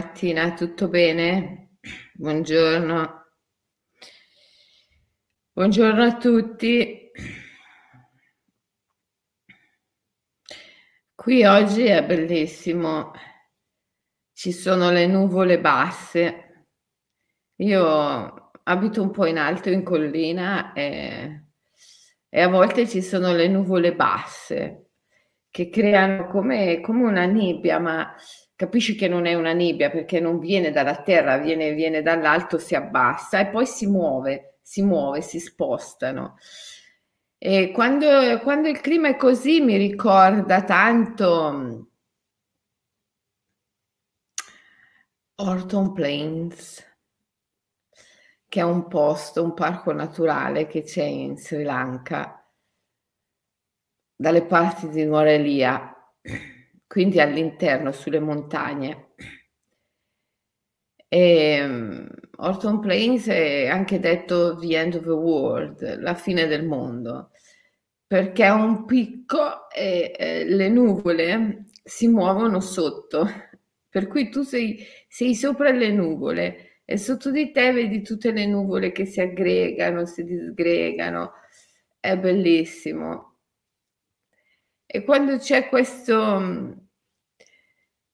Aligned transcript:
Martina, 0.00 0.54
tutto 0.54 0.88
bene? 0.88 1.72
Buongiorno. 2.14 3.26
Buongiorno 5.52 6.02
a 6.02 6.16
tutti. 6.16 7.10
Qui 11.14 11.44
oggi 11.44 11.84
è 11.84 12.02
bellissimo. 12.02 13.10
Ci 14.32 14.52
sono 14.52 14.90
le 14.90 15.06
nuvole 15.06 15.60
basse. 15.60 16.68
Io 17.56 18.52
abito 18.62 19.02
un 19.02 19.10
po' 19.10 19.26
in 19.26 19.36
alto 19.36 19.68
in 19.68 19.82
collina 19.82 20.72
e, 20.72 21.44
e 22.26 22.40
a 22.40 22.48
volte 22.48 22.88
ci 22.88 23.02
sono 23.02 23.34
le 23.34 23.48
nuvole 23.48 23.94
basse 23.94 24.92
che 25.50 25.68
creano 25.68 26.26
come, 26.28 26.80
come 26.80 27.02
una 27.02 27.26
nebbia, 27.26 27.78
ma 27.78 28.14
capisci 28.60 28.94
che 28.94 29.08
non 29.08 29.24
è 29.24 29.32
una 29.32 29.54
nebbia 29.54 29.88
perché 29.88 30.20
non 30.20 30.38
viene 30.38 30.70
dalla 30.70 31.00
terra, 31.00 31.38
viene, 31.38 31.72
viene 31.72 32.02
dall'alto, 32.02 32.58
si 32.58 32.74
abbassa 32.74 33.38
e 33.40 33.46
poi 33.46 33.64
si 33.64 33.86
muove, 33.86 34.58
si 34.60 34.82
muove, 34.82 35.22
si 35.22 35.40
spostano. 35.40 36.36
E 37.38 37.70
quando, 37.70 38.38
quando 38.40 38.68
il 38.68 38.78
clima 38.82 39.08
è 39.08 39.16
così 39.16 39.60
mi 39.62 39.78
ricorda 39.78 40.62
tanto 40.64 41.52
mm, 41.52 41.80
Orton 45.36 45.92
Plains, 45.94 46.86
che 48.46 48.60
è 48.60 48.62
un 48.62 48.88
posto, 48.88 49.42
un 49.42 49.54
parco 49.54 49.92
naturale 49.92 50.66
che 50.66 50.82
c'è 50.82 51.04
in 51.04 51.38
Sri 51.38 51.62
Lanka, 51.62 52.46
dalle 54.14 54.44
parti 54.44 54.90
di 54.90 55.06
Nuorelia 55.06 55.94
quindi 56.90 57.20
all'interno, 57.20 57.92
sulle 57.92 58.18
montagne. 58.18 59.12
E, 61.06 61.62
um, 61.64 62.08
Orton 62.38 62.80
Plains 62.80 63.28
è 63.28 63.68
anche 63.68 64.00
detto 64.00 64.56
the 64.58 64.76
end 64.76 64.94
of 64.96 65.04
the 65.04 65.10
world, 65.10 66.00
la 66.00 66.14
fine 66.14 66.48
del 66.48 66.66
mondo, 66.66 67.30
perché 68.08 68.44
è 68.44 68.50
un 68.50 68.86
picco 68.86 69.70
e 69.70 70.12
eh, 70.18 70.44
le 70.44 70.68
nuvole 70.68 71.66
si 71.84 72.08
muovono 72.08 72.58
sotto, 72.58 73.24
per 73.88 74.08
cui 74.08 74.28
tu 74.28 74.42
sei, 74.42 74.84
sei 75.06 75.36
sopra 75.36 75.70
le 75.70 75.92
nuvole 75.92 76.80
e 76.84 76.96
sotto 76.96 77.30
di 77.30 77.52
te 77.52 77.70
vedi 77.72 78.02
tutte 78.02 78.32
le 78.32 78.46
nuvole 78.46 78.90
che 78.90 79.04
si 79.04 79.20
aggregano, 79.20 80.06
si 80.06 80.24
disgregano, 80.24 81.34
è 82.00 82.18
bellissimo. 82.18 83.29
E 84.92 85.04
quando 85.04 85.36
c'è 85.38 85.68
questo, 85.68 86.74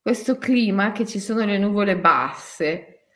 questo 0.03 0.37
clima, 0.37 0.93
che 0.93 1.07
ci 1.07 1.21
sono 1.21 1.47
le 1.47 1.57
nuvole 1.57 1.97
basse, 1.97 3.07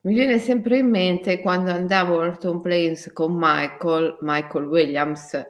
mi 0.00 0.14
viene 0.14 0.40
sempre 0.40 0.78
in 0.78 0.88
mente 0.88 1.40
quando 1.40 1.70
andavo 1.70 2.20
a 2.20 2.24
Orton 2.24 2.60
Plains 2.60 3.12
con 3.12 3.36
Michael, 3.38 4.18
Michael 4.22 4.66
Williams, 4.66 5.40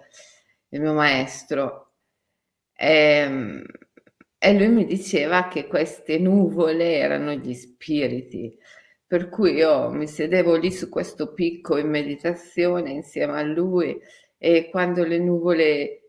il 0.68 0.80
mio 0.82 0.92
maestro, 0.92 1.94
e, 2.74 2.92
ehm, 2.92 3.64
e 4.36 4.52
lui 4.52 4.68
mi 4.68 4.84
diceva 4.84 5.48
che 5.48 5.66
queste 5.66 6.18
nuvole 6.18 6.98
erano 6.98 7.32
gli 7.32 7.54
spiriti. 7.54 8.58
Per 9.06 9.30
cui 9.30 9.54
io 9.54 9.90
mi 9.90 10.06
sedevo 10.06 10.56
lì 10.56 10.70
su 10.70 10.90
questo 10.90 11.32
picco 11.32 11.78
in 11.78 11.88
meditazione 11.88 12.90
insieme 12.90 13.38
a 13.38 13.42
lui 13.42 13.98
e 14.36 14.68
quando 14.68 15.02
le 15.04 15.18
nuvole 15.18 16.03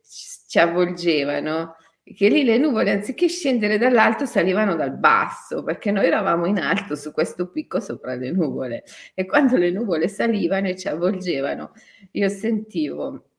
ci 0.48 0.59
avvolgevano, 0.59 1.75
che 2.03 2.30
lì 2.30 2.44
le 2.44 2.58
nuvole 2.58 2.92
anziché 2.92 3.28
scendere 3.28 3.78
dall'alto 3.80 4.25
salivano 4.25 4.75
dal 4.75 4.95
basso, 4.98 5.64
perché 5.64 5.92
noi 5.92 6.06
eravamo 6.06 6.45
in 6.45 6.59
alto 6.59 6.95
su 6.95 7.11
questo 7.11 7.50
picco 7.50 7.80
sopra 7.80 8.14
le 8.16 8.31
nuvole. 8.31 8.83
E 9.16 9.26
quando 9.26 9.58
le 9.58 9.72
nuvole 9.72 10.08
salivano 10.08 10.67
e 10.67 10.78
ci 10.78 10.88
avvolgevano, 10.88 11.73
io 12.11 12.30
sentivo 12.30 13.31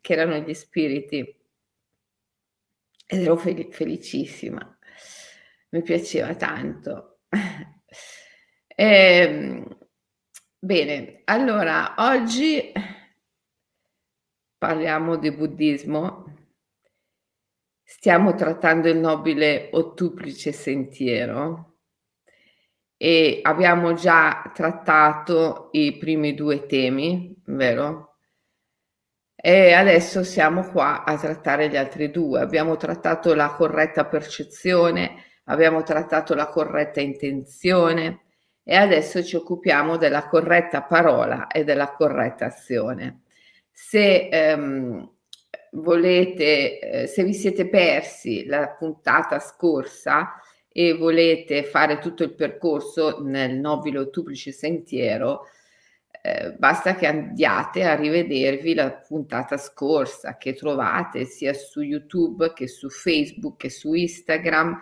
che 0.00 0.12
erano 0.12 0.38
gli 0.38 0.54
spiriti. 0.54 1.36
Ed 3.06 3.20
ero 3.20 3.36
fel- 3.36 3.68
felicissima, 3.72 4.78
mi 5.70 5.82
piaceva 5.82 6.34
tanto. 6.34 7.18
e, 8.66 8.84
ehm, 8.86 9.78
bene, 10.58 11.22
allora 11.24 11.94
oggi 11.98 12.72
parliamo 14.62 15.16
di 15.16 15.32
buddismo, 15.32 16.24
stiamo 17.82 18.36
trattando 18.36 18.88
il 18.88 18.96
nobile 18.96 19.70
ottuplice 19.72 20.52
sentiero 20.52 21.78
e 22.96 23.40
abbiamo 23.42 23.94
già 23.94 24.52
trattato 24.54 25.70
i 25.72 25.98
primi 25.98 26.34
due 26.34 26.66
temi, 26.66 27.42
vero? 27.46 28.18
E 29.34 29.72
adesso 29.72 30.22
siamo 30.22 30.70
qua 30.70 31.02
a 31.02 31.18
trattare 31.18 31.68
gli 31.68 31.76
altri 31.76 32.12
due. 32.12 32.38
Abbiamo 32.38 32.76
trattato 32.76 33.34
la 33.34 33.48
corretta 33.54 34.06
percezione, 34.06 35.24
abbiamo 35.46 35.82
trattato 35.82 36.36
la 36.36 36.46
corretta 36.46 37.00
intenzione 37.00 38.26
e 38.62 38.76
adesso 38.76 39.24
ci 39.24 39.34
occupiamo 39.34 39.96
della 39.96 40.28
corretta 40.28 40.82
parola 40.84 41.48
e 41.48 41.64
della 41.64 41.90
corretta 41.94 42.46
azione 42.46 43.21
se 43.72 44.28
ehm, 44.28 45.10
volete, 45.72 46.78
eh, 46.78 47.06
se 47.06 47.24
vi 47.24 47.32
siete 47.32 47.68
persi 47.68 48.44
la 48.44 48.68
puntata 48.78 49.38
scorsa 49.38 50.34
e 50.68 50.94
volete 50.94 51.64
fare 51.64 51.98
tutto 51.98 52.22
il 52.22 52.34
percorso 52.34 53.22
nel 53.22 53.56
nobile 53.56 53.98
ottuplice 53.98 54.52
sentiero, 54.52 55.46
eh, 56.24 56.52
basta 56.56 56.94
che 56.94 57.06
andiate 57.06 57.84
a 57.84 57.94
rivedervi 57.94 58.74
la 58.74 58.92
puntata 58.92 59.56
scorsa 59.56 60.36
che 60.36 60.54
trovate 60.54 61.24
sia 61.24 61.52
su 61.52 61.80
YouTube 61.80 62.52
che 62.52 62.68
su 62.68 62.88
Facebook 62.88 63.56
che 63.56 63.70
su 63.70 63.92
Instagram. 63.92 64.80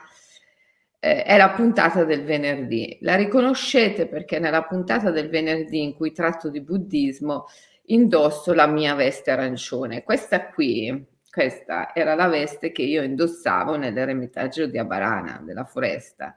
Eh, 1.03 1.23
è 1.23 1.39
la 1.39 1.51
puntata 1.51 2.05
del 2.05 2.25
venerdì. 2.25 2.99
La 3.01 3.15
riconoscete 3.17 4.07
perché 4.07 4.39
nella 4.39 4.65
puntata 4.65 5.11
del 5.11 5.31
venerdì 5.31 5.83
in 5.83 5.95
cui 5.95 6.13
tratto 6.13 6.51
di 6.51 6.61
buddismo 6.61 7.47
indosso 7.93 8.53
la 8.55 8.67
mia 8.67 8.95
veste 8.95 9.31
arancione. 9.31 10.03
Questa 10.03 10.49
qui, 10.51 11.07
questa 11.31 11.95
era 11.95 12.15
la 12.15 12.29
veste 12.29 12.73
che 12.73 12.83
io 12.83 13.03
indossavo 13.03 13.77
nell'eremitaggio 13.77 14.67
di 14.67 14.79
Abarana, 14.79 15.41
della 15.45 15.65
foresta. 15.65 16.35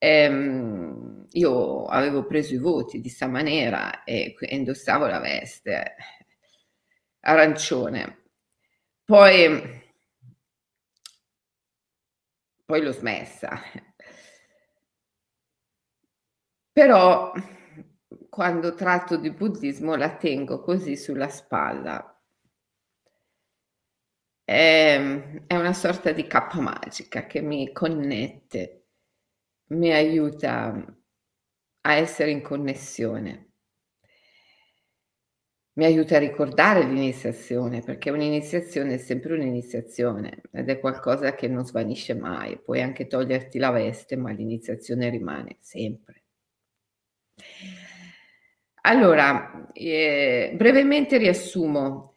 Ehm, 0.00 1.26
io 1.32 1.84
avevo 1.86 2.24
preso 2.26 2.54
i 2.54 2.58
voti 2.58 3.00
di 3.00 3.08
Samanera 3.08 4.04
e 4.04 4.34
indossavo 4.40 5.06
la 5.06 5.18
veste 5.20 5.96
arancione. 7.20 8.22
Poi, 9.04 9.82
poi 12.66 12.82
l'ho 12.82 12.92
smessa. 12.92 13.60
Però 16.72 17.32
quando 18.28 18.74
tratto 18.74 19.16
di 19.16 19.30
buddismo 19.30 19.94
la 19.96 20.16
tengo 20.16 20.60
così 20.60 20.96
sulla 20.96 21.28
spalla. 21.28 22.12
È, 24.44 25.42
è 25.46 25.56
una 25.56 25.72
sorta 25.72 26.12
di 26.12 26.26
cappa 26.26 26.60
magica 26.60 27.26
che 27.26 27.40
mi 27.42 27.72
connette, 27.72 28.86
mi 29.68 29.92
aiuta 29.92 30.96
a 31.82 31.92
essere 31.94 32.30
in 32.30 32.42
connessione. 32.42 33.46
Mi 35.78 35.84
aiuta 35.84 36.16
a 36.16 36.18
ricordare 36.18 36.82
l'iniziazione, 36.84 37.82
perché 37.82 38.10
un'iniziazione 38.10 38.94
è 38.94 38.98
sempre 38.98 39.34
un'iniziazione 39.34 40.42
ed 40.50 40.68
è 40.68 40.80
qualcosa 40.80 41.34
che 41.34 41.46
non 41.46 41.64
svanisce 41.64 42.14
mai. 42.14 42.58
Puoi 42.58 42.82
anche 42.82 43.06
toglierti 43.06 43.58
la 43.58 43.70
veste, 43.70 44.16
ma 44.16 44.32
l'iniziazione 44.32 45.08
rimane 45.08 45.58
sempre. 45.60 46.24
Allora, 48.82 49.68
eh, 49.72 50.52
brevemente 50.54 51.18
riassumo. 51.18 52.14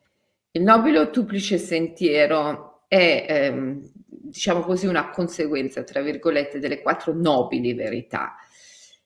Il 0.51 0.63
nobile 0.63 0.99
ottuplice 0.99 1.57
sentiero 1.57 2.83
è, 2.87 3.25
ehm, 3.27 3.81
diciamo 4.05 4.61
così, 4.61 4.85
una 4.87 5.09
conseguenza, 5.09 5.83
tra 5.83 6.01
virgolette, 6.01 6.59
delle 6.59 6.81
quattro 6.81 7.13
nobili 7.13 7.73
verità. 7.73 8.35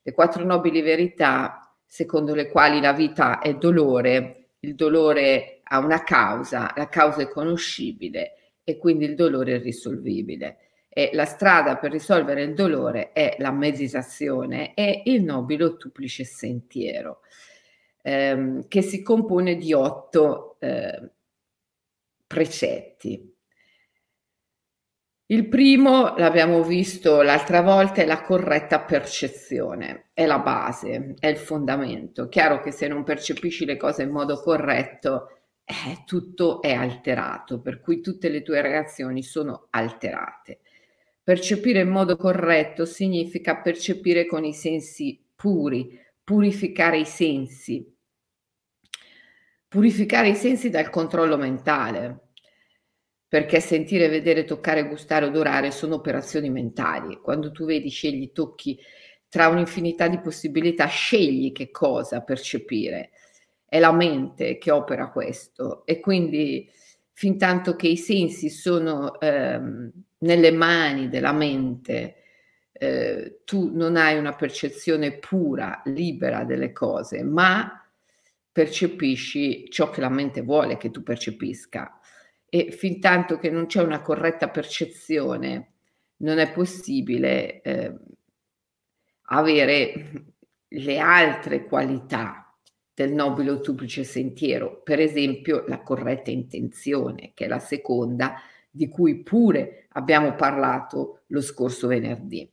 Le 0.02 0.12
quattro 0.12 0.44
nobili 0.44 0.82
verità 0.82 1.74
secondo 1.86 2.36
le 2.36 2.50
quali 2.50 2.82
la 2.82 2.94
vita 2.94 3.40
è 3.40 3.56
dolore, 3.56 4.50
il 4.60 4.76
dolore 4.76 5.62
ha 5.64 5.80
una 5.80 6.04
causa, 6.04 6.74
la 6.76 6.90
causa 6.90 7.22
è 7.22 7.30
conoscibile 7.30 8.34
e 8.64 8.78
quindi 8.78 9.06
il 9.06 9.16
dolore 9.16 9.56
è 9.56 9.62
risolvibile. 9.62 10.65
E 10.98 11.10
la 11.12 11.26
strada 11.26 11.76
per 11.76 11.92
risolvere 11.92 12.44
il 12.44 12.54
dolore 12.54 13.12
è 13.12 13.36
la 13.40 13.52
meditazione 13.52 14.74
e 14.74 15.02
il 15.06 15.24
nobile 15.24 15.66
ottuplice 15.66 16.24
sentiero 16.24 17.20
ehm, 18.06 18.68
che 18.68 18.82
si 18.84 19.02
compone 19.02 19.56
di 19.56 19.74
otto 19.74 20.58
eh, 20.60 21.10
precetti. 22.28 23.34
Il 25.28 25.48
primo, 25.50 26.16
l'abbiamo 26.18 26.62
visto 26.64 27.24
l'altra 27.24 27.62
volta, 27.62 28.04
è 28.04 28.06
la 28.06 28.22
corretta 28.22 28.82
percezione, 28.82 30.12
è 30.14 30.28
la 30.28 30.38
base, 30.38 31.16
è 31.18 31.28
il 31.28 31.38
fondamento. 31.38 32.28
Chiaro 32.30 32.62
che 32.62 32.72
se 32.72 32.88
non 32.88 33.04
percepisci 33.04 33.66
le 33.66 33.76
cose 33.76 34.04
in 34.04 34.12
modo 34.12 34.40
corretto, 34.40 35.30
eh, 35.66 36.04
tutto 36.06 36.62
è 36.62 36.74
alterato, 36.74 37.60
per 37.60 37.80
cui 37.82 38.02
tutte 38.02 38.30
le 38.30 38.44
tue 38.44 38.62
reazioni 38.62 39.24
sono 39.24 39.66
alterate. 39.72 40.60
Percepire 41.26 41.80
in 41.80 41.90
modo 41.90 42.18
corretto 42.18 42.86
significa 42.86 43.60
percepire 43.60 44.28
con 44.28 44.46
i 44.46 44.54
sensi 44.54 45.20
puri, 45.34 46.00
purificare 46.24 47.00
i 47.00 47.06
sensi, 47.06 47.84
purificare 49.68 50.30
i 50.30 50.36
sensi 50.36 50.70
dal 50.70 50.92
controllo 50.92 51.36
mentale, 51.36 52.28
perché 53.28 53.60
sentire, 53.60 54.08
vedere, 54.08 54.44
toccare, 54.44 54.88
gustare, 54.88 55.26
odorare 55.26 55.72
sono 55.72 55.96
operazioni 55.96 56.52
mentali. 56.52 57.18
Quando 57.18 57.52
tu 57.52 57.66
vedi, 57.66 57.90
scegli, 57.90 58.32
tocchi 58.32 58.80
tra 59.28 59.48
un'infinità 59.48 60.08
di 60.08 60.20
possibilità, 60.20 60.86
scegli 60.86 61.52
che 61.52 61.72
cosa 61.72 62.22
percepire. 62.22 63.10
È 63.66 63.80
la 63.80 63.92
mente 63.92 64.60
che 64.60 64.70
opera 64.70 65.10
questo 65.10 65.88
e 65.88 66.00
quindi 66.00 66.70
fin 67.14 67.40
tanto 67.40 67.76
che 67.76 67.88
i 67.88 67.98
sensi 67.98 68.52
sono 68.52 69.20
ehm, 69.20 69.92
nelle 70.26 70.52
mani 70.52 71.08
della 71.08 71.32
mente, 71.32 72.16
eh, 72.72 73.42
tu 73.46 73.72
non 73.74 73.96
hai 73.96 74.18
una 74.18 74.34
percezione 74.34 75.14
pura, 75.14 75.82
libera 75.86 76.44
delle 76.44 76.72
cose, 76.72 77.24
ma 77.24 77.82
percepisci 78.52 79.70
ciò 79.70 79.90
che 79.90 80.02
la 80.02 80.10
mente 80.10 80.42
vuole 80.42 80.78
che 80.78 80.92
tu 80.92 81.04
percepisca. 81.04 82.00
E 82.50 82.72
fin 82.72 83.00
tanto 83.00 83.38
che 83.38 83.50
non 83.50 83.68
c'è 83.68 83.82
una 83.82 84.02
corretta 84.02 84.50
percezione, 84.50 85.74
non 86.18 86.40
è 86.40 86.52
possibile 86.52 87.62
eh, 87.62 87.94
avere 89.28 90.12
le 90.68 91.00
altre 91.00 91.66
qualità 91.66 92.54
del 92.94 93.12
nobile 93.12 93.52
o 93.52 93.56
duplice 93.56 94.04
sentiero, 94.04 94.82
per 94.82 95.00
esempio 95.00 95.66
la 95.68 95.82
corretta 95.82 96.32
intenzione, 96.32 97.32
che 97.34 97.46
è 97.46 97.48
la 97.48 97.60
seconda, 97.60 98.42
di 98.72 98.88
cui 98.88 99.22
pure 99.22 99.85
abbiamo 99.96 100.36
parlato 100.36 101.24
lo 101.28 101.42
scorso 101.42 101.88
venerdì. 101.88 102.50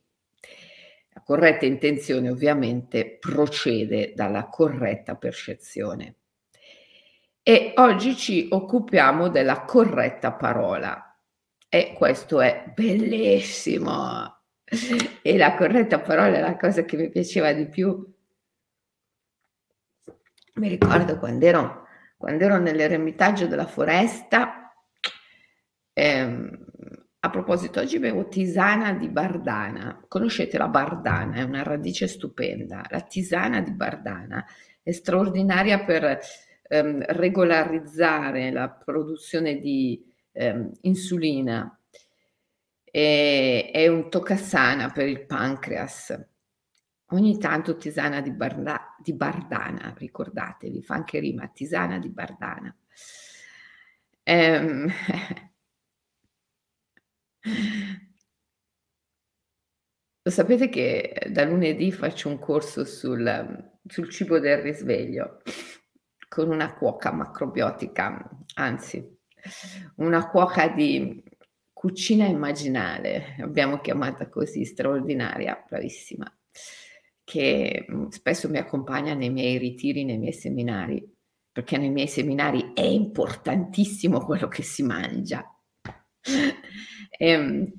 La 1.15 1.21
corretta 1.21 1.65
intenzione 1.65 2.29
ovviamente 2.29 3.17
procede 3.19 4.13
dalla 4.15 4.47
corretta 4.47 5.15
percezione. 5.15 6.15
E 7.43 7.73
oggi 7.75 8.15
ci 8.15 8.47
occupiamo 8.49 9.29
della 9.29 9.61
corretta 9.61 10.33
parola. 10.33 11.17
E 11.69 11.93
questo 11.93 12.41
è 12.41 12.71
bellissimo. 12.73 14.39
E 15.21 15.37
la 15.37 15.55
corretta 15.55 15.99
parola 15.99 16.37
è 16.37 16.41
la 16.41 16.57
cosa 16.57 16.83
che 16.83 16.97
mi 16.97 17.09
piaceva 17.09 17.51
di 17.53 17.67
più. 17.67 18.11
Mi 20.55 20.67
ricordo 20.67 21.19
quando 21.19 21.45
ero, 21.45 21.87
quando 22.17 22.43
ero 22.45 22.57
nell'eremitaggio 22.57 23.45
della 23.47 23.67
foresta, 23.67 24.73
ehm, 25.93 26.62
a 27.25 27.29
proposito, 27.29 27.79
oggi 27.79 27.99
bevo 27.99 28.27
tisana 28.27 28.91
di 28.91 29.07
bardana. 29.07 30.03
Conoscete 30.09 30.57
la 30.57 30.67
bardana? 30.67 31.35
È 31.35 31.43
una 31.43 31.63
radice 31.63 32.05
stupenda. 32.05 32.85
La 32.89 32.99
tisana 32.99 33.61
di 33.61 33.71
bardana 33.71 34.45
è 34.81 34.91
straordinaria 34.91 35.85
per 35.85 36.19
ehm, 36.67 37.05
regolarizzare 37.07 38.51
la 38.51 38.69
produzione 38.69 39.57
di 39.59 40.03
ehm, 40.33 40.69
insulina. 40.81 41.79
E, 42.83 43.69
è 43.71 43.87
un 43.87 44.09
toccasana 44.09 44.91
per 44.91 45.07
il 45.07 45.25
pancreas. 45.25 46.21
Ogni 47.11 47.37
tanto 47.37 47.77
tisana 47.77 48.19
di, 48.19 48.31
barda, 48.31 48.97
di 49.01 49.13
bardana, 49.13 49.93
ricordatevi, 49.95 50.81
fa 50.83 50.95
anche 50.95 51.19
rima, 51.19 51.47
tisana 51.47 51.99
di 51.99 52.09
bardana. 52.09 52.75
Ehm, 54.23 54.91
Lo 60.25 60.31
sapete 60.31 60.69
che 60.69 61.27
da 61.29 61.43
lunedì 61.43 61.91
faccio 61.91 62.29
un 62.29 62.39
corso 62.39 62.85
sul, 62.85 63.71
sul 63.85 64.09
cibo 64.09 64.39
del 64.39 64.59
risveglio 64.59 65.41
con 66.29 66.49
una 66.49 66.73
cuoca 66.73 67.11
macrobiotica, 67.11 68.29
anzi, 68.55 69.05
una 69.97 70.29
cuoca 70.29 70.69
di 70.69 71.21
cucina 71.71 72.25
immaginale, 72.25 73.35
abbiamo 73.39 73.81
chiamata 73.81 74.29
così, 74.29 74.63
straordinaria, 74.65 75.63
bravissima, 75.67 76.25
che 77.23 77.85
mm, 77.91 78.07
spesso 78.07 78.49
mi 78.49 78.57
accompagna 78.57 79.13
nei 79.13 79.29
miei 79.29 79.57
ritiri, 79.57 80.05
nei 80.05 80.17
miei 80.17 80.33
seminari, 80.33 81.05
perché 81.51 81.77
nei 81.77 81.91
miei 81.91 82.07
seminari 82.07 82.71
è 82.73 82.81
importantissimo 82.81 84.21
quello 84.25 84.47
che 84.47 84.63
si 84.63 84.81
mangia. 84.81 85.45
E, 87.23 87.29
ehm, 87.29 87.71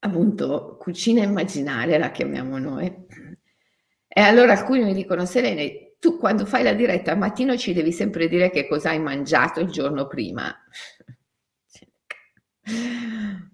appunto, 0.00 0.76
cucina 0.78 1.22
immaginaria 1.22 1.96
la 1.96 2.10
chiamiamo 2.10 2.58
noi. 2.58 3.06
E 4.06 4.20
allora 4.20 4.52
alcuni 4.52 4.84
mi 4.84 4.92
dicono, 4.92 5.24
Selene, 5.24 5.94
tu 5.98 6.18
quando 6.18 6.44
fai 6.44 6.62
la 6.62 6.74
diretta 6.74 7.12
al 7.12 7.18
mattino 7.18 7.56
ci 7.56 7.72
devi 7.72 7.92
sempre 7.92 8.28
dire 8.28 8.50
che 8.50 8.68
cosa 8.68 8.90
hai 8.90 8.98
mangiato 8.98 9.60
il 9.60 9.70
giorno 9.70 10.06
prima. 10.06 10.54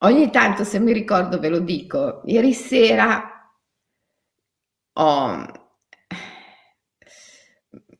Ogni 0.00 0.30
tanto, 0.30 0.62
se 0.64 0.78
mi 0.78 0.92
ricordo, 0.92 1.40
ve 1.40 1.48
lo 1.48 1.58
dico. 1.58 2.22
Ieri 2.26 2.52
sera 2.52 3.30
ho, 4.96 5.46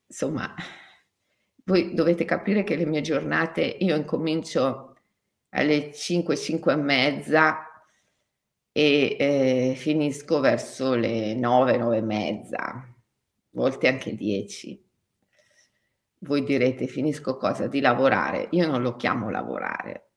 insomma, 0.06 0.55
voi 1.64 1.93
dovete 1.94 2.25
capire 2.25 2.62
che 2.62 2.76
le 2.76 2.87
mie 2.87 3.00
giornate, 3.00 3.62
io 3.62 3.96
incomincio 3.96 4.94
alle 5.55 5.93
5, 5.93 6.37
5 6.37 6.73
e 6.73 6.77
mezza 6.77 7.69
e 8.73 9.17
eh, 9.19 9.75
finisco 9.77 10.41
verso 10.41 10.95
le 10.95 11.35
9, 11.35 11.77
9 11.77 11.97
e 11.97 12.03
mezza, 12.03 12.95
volte 13.51 13.89
anche 13.89 14.15
10. 14.17 14.83
Voi 16.19 16.43
direte, 16.43 16.87
finisco 16.87 17.37
cosa? 17.37 17.67
Di 17.69 17.81
lavorare. 17.81 18.49
Io 18.53 18.67
non 18.67 18.83
lo 18.83 18.97
chiamo 18.97 19.31
lavorare, 19.31 20.11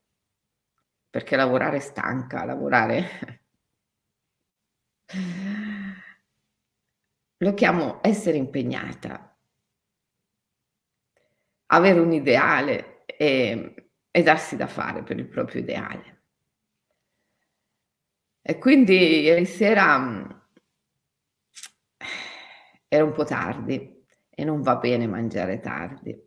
perché 1.10 1.36
lavorare 1.36 1.80
stanca, 1.80 2.44
lavorare... 2.46 3.42
lo 7.40 7.54
chiamo 7.54 8.00
essere 8.02 8.38
impegnata, 8.38 9.38
avere 11.68 12.00
un 12.00 12.12
ideale 12.12 13.04
e 13.06 13.87
e 14.18 14.24
darsi 14.24 14.56
da 14.56 14.66
fare 14.66 15.04
per 15.04 15.20
il 15.20 15.28
proprio 15.28 15.62
ideale. 15.62 16.22
E 18.42 18.58
quindi 18.58 19.20
ieri 19.20 19.46
sera 19.46 19.96
mm, 20.00 20.30
era 22.88 23.04
un 23.04 23.12
po' 23.12 23.26
tardi 23.26 24.04
e 24.28 24.44
non 24.44 24.64
va 24.64 24.78
bene 24.78 25.06
mangiare 25.06 25.60
tardi. 25.60 26.20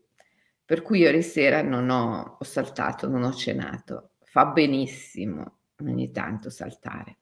Per 0.64 0.82
cui 0.82 1.00
ieri 1.00 1.20
sera 1.20 1.62
non 1.62 1.90
ho, 1.90 2.37
ho 2.38 2.44
saltato, 2.44 3.09
non 3.09 3.25
ho 3.25 3.32
cenato. 3.32 4.12
Fa 4.23 4.47
benissimo 4.47 5.62
ogni 5.80 6.12
tanto 6.12 6.49
saltare. 6.49 7.16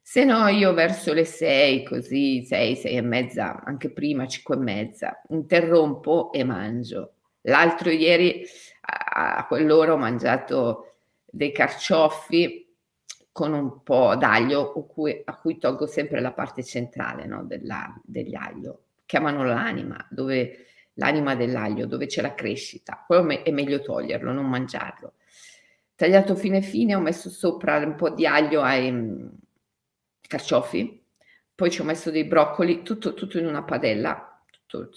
Se 0.00 0.24
no, 0.24 0.48
io 0.48 0.72
verso 0.72 1.12
le 1.12 1.26
sei, 1.26 1.84
così, 1.84 2.42
sei, 2.42 2.74
sei 2.74 2.96
e 2.96 3.02
mezza, 3.02 3.62
anche 3.62 3.92
prima, 3.92 4.26
cinque 4.26 4.54
e 4.54 4.60
mezza, 4.60 5.20
interrompo 5.28 6.32
e 6.32 6.42
mangio. 6.42 7.16
L'altro 7.42 7.90
ieri 7.90 8.46
a 8.84 9.46
quell'ora 9.46 9.92
ho 9.92 9.96
mangiato 9.96 10.94
dei 11.24 11.52
carciofi 11.52 12.62
con 13.30 13.54
un 13.54 13.82
po' 13.82 14.14
d'aglio 14.16 14.72
a 14.72 14.86
cui, 14.86 15.22
a 15.24 15.36
cui 15.38 15.58
tolgo 15.58 15.86
sempre 15.86 16.20
la 16.20 16.32
parte 16.32 16.62
centrale 16.62 17.24
no, 17.24 17.44
della, 17.44 17.98
degli 18.02 18.34
aglio. 18.34 18.84
Chiamano 19.06 19.44
l'anima, 19.44 20.06
dove, 20.10 20.66
l'anima 20.94 21.34
dell'aglio, 21.34 21.86
dove 21.86 22.06
c'è 22.06 22.20
la 22.20 22.34
crescita. 22.34 23.02
Quello 23.06 23.42
è 23.42 23.50
meglio 23.50 23.80
toglierlo, 23.80 24.32
non 24.32 24.48
mangiarlo. 24.48 25.14
Tagliato 25.94 26.34
fine 26.34 26.60
fine, 26.60 26.94
ho 26.94 27.00
messo 27.00 27.30
sopra 27.30 27.78
un 27.78 27.94
po' 27.94 28.10
di 28.10 28.26
aglio 28.26 28.60
ai 28.62 28.90
mm, 28.90 29.28
carciofi, 30.20 31.02
poi 31.54 31.70
ci 31.70 31.80
ho 31.80 31.84
messo 31.84 32.10
dei 32.10 32.24
broccoli, 32.24 32.82
tutto, 32.82 33.14
tutto 33.14 33.38
in 33.38 33.46
una 33.46 33.62
padella, 33.62 34.42
tutto, 34.66 34.90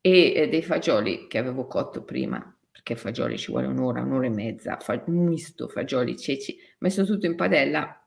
e 0.00 0.32
eh, 0.34 0.48
dei 0.48 0.62
fagioli 0.62 1.26
che 1.26 1.38
avevo 1.38 1.66
cotto 1.66 2.02
prima 2.02 2.55
perché 2.86 2.94
fagioli 2.94 3.36
ci 3.36 3.50
vuole 3.50 3.66
un'ora, 3.66 4.02
un'ora 4.02 4.26
e 4.26 4.30
mezza, 4.30 4.78
fa, 4.78 5.02
misto 5.06 5.66
fagioli, 5.66 6.16
ceci, 6.16 6.56
messo 6.78 7.04
tutto 7.04 7.26
in 7.26 7.34
padella 7.34 8.00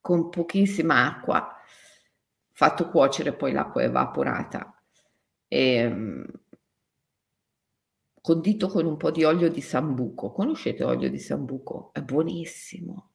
con 0.00 0.28
pochissima 0.28 1.04
acqua, 1.04 1.56
fatto 2.52 2.88
cuocere, 2.88 3.34
poi 3.34 3.50
l'acqua 3.50 3.82
evaporata. 3.82 4.80
E, 5.48 5.74
ehm, 5.74 6.26
condito 8.20 8.68
con 8.68 8.86
un 8.86 8.96
po' 8.96 9.10
di 9.10 9.24
olio 9.24 9.50
di 9.50 9.60
sambuco. 9.60 10.30
Conoscete 10.30 10.84
l'olio 10.84 11.10
di 11.10 11.18
sambuco? 11.18 11.90
È 11.92 12.00
buonissimo. 12.00 13.10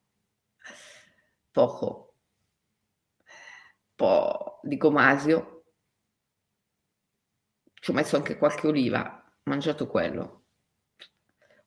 Poco. 1.52 2.14
Un 3.18 3.94
po' 3.96 4.60
di 4.62 4.76
gomasio. 4.76 5.64
Ci 7.72 7.90
ho 7.90 7.94
messo 7.94 8.16
anche 8.16 8.36
qualche 8.36 8.66
oliva. 8.66 9.23
Mangiato 9.44 9.86
quello. 9.86 10.44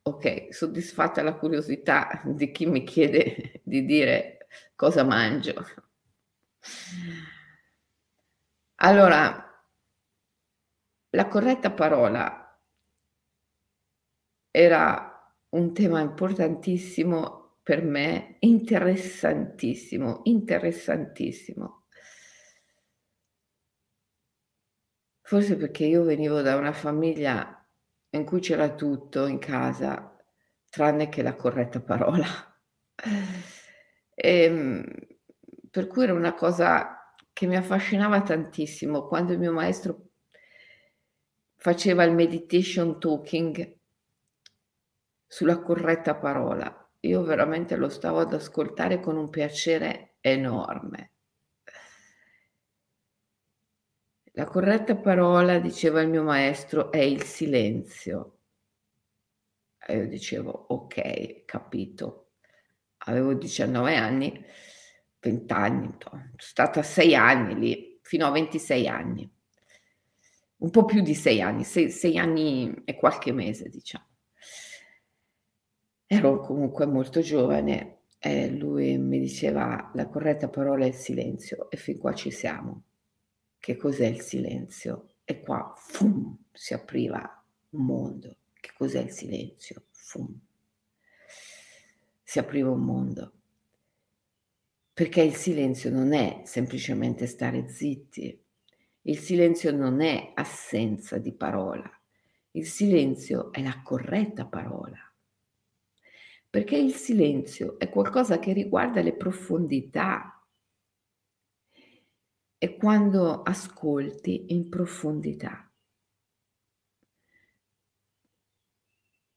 Ok, 0.04 0.48
soddisfatta 0.54 1.22
la 1.22 1.36
curiosità 1.36 2.22
di 2.26 2.52
chi 2.52 2.66
mi 2.66 2.84
chiede 2.84 3.60
di 3.64 3.84
dire 3.86 4.48
cosa 4.76 5.04
mangio. 5.04 5.54
Allora, 8.88 9.22
la 11.18 11.28
corretta 11.28 11.70
parola 11.74 12.26
era 14.52 15.34
un 15.52 15.72
tema 15.74 16.02
importantissimo 16.02 17.60
per 17.64 17.82
me, 17.82 18.36
interessantissimo, 18.40 20.20
interessantissimo. 20.26 21.84
Forse 25.22 25.56
perché 25.58 25.86
io 25.86 26.02
venivo 26.04 26.42
da 26.42 26.56
una 26.56 26.72
famiglia 26.74 27.57
in 28.18 28.26
cui 28.26 28.40
c'era 28.40 28.74
tutto 28.76 29.26
in 29.26 29.40
casa, 29.40 30.16
tranne 30.70 31.10
che 31.10 31.22
la 31.22 31.36
corretta 31.36 31.80
parola. 31.80 32.26
E, 34.14 34.44
ehm, 34.44 34.84
per 35.70 35.88
cui 35.88 36.04
era 36.04 36.14
una 36.14 36.34
cosa 36.34 37.14
che 37.32 37.46
mi 37.46 37.56
affascinava 37.56 38.24
tantissimo 38.24 39.06
quando 39.06 39.32
il 39.32 39.40
mio 39.40 39.54
maestro 39.54 40.10
faceva 41.56 42.04
il 42.04 42.14
meditation 42.14 43.00
talking 43.00 43.78
sulla 45.28 45.62
corretta 45.62 46.16
parola. 46.16 46.90
Io 47.02 47.24
veramente 47.24 47.76
lo 47.76 47.90
stavo 47.90 48.20
ad 48.20 48.34
ascoltare 48.34 49.00
con 49.00 49.18
un 49.18 49.30
piacere 49.30 50.16
enorme. 50.22 51.12
La 54.38 54.46
corretta 54.46 54.96
parola, 54.96 55.58
diceva 55.58 56.00
il 56.00 56.10
mio 56.10 56.22
maestro, 56.22 56.92
è 56.92 57.00
il 57.00 57.24
silenzio. 57.24 58.38
E 59.84 59.98
io 59.98 60.08
dicevo, 60.08 60.52
ok, 60.68 61.44
capito. 61.44 62.34
Avevo 62.98 63.34
19 63.34 63.96
anni, 63.96 64.46
20 65.22 65.54
anni, 65.54 65.96
sono 65.98 66.30
stata 66.38 66.84
6 66.84 67.16
anni 67.16 67.56
lì, 67.58 68.00
fino 68.04 68.28
a 68.28 68.30
26 68.30 68.88
anni. 68.88 69.28
Un 70.58 70.70
po' 70.70 70.86
più 70.86 71.02
di 71.02 71.16
6 71.16 71.42
anni, 71.42 71.64
6 71.64 72.20
anni 72.20 72.84
e 72.86 72.96
qualche 72.96 73.32
mese, 73.32 73.70
diciamo. 73.70 74.06
Ero 76.06 76.42
comunque 76.42 76.86
molto 76.86 77.22
giovane 77.22 78.02
e 78.20 78.52
lui 78.52 79.00
mi 79.00 79.20
diceva 79.20 79.90
la 79.96 80.08
corretta 80.08 80.48
parola 80.48 80.86
è 80.86 80.90
il 80.90 80.94
silenzio 80.94 81.72
e 81.72 81.78
fin 81.78 81.98
qua 81.98 82.14
ci 82.14 82.30
siamo. 82.30 82.84
Che 83.60 83.76
cos'è 83.76 84.08
il 84.08 84.22
silenzio? 84.22 85.16
E 85.24 85.40
qua, 85.42 85.74
fum, 85.76 86.38
si 86.52 86.74
apriva 86.74 87.44
un 87.72 87.86
mondo. 87.86 88.36
Che 88.60 88.72
cos'è 88.74 89.02
il 89.02 89.12
silenzio? 89.12 89.84
Fum. 89.92 90.40
Si 92.24 92.40
apriva 92.40 92.72
un 92.72 92.82
mondo. 92.82 93.32
Perché 94.94 95.22
il 95.22 95.36
silenzio 95.36 95.92
non 95.92 96.14
è 96.14 96.42
semplicemente 96.46 97.28
stare 97.28 97.70
zitti, 97.70 98.44
il 99.04 99.18
silenzio 99.20 99.72
non 99.72 100.02
è 100.02 100.32
assenza 100.34 101.18
di 101.18 101.32
parola, 101.34 101.90
il 102.52 102.66
silenzio 102.66 103.52
è 103.52 103.62
la 103.62 103.82
corretta 103.84 104.46
parola 104.46 105.08
perché 106.58 106.78
il 106.78 106.94
silenzio 106.94 107.78
è 107.78 107.90
qualcosa 107.90 108.40
che 108.40 108.54
riguarda 108.54 109.02
le 109.02 109.14
profondità. 109.14 110.37
E 112.60 112.76
quando 112.76 113.44
ascolti 113.44 114.52
in 114.54 114.70
profondità, 114.70 115.72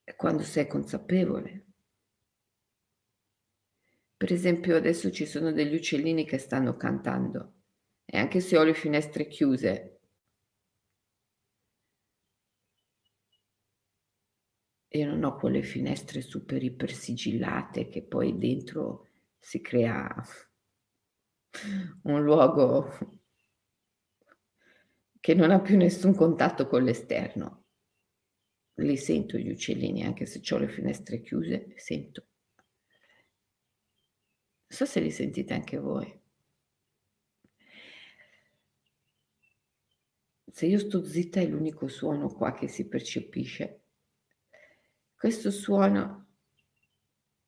è 0.03 0.17
quando 0.17 0.43
sei 0.43 0.67
consapevole. 0.67 1.67
Per 4.17 4.33
esempio 4.33 4.77
adesso 4.77 5.11
ci 5.11 5.27
sono 5.27 5.53
degli 5.53 5.75
uccellini 5.75 6.25
che 6.25 6.39
stanno 6.39 6.77
cantando 6.77 7.55
e 8.05 8.19
anche 8.19 8.41
se 8.41 8.57
ho 8.59 8.65
le 8.65 8.75
finestre 8.75 9.29
chiuse 9.29 10.01
Io 14.93 15.07
non 15.07 15.23
ho 15.23 15.37
quelle 15.37 15.63
finestre 15.63 16.21
super 16.21 16.61
iper 16.61 16.93
sigillate 16.93 17.89
che 17.89 18.03
poi 18.03 18.37
dentro 18.37 19.07
si 19.39 19.61
crea 19.61 20.13
un 22.03 22.23
luogo 22.23 23.19
che 25.21 25.35
non 25.35 25.51
ha 25.51 25.61
più 25.61 25.77
nessun 25.77 26.15
contatto 26.15 26.67
con 26.67 26.85
l'esterno. 26.85 27.65
Li 28.75 28.97
sento 28.97 29.37
gli 29.37 29.51
uccellini, 29.51 30.05
anche 30.05 30.27
se 30.27 30.41
ho 30.55 30.59
le 30.59 30.69
finestre 30.69 31.21
chiuse, 31.21 31.75
sento. 31.77 32.27
Non 34.67 34.79
so 34.79 34.85
se 34.87 35.01
li 35.01 35.11
sentite 35.11 35.53
anche 35.53 35.79
voi. 35.79 36.19
Se 40.53 40.67
io 40.67 40.79
sto 40.79 41.05
zitta 41.05 41.41
è 41.41 41.47
l'unico 41.47 41.89
suono 41.89 42.29
qua 42.29 42.53
che 42.53 42.69
si 42.69 42.89
percepisce 42.89 43.81
questo 45.21 45.51
suono 45.51 46.29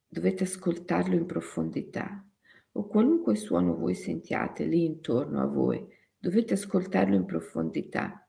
dovete 0.06 0.44
ascoltarlo 0.44 1.14
in 1.14 1.24
profondità 1.24 2.22
o 2.72 2.86
qualunque 2.86 3.36
suono 3.36 3.76
voi 3.76 3.94
sentiate 3.94 4.64
lì 4.64 4.84
intorno 4.84 5.40
a 5.40 5.46
voi, 5.46 5.86
dovete 6.18 6.54
ascoltarlo 6.54 7.14
in 7.14 7.24
profondità. 7.24 8.26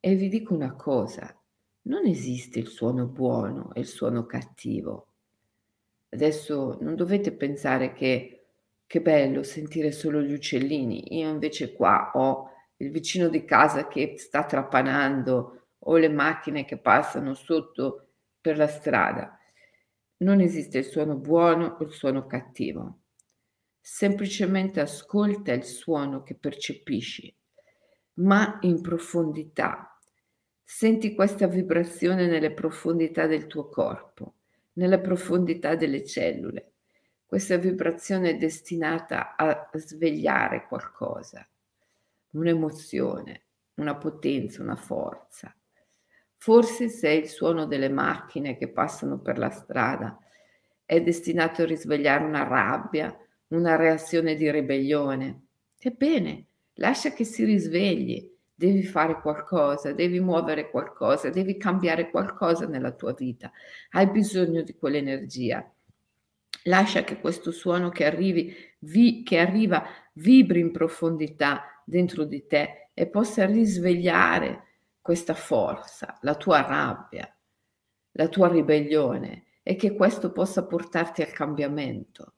E 0.00 0.14
vi 0.14 0.28
dico 0.28 0.54
una 0.54 0.74
cosa, 0.74 1.38
non 1.82 2.06
esiste 2.06 2.58
il 2.58 2.68
suono 2.68 3.06
buono 3.06 3.72
e 3.74 3.80
il 3.80 3.86
suono 3.86 4.26
cattivo. 4.26 5.08
Adesso 6.10 6.78
non 6.80 6.94
dovete 6.94 7.32
pensare 7.32 7.92
che 7.92 8.44
che 8.86 9.00
bello 9.00 9.42
sentire 9.42 9.90
solo 9.90 10.20
gli 10.20 10.32
uccellini, 10.32 11.18
io 11.18 11.28
invece 11.28 11.72
qua 11.72 12.12
ho 12.14 12.50
il 12.76 12.90
vicino 12.90 13.28
di 13.28 13.44
casa 13.44 13.88
che 13.88 14.14
sta 14.18 14.44
trapanando 14.44 15.68
o 15.78 15.96
le 15.96 16.08
macchine 16.08 16.64
che 16.64 16.78
passano 16.78 17.34
sotto 17.34 18.08
per 18.40 18.56
la 18.56 18.66
strada. 18.66 19.36
Non 20.18 20.40
esiste 20.40 20.78
il 20.78 20.84
suono 20.84 21.16
buono 21.16 21.76
o 21.78 21.82
il 21.82 21.90
suono 21.90 22.26
cattivo. 22.26 23.00
Semplicemente 23.86 24.80
ascolta 24.80 25.52
il 25.52 25.62
suono 25.62 26.22
che 26.22 26.34
percepisci, 26.34 27.32
ma 28.14 28.56
in 28.62 28.80
profondità. 28.80 30.00
Senti 30.64 31.14
questa 31.14 31.46
vibrazione 31.46 32.26
nelle 32.26 32.54
profondità 32.54 33.26
del 33.26 33.46
tuo 33.46 33.68
corpo, 33.68 34.36
nelle 34.74 34.98
profondità 35.00 35.74
delle 35.74 36.02
cellule. 36.02 36.72
Questa 37.26 37.58
vibrazione 37.58 38.30
è 38.30 38.36
destinata 38.38 39.36
a 39.36 39.68
svegliare 39.74 40.66
qualcosa, 40.66 41.46
un'emozione, 42.30 43.42
una 43.74 43.96
potenza, 43.96 44.62
una 44.62 44.76
forza. 44.76 45.54
Forse 46.38 46.88
se 46.88 47.10
il 47.10 47.28
suono 47.28 47.66
delle 47.66 47.90
macchine 47.90 48.56
che 48.56 48.68
passano 48.68 49.18
per 49.18 49.36
la 49.36 49.50
strada 49.50 50.18
è 50.86 51.02
destinato 51.02 51.60
a 51.60 51.66
risvegliare 51.66 52.24
una 52.24 52.44
rabbia, 52.44 53.14
una 53.54 53.76
reazione 53.76 54.34
di 54.34 54.50
ribellione. 54.50 55.42
Ebbene, 55.78 56.46
lascia 56.74 57.12
che 57.12 57.24
si 57.24 57.44
risvegli, 57.44 58.30
devi 58.54 58.84
fare 58.84 59.20
qualcosa, 59.20 59.92
devi 59.92 60.20
muovere 60.20 60.70
qualcosa, 60.70 61.30
devi 61.30 61.56
cambiare 61.56 62.10
qualcosa 62.10 62.66
nella 62.66 62.92
tua 62.92 63.12
vita, 63.12 63.50
hai 63.90 64.08
bisogno 64.10 64.62
di 64.62 64.74
quell'energia. 64.74 65.68
Lascia 66.66 67.04
che 67.04 67.20
questo 67.20 67.50
suono 67.50 67.90
che, 67.90 68.06
arrivi, 68.06 68.54
vi, 68.80 69.22
che 69.22 69.38
arriva 69.38 69.84
vibri 70.14 70.60
in 70.60 70.72
profondità 70.72 71.82
dentro 71.84 72.24
di 72.24 72.46
te 72.46 72.90
e 72.94 73.06
possa 73.06 73.44
risvegliare 73.44 74.62
questa 75.02 75.34
forza, 75.34 76.16
la 76.22 76.34
tua 76.34 76.62
rabbia, 76.62 77.30
la 78.12 78.28
tua 78.28 78.48
ribellione 78.48 79.44
e 79.62 79.76
che 79.76 79.94
questo 79.94 80.32
possa 80.32 80.64
portarti 80.64 81.20
al 81.20 81.32
cambiamento. 81.32 82.33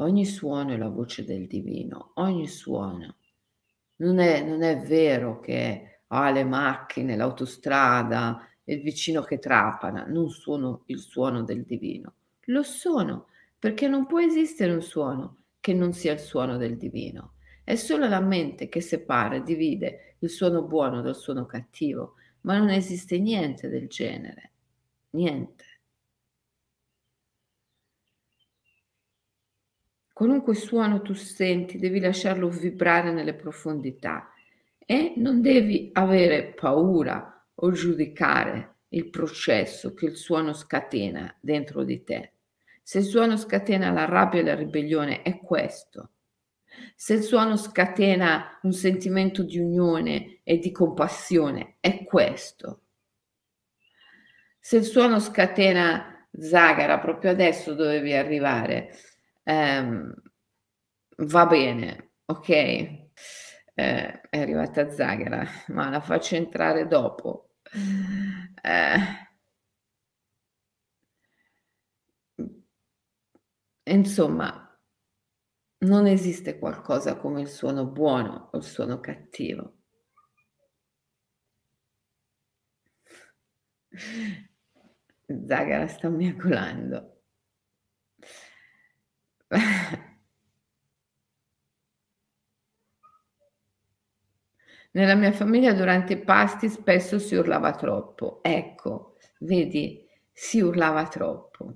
Ogni 0.00 0.24
suono 0.24 0.72
è 0.72 0.76
la 0.76 0.88
voce 0.88 1.24
del 1.24 1.46
divino, 1.46 2.12
ogni 2.14 2.46
suono. 2.46 3.16
Non 3.96 4.20
è, 4.20 4.44
non 4.44 4.62
è 4.62 4.80
vero 4.80 5.40
che 5.40 6.02
ah, 6.06 6.30
le 6.30 6.44
macchine, 6.44 7.16
l'autostrada, 7.16 8.48
il 8.64 8.80
vicino 8.80 9.22
che 9.22 9.38
trapana 9.38 10.04
non 10.06 10.30
sono 10.30 10.82
il 10.86 10.98
suono 10.98 11.42
del 11.42 11.64
divino. 11.64 12.14
Lo 12.46 12.62
sono, 12.62 13.26
perché 13.58 13.88
non 13.88 14.06
può 14.06 14.20
esistere 14.20 14.72
un 14.72 14.82
suono 14.82 15.38
che 15.58 15.74
non 15.74 15.92
sia 15.92 16.12
il 16.12 16.20
suono 16.20 16.56
del 16.56 16.76
divino. 16.76 17.34
È 17.64 17.74
solo 17.74 18.06
la 18.06 18.20
mente 18.20 18.68
che 18.68 18.80
separa, 18.80 19.40
divide 19.40 20.16
il 20.20 20.30
suono 20.30 20.62
buono 20.62 21.02
dal 21.02 21.16
suono 21.16 21.44
cattivo, 21.44 22.14
ma 22.42 22.56
non 22.56 22.70
esiste 22.70 23.18
niente 23.18 23.68
del 23.68 23.88
genere, 23.88 24.52
niente. 25.10 25.64
Qualunque 30.18 30.56
suono 30.56 31.00
tu 31.00 31.12
senti, 31.12 31.78
devi 31.78 32.00
lasciarlo 32.00 32.48
vibrare 32.48 33.12
nelle 33.12 33.34
profondità 33.34 34.28
e 34.76 35.12
non 35.14 35.40
devi 35.40 35.90
avere 35.92 36.54
paura 36.54 37.46
o 37.54 37.70
giudicare 37.70 38.78
il 38.88 39.10
processo 39.10 39.94
che 39.94 40.06
il 40.06 40.16
suono 40.16 40.54
scatena 40.54 41.32
dentro 41.40 41.84
di 41.84 42.02
te. 42.02 42.32
Se 42.82 42.98
il 42.98 43.04
suono 43.04 43.36
scatena 43.36 43.92
la 43.92 44.06
rabbia 44.06 44.40
e 44.40 44.42
la 44.42 44.56
ribellione, 44.56 45.22
è 45.22 45.38
questo. 45.38 46.10
Se 46.96 47.14
il 47.14 47.22
suono 47.22 47.56
scatena 47.56 48.58
un 48.62 48.72
sentimento 48.72 49.44
di 49.44 49.60
unione 49.60 50.40
e 50.42 50.58
di 50.58 50.72
compassione, 50.72 51.76
è 51.78 52.02
questo. 52.02 52.80
Se 54.58 54.78
il 54.78 54.84
suono 54.84 55.20
scatena 55.20 56.28
Zagara, 56.36 56.98
proprio 56.98 57.30
adesso 57.30 57.74
dovevi 57.74 58.14
arrivare, 58.14 58.96
ehm, 59.48 60.12
va 61.34 61.46
bene, 61.46 62.12
ok, 62.26 62.48
eh, 62.48 63.00
è 63.74 64.38
arrivata 64.40 64.90
Zagara, 64.90 65.44
ma 65.68 65.88
la 65.90 66.00
faccio 66.00 66.34
entrare 66.36 66.86
dopo. 66.86 67.50
Eh, 68.62 68.98
insomma, 73.90 74.48
non 75.86 76.06
esiste 76.06 76.56
qualcosa 76.56 77.16
come 77.16 77.40
il 77.40 77.48
suono 77.48 77.84
buono 77.84 78.50
o 78.52 78.58
il 78.58 78.62
suono 78.62 79.00
cattivo. 79.00 79.78
Zagara 85.46 85.86
sta 85.86 86.08
miagolando. 86.08 87.17
Nella 94.92 95.14
mia 95.14 95.32
famiglia 95.32 95.72
durante 95.72 96.12
i 96.14 96.18
pasti 96.18 96.68
spesso 96.68 97.18
si 97.18 97.34
urlava 97.34 97.72
troppo. 97.72 98.40
Ecco, 98.42 99.16
vedi, 99.40 100.06
si 100.32 100.60
urlava 100.60 101.06
troppo. 101.08 101.74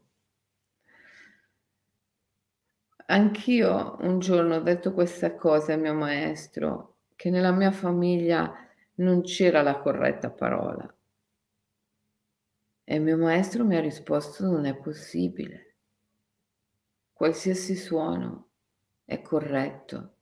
Anch'io 3.06 3.96
un 4.00 4.18
giorno 4.18 4.56
ho 4.56 4.60
detto 4.60 4.92
questa 4.92 5.36
cosa 5.36 5.72
al 5.74 5.80
mio 5.80 5.94
maestro, 5.94 6.96
che 7.14 7.30
nella 7.30 7.52
mia 7.52 7.70
famiglia 7.70 8.52
non 8.96 9.22
c'era 9.22 9.62
la 9.62 9.78
corretta 9.78 10.30
parola. 10.30 10.92
E 12.84 12.94
il 12.94 13.00
mio 13.02 13.16
maestro 13.16 13.64
mi 13.64 13.74
ha 13.74 13.80
risposto 13.80 14.44
non 14.44 14.66
è 14.66 14.76
possibile. 14.76 15.71
Qualsiasi 17.22 17.76
suono 17.76 18.48
è 19.04 19.22
corretto, 19.22 20.14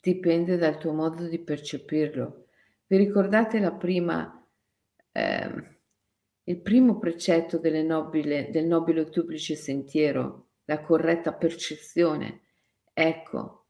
dipende 0.00 0.56
dal 0.56 0.78
tuo 0.78 0.94
modo 0.94 1.28
di 1.28 1.38
percepirlo. 1.38 2.46
Vi 2.86 2.96
ricordate 2.96 3.58
la 3.58 3.72
prima, 3.72 4.42
eh, 5.12 5.78
il 6.44 6.60
primo 6.62 6.96
precetto 6.96 7.60
nobile, 7.62 8.48
del 8.50 8.64
nobile 8.64 9.04
duplice 9.04 9.54
sentiero? 9.54 10.46
la 10.64 10.80
corretta 10.80 11.34
percezione. 11.34 12.40
Ecco, 12.94 13.66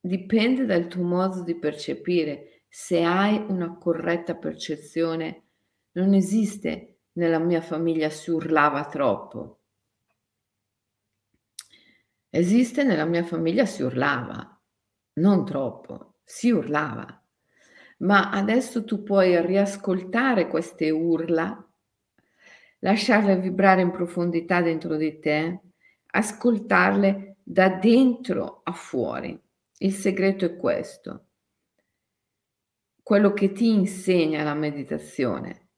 dipende 0.00 0.64
dal 0.64 0.86
tuo 0.86 1.02
modo 1.02 1.42
di 1.42 1.58
percepire. 1.58 2.62
Se 2.66 3.02
hai 3.02 3.44
una 3.46 3.76
corretta 3.76 4.36
percezione, 4.36 5.48
non 5.92 6.14
esiste 6.14 7.00
nella 7.12 7.38
mia 7.38 7.60
famiglia 7.60 8.08
si 8.08 8.30
urlava 8.30 8.86
troppo. 8.86 9.61
Esiste 12.34 12.82
nella 12.82 13.04
mia 13.04 13.24
famiglia 13.24 13.66
si 13.66 13.82
urlava, 13.82 14.58
non 15.20 15.44
troppo, 15.44 16.14
si 16.24 16.50
urlava. 16.50 17.22
Ma 17.98 18.30
adesso 18.30 18.84
tu 18.84 19.02
puoi 19.02 19.38
riascoltare 19.44 20.48
queste 20.48 20.88
urla, 20.88 21.62
lasciarle 22.78 23.38
vibrare 23.38 23.82
in 23.82 23.90
profondità 23.90 24.62
dentro 24.62 24.96
di 24.96 25.18
te 25.18 25.60
ascoltarle 26.06 27.36
da 27.42 27.68
dentro 27.68 28.62
a 28.64 28.72
fuori. 28.72 29.38
Il 29.80 29.92
segreto 29.92 30.46
è 30.46 30.56
questo. 30.56 31.26
Quello 33.02 33.34
che 33.34 33.52
ti 33.52 33.68
insegna 33.68 34.42
la 34.42 34.54
meditazione. 34.54 35.68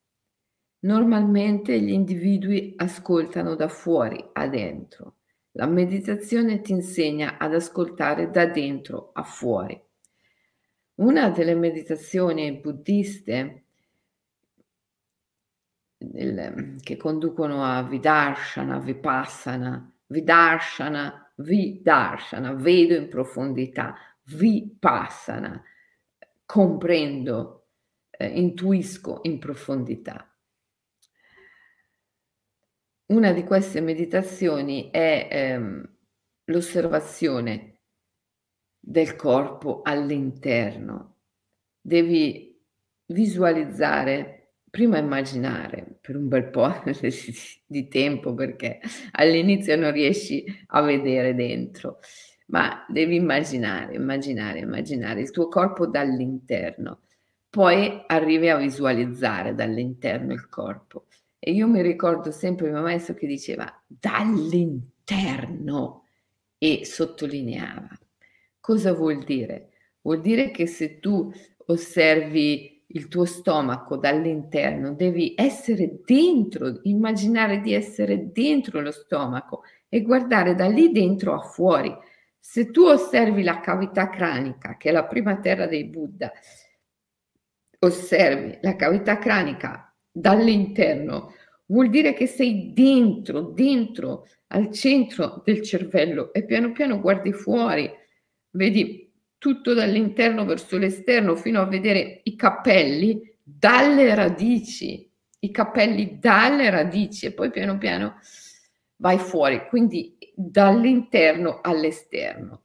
Normalmente 0.84 1.80
gli 1.80 1.90
individui 1.90 2.74
ascoltano 2.76 3.56
da 3.56 3.66
fuori 3.66 4.24
a 4.34 4.46
dentro. 4.46 5.16
La 5.56 5.66
meditazione 5.66 6.60
ti 6.62 6.72
insegna 6.72 7.38
ad 7.38 7.54
ascoltare 7.54 8.28
da 8.28 8.46
dentro 8.46 9.10
a 9.12 9.22
fuori. 9.22 9.80
Una 10.96 11.30
delle 11.30 11.54
meditazioni 11.54 12.58
buddiste 12.58 13.64
che 15.96 16.96
conducono 16.96 17.62
a 17.62 17.84
Vidarshana, 17.84 18.80
Vipassana, 18.80 19.94
Vidarshana, 20.06 21.32
Vidarshana, 21.36 22.54
vedo 22.54 22.96
in 22.96 23.08
profondità, 23.08 23.94
Vipassana, 24.24 25.62
comprendo, 26.44 27.68
eh, 28.10 28.26
intuisco 28.26 29.20
in 29.22 29.38
profondità. 29.38 30.33
Una 33.14 33.32
di 33.32 33.44
queste 33.44 33.80
meditazioni 33.80 34.90
è 34.90 35.28
ehm, 35.30 35.88
l'osservazione 36.46 37.82
del 38.80 39.14
corpo 39.14 39.82
all'interno. 39.84 41.18
Devi 41.80 42.60
visualizzare 43.06 44.54
prima 44.68 44.98
immaginare 44.98 45.96
per 46.00 46.16
un 46.16 46.26
bel 46.26 46.50
po' 46.50 46.82
di 47.64 47.86
tempo 47.86 48.34
perché 48.34 48.80
all'inizio 49.12 49.76
non 49.76 49.92
riesci 49.92 50.44
a 50.66 50.82
vedere 50.82 51.36
dentro, 51.36 52.00
ma 52.46 52.84
devi 52.88 53.14
immaginare, 53.14 53.94
immaginare, 53.94 54.58
immaginare 54.58 55.20
il 55.20 55.30
tuo 55.30 55.46
corpo 55.46 55.86
dall'interno. 55.86 57.02
Poi 57.48 58.02
arrivi 58.08 58.48
a 58.48 58.56
visualizzare 58.56 59.54
dall'interno 59.54 60.32
il 60.32 60.48
corpo. 60.48 61.06
E 61.46 61.52
io 61.52 61.68
mi 61.68 61.82
ricordo 61.82 62.30
sempre 62.30 62.70
mio 62.70 62.80
maestro 62.80 63.12
che 63.12 63.26
diceva 63.26 63.70
dall'interno 63.86 64.84
e 66.56 66.86
sottolineava. 66.86 67.90
Cosa 68.58 68.94
vuol 68.94 69.22
dire? 69.24 69.72
Vuol 70.00 70.22
dire 70.22 70.50
che 70.50 70.66
se 70.66 71.00
tu 71.00 71.30
osservi 71.66 72.84
il 72.86 73.08
tuo 73.08 73.26
stomaco 73.26 73.98
dall'interno, 73.98 74.94
devi 74.94 75.34
essere 75.36 76.00
dentro, 76.02 76.80
immaginare 76.84 77.60
di 77.60 77.74
essere 77.74 78.32
dentro 78.32 78.80
lo 78.80 78.90
stomaco 78.90 79.64
e 79.90 80.00
guardare 80.00 80.54
da 80.54 80.66
lì 80.66 80.92
dentro 80.92 81.34
a 81.34 81.40
fuori. 81.40 81.94
Se 82.38 82.70
tu 82.70 82.84
osservi 82.84 83.42
la 83.42 83.60
cavità 83.60 84.08
cranica, 84.08 84.78
che 84.78 84.88
è 84.88 84.92
la 84.92 85.04
prima 85.04 85.38
terra 85.40 85.66
dei 85.66 85.84
Buddha, 85.84 86.32
osservi 87.80 88.60
la 88.62 88.76
cavità 88.76 89.18
cranica 89.18 89.93
dall'interno, 90.16 91.34
vuol 91.66 91.90
dire 91.90 92.14
che 92.14 92.26
sei 92.26 92.72
dentro, 92.72 93.40
dentro, 93.40 94.28
al 94.48 94.70
centro 94.70 95.42
del 95.44 95.60
cervello 95.62 96.32
e 96.32 96.44
piano 96.44 96.70
piano 96.70 97.00
guardi 97.00 97.32
fuori, 97.32 97.90
vedi 98.50 99.12
tutto 99.38 99.74
dall'interno 99.74 100.44
verso 100.44 100.78
l'esterno 100.78 101.34
fino 101.34 101.60
a 101.60 101.66
vedere 101.66 102.20
i 102.22 102.36
capelli 102.36 103.20
dalle 103.42 104.14
radici, 104.14 105.10
i 105.40 105.50
capelli 105.50 106.18
dalle 106.20 106.70
radici 106.70 107.26
e 107.26 107.32
poi 107.32 107.50
piano 107.50 107.76
piano 107.76 108.20
vai 108.96 109.18
fuori, 109.18 109.66
quindi 109.68 110.16
dall'interno 110.34 111.58
all'esterno. 111.60 112.62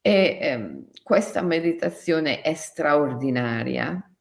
E 0.00 0.38
ehm, 0.40 0.86
questa 1.02 1.42
meditazione 1.42 2.40
è 2.40 2.54
straordinaria 2.54 4.13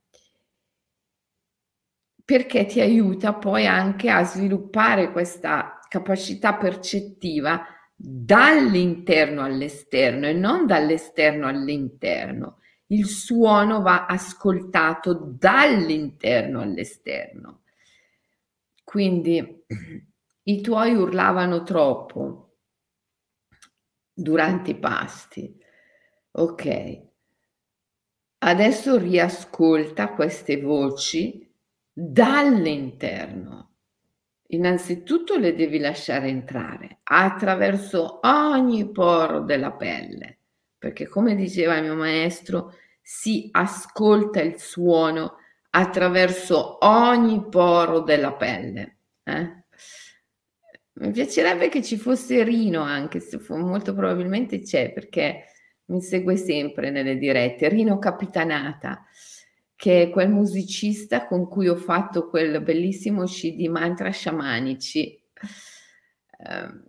perché 2.25 2.65
ti 2.65 2.79
aiuta 2.79 3.33
poi 3.33 3.67
anche 3.67 4.09
a 4.09 4.23
sviluppare 4.23 5.11
questa 5.11 5.79
capacità 5.87 6.55
percettiva 6.55 7.65
dall'interno 7.95 9.43
all'esterno 9.43 10.27
e 10.27 10.33
non 10.33 10.65
dall'esterno 10.65 11.47
all'interno. 11.47 12.59
Il 12.87 13.07
suono 13.07 13.81
va 13.81 14.05
ascoltato 14.05 15.35
dall'interno 15.37 16.61
all'esterno. 16.61 17.61
Quindi 18.83 19.65
i 20.43 20.61
tuoi 20.61 20.93
urlavano 20.93 21.63
troppo 21.63 22.57
durante 24.13 24.71
i 24.71 24.75
pasti. 24.75 25.57
Ok. 26.31 27.01
Adesso 28.39 28.97
riascolta 28.97 30.09
queste 30.09 30.59
voci 30.59 31.42
dall'interno. 31.93 33.69
Innanzitutto 34.47 35.37
le 35.37 35.55
devi 35.55 35.79
lasciare 35.79 36.27
entrare 36.27 36.99
attraverso 37.03 38.19
ogni 38.23 38.91
poro 38.91 39.41
della 39.41 39.71
pelle, 39.71 40.39
perché 40.77 41.07
come 41.07 41.35
diceva 41.35 41.77
il 41.77 41.83
mio 41.83 41.95
maestro, 41.95 42.73
si 43.01 43.49
ascolta 43.51 44.41
il 44.41 44.59
suono 44.59 45.37
attraverso 45.71 46.77
ogni 46.85 47.47
poro 47.49 48.01
della 48.01 48.33
pelle. 48.33 48.97
Eh? 49.23 49.63
Mi 50.95 51.11
piacerebbe 51.11 51.69
che 51.69 51.81
ci 51.81 51.97
fosse 51.97 52.43
Rino 52.43 52.81
anche, 52.81 53.19
se 53.19 53.39
molto 53.49 53.95
probabilmente 53.95 54.59
c'è 54.59 54.93
perché 54.93 55.45
mi 55.85 56.01
segue 56.01 56.37
sempre 56.37 56.91
nelle 56.91 57.17
dirette. 57.17 57.67
Rino 57.69 57.97
Capitanata, 57.97 59.03
che 59.83 60.03
è 60.03 60.09
quel 60.09 60.29
musicista 60.29 61.27
con 61.27 61.49
cui 61.49 61.67
ho 61.67 61.75
fatto 61.75 62.29
quel 62.29 62.61
bellissimo 62.61 63.25
CD 63.25 63.67
mantra 63.67 64.11
sciamanici 64.11 65.21
eh, 66.37 66.83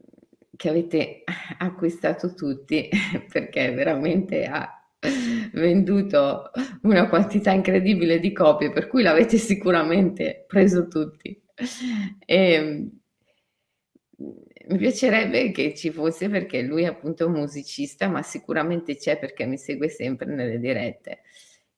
che 0.54 0.68
avete 0.68 1.24
acquistato 1.58 2.34
tutti 2.34 2.88
perché 3.32 3.72
veramente 3.72 4.44
ha 4.44 4.80
venduto 5.54 6.52
una 6.82 7.08
quantità 7.08 7.50
incredibile 7.50 8.20
di 8.20 8.30
copie, 8.32 8.70
per 8.70 8.86
cui 8.86 9.02
l'avete 9.02 9.38
sicuramente 9.38 10.44
preso 10.46 10.86
tutti. 10.86 11.36
E, 12.24 12.90
mi 14.66 14.78
piacerebbe 14.78 15.50
che 15.50 15.74
ci 15.74 15.90
fosse 15.90 16.28
perché 16.28 16.62
lui 16.62 16.84
è 16.84 16.86
appunto 16.86 17.26
un 17.26 17.32
musicista, 17.32 18.06
ma 18.06 18.22
sicuramente 18.22 18.94
c'è 18.94 19.18
perché 19.18 19.46
mi 19.46 19.58
segue 19.58 19.88
sempre 19.88 20.32
nelle 20.32 20.60
dirette. 20.60 21.22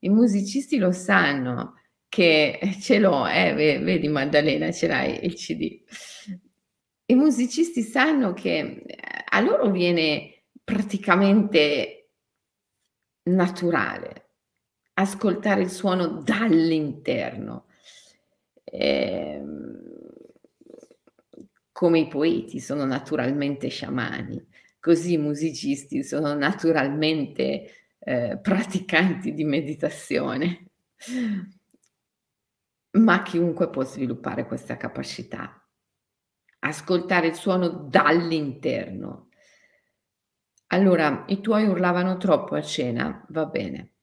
I 0.01 0.09
musicisti 0.09 0.79
lo 0.79 0.93
sanno 0.93 1.75
che 2.09 2.59
ce 2.81 2.99
l'ho, 2.99 3.27
eh, 3.27 3.53
vedi 3.55 4.09
Maddalena, 4.09 4.71
ce 4.73 4.87
l'hai 4.87 5.25
il 5.25 5.35
CD. 5.35 5.83
I 7.07 7.15
musicisti 7.15 7.83
sanno 7.83 8.33
che 8.33 8.59
eh, 8.59 8.99
a 9.29 9.41
loro 9.41 9.71
viene 9.71 10.45
praticamente 10.65 12.11
naturale 13.25 14.31
ascoltare 14.95 15.63
il 15.63 15.71
suono 15.71 16.23
dall'interno. 16.23 17.67
Eh, 18.65 19.43
come 21.73 21.99
i 21.99 22.09
poeti 22.09 22.59
sono 22.59 22.87
naturalmente 22.87 23.69
sciamani, 23.69 24.43
così 24.81 25.13
i 25.13 25.19
musicisti 25.19 26.03
sono 26.03 26.33
naturalmente 26.35 27.86
eh, 28.09 28.38
praticanti 28.40 29.35
di 29.35 29.42
meditazione. 29.42 30.71
Ma 32.92 33.23
chiunque 33.23 33.69
può 33.69 33.83
sviluppare 33.83 34.47
questa 34.47 34.77
capacità. 34.77 35.61
Ascoltare 36.61 37.27
il 37.27 37.35
suono 37.35 37.69
dall'interno. 37.69 39.29
Allora, 40.69 41.25
i 41.27 41.40
tuoi 41.40 41.66
urlavano 41.66 42.16
troppo 42.16 42.55
a 42.55 42.62
cena? 42.62 43.27
Va 43.31 43.47
bene. 43.47 43.95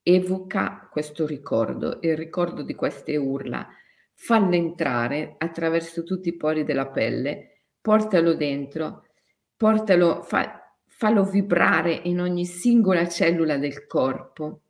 Evoca 0.00 0.88
questo 0.90 1.26
ricordo, 1.26 1.98
il 2.02 2.16
ricordo 2.16 2.62
di 2.62 2.74
queste 2.74 3.16
urla 3.16 3.66
fallo 4.14 4.54
entrare 4.54 5.34
attraverso 5.38 6.04
tutti 6.04 6.28
i 6.28 6.36
pori 6.36 6.62
della 6.62 6.88
pelle, 6.88 7.64
portalo 7.80 8.34
dentro, 8.34 9.06
portalo, 9.56 10.22
fa, 10.22 10.63
fallo 10.96 11.24
vibrare 11.24 11.92
in 12.04 12.20
ogni 12.20 12.46
singola 12.46 13.08
cellula 13.08 13.58
del 13.58 13.86
corpo 13.86 14.60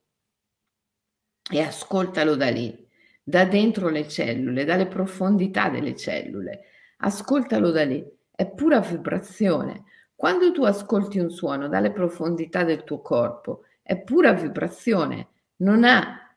e 1.51 1.61
ascoltalo 1.61 2.35
da 2.35 2.49
lì, 2.49 2.75
da 3.23 3.45
dentro 3.45 3.91
le 3.91 4.09
cellule, 4.09 4.65
dalle 4.65 4.87
profondità 4.87 5.69
delle 5.69 5.95
cellule. 5.95 6.63
Ascoltalo 6.99 7.71
da 7.71 7.85
lì, 7.85 8.03
è 8.35 8.47
pura 8.47 8.81
vibrazione. 8.81 9.85
Quando 10.15 10.51
tu 10.53 10.65
ascolti 10.65 11.19
un 11.19 11.31
suono 11.31 11.69
dalle 11.69 11.93
profondità 11.93 12.65
del 12.65 12.85
tuo 12.85 13.03
corpo, 13.03 13.65
è 13.83 14.01
pura 14.01 14.33
vibrazione, 14.33 15.29
non 15.57 15.85
ha 15.85 16.35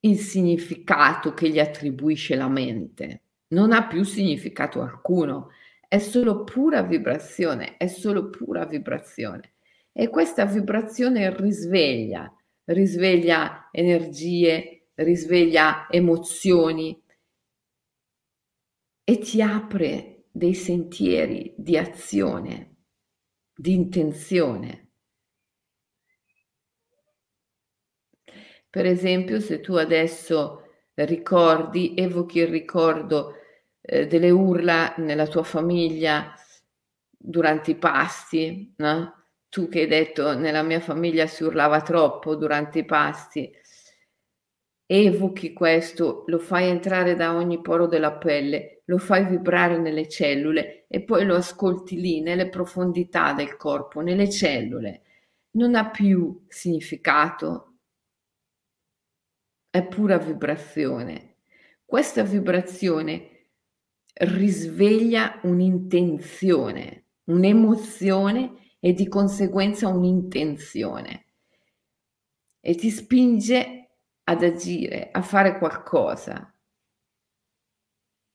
il 0.00 0.18
significato 0.18 1.32
che 1.32 1.48
gli 1.48 1.60
attribuisce 1.60 2.34
la 2.34 2.48
mente. 2.48 3.20
Non 3.52 3.70
ha 3.70 3.86
più 3.86 4.02
significato 4.02 4.82
alcuno, 4.82 5.50
è 5.92 5.98
solo 5.98 6.42
pura 6.42 6.80
vibrazione, 6.80 7.76
è 7.76 7.86
solo 7.86 8.30
pura 8.30 8.64
vibrazione. 8.64 9.56
E 9.92 10.08
questa 10.08 10.46
vibrazione 10.46 11.36
risveglia, 11.36 12.34
risveglia 12.64 13.68
energie, 13.70 14.86
risveglia 14.94 15.86
emozioni 15.90 16.98
e 19.04 19.18
ti 19.18 19.42
apre 19.42 20.28
dei 20.30 20.54
sentieri 20.54 21.52
di 21.58 21.76
azione, 21.76 22.76
di 23.54 23.74
intenzione. 23.74 24.92
Per 28.70 28.86
esempio, 28.86 29.40
se 29.40 29.60
tu 29.60 29.74
adesso 29.74 30.62
ricordi, 30.94 31.92
evochi 31.98 32.38
il 32.38 32.48
ricordo 32.48 33.34
eh, 33.82 34.06
delle 34.06 34.30
urla 34.30 34.94
nella 34.98 35.26
tua 35.26 35.42
famiglia 35.42 36.34
durante 37.10 37.72
i 37.72 37.76
pasti, 37.76 38.74
no? 38.78 39.14
Tu 39.48 39.68
che 39.68 39.80
hai 39.80 39.86
detto 39.86 40.36
nella 40.36 40.62
mia 40.62 40.80
famiglia 40.80 41.26
si 41.26 41.44
urlava 41.44 41.82
troppo 41.82 42.36
durante 42.36 42.80
i 42.80 42.84
pasti, 42.84 43.52
evochi 44.86 45.52
questo, 45.52 46.24
lo 46.26 46.38
fai 46.38 46.68
entrare 46.68 47.16
da 47.16 47.34
ogni 47.34 47.60
poro 47.60 47.86
della 47.86 48.12
pelle, 48.12 48.82
lo 48.86 48.98
fai 48.98 49.24
vibrare 49.26 49.78
nelle 49.78 50.08
cellule 50.08 50.84
e 50.88 51.02
poi 51.02 51.24
lo 51.24 51.36
ascolti 51.36 52.00
lì, 52.00 52.20
nelle 52.20 52.48
profondità 52.48 53.32
del 53.32 53.56
corpo, 53.56 54.00
nelle 54.00 54.30
cellule. 54.30 55.02
Non 55.52 55.74
ha 55.74 55.90
più 55.90 56.44
significato, 56.48 57.76
è 59.70 59.82
pura 59.86 60.18
vibrazione. 60.18 61.36
Questa 61.84 62.22
vibrazione 62.22 63.31
risveglia 64.12 65.40
un'intenzione, 65.42 67.06
un'emozione 67.24 68.74
e 68.78 68.92
di 68.92 69.08
conseguenza 69.08 69.88
un'intenzione 69.88 71.26
e 72.60 72.74
ti 72.74 72.90
spinge 72.90 73.90
ad 74.24 74.42
agire, 74.42 75.10
a 75.10 75.22
fare 75.22 75.58
qualcosa. 75.58 76.48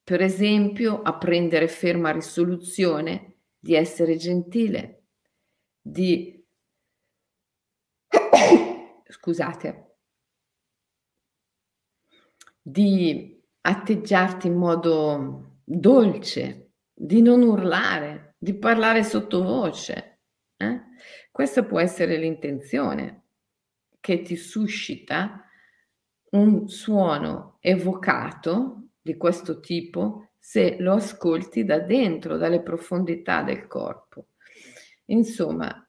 Per 0.04 0.22
esempio, 0.22 1.02
a 1.02 1.18
prendere 1.18 1.68
ferma 1.68 2.12
risoluzione 2.12 3.40
di 3.60 3.76
essere 3.76 4.16
gentile, 4.16 5.08
di 5.82 6.46
scusate, 9.08 9.96
di 12.62 13.42
atteggiarti 13.62 14.48
in 14.48 14.56
modo 14.56 15.47
dolce, 15.70 16.72
di 16.94 17.22
non 17.22 17.42
urlare, 17.42 18.36
di 18.38 18.58
parlare 18.58 19.04
sottovoce. 19.04 20.22
Eh? 20.56 20.82
Questa 21.30 21.66
può 21.66 21.80
essere 21.80 22.16
l'intenzione 22.18 23.26
che 24.00 24.22
ti 24.22 24.38
suscita 24.38 25.44
un 26.32 26.70
suono 26.70 27.58
evocato 27.60 28.92
di 29.02 29.18
questo 29.18 29.60
tipo 29.60 30.30
se 30.40 30.78
lo 30.80 30.94
ascolti 30.94 31.66
da 31.66 31.80
dentro, 31.80 32.38
dalle 32.38 32.62
profondità 32.62 33.44
del 33.44 33.68
corpo. 33.68 34.28
Insomma, 35.08 35.86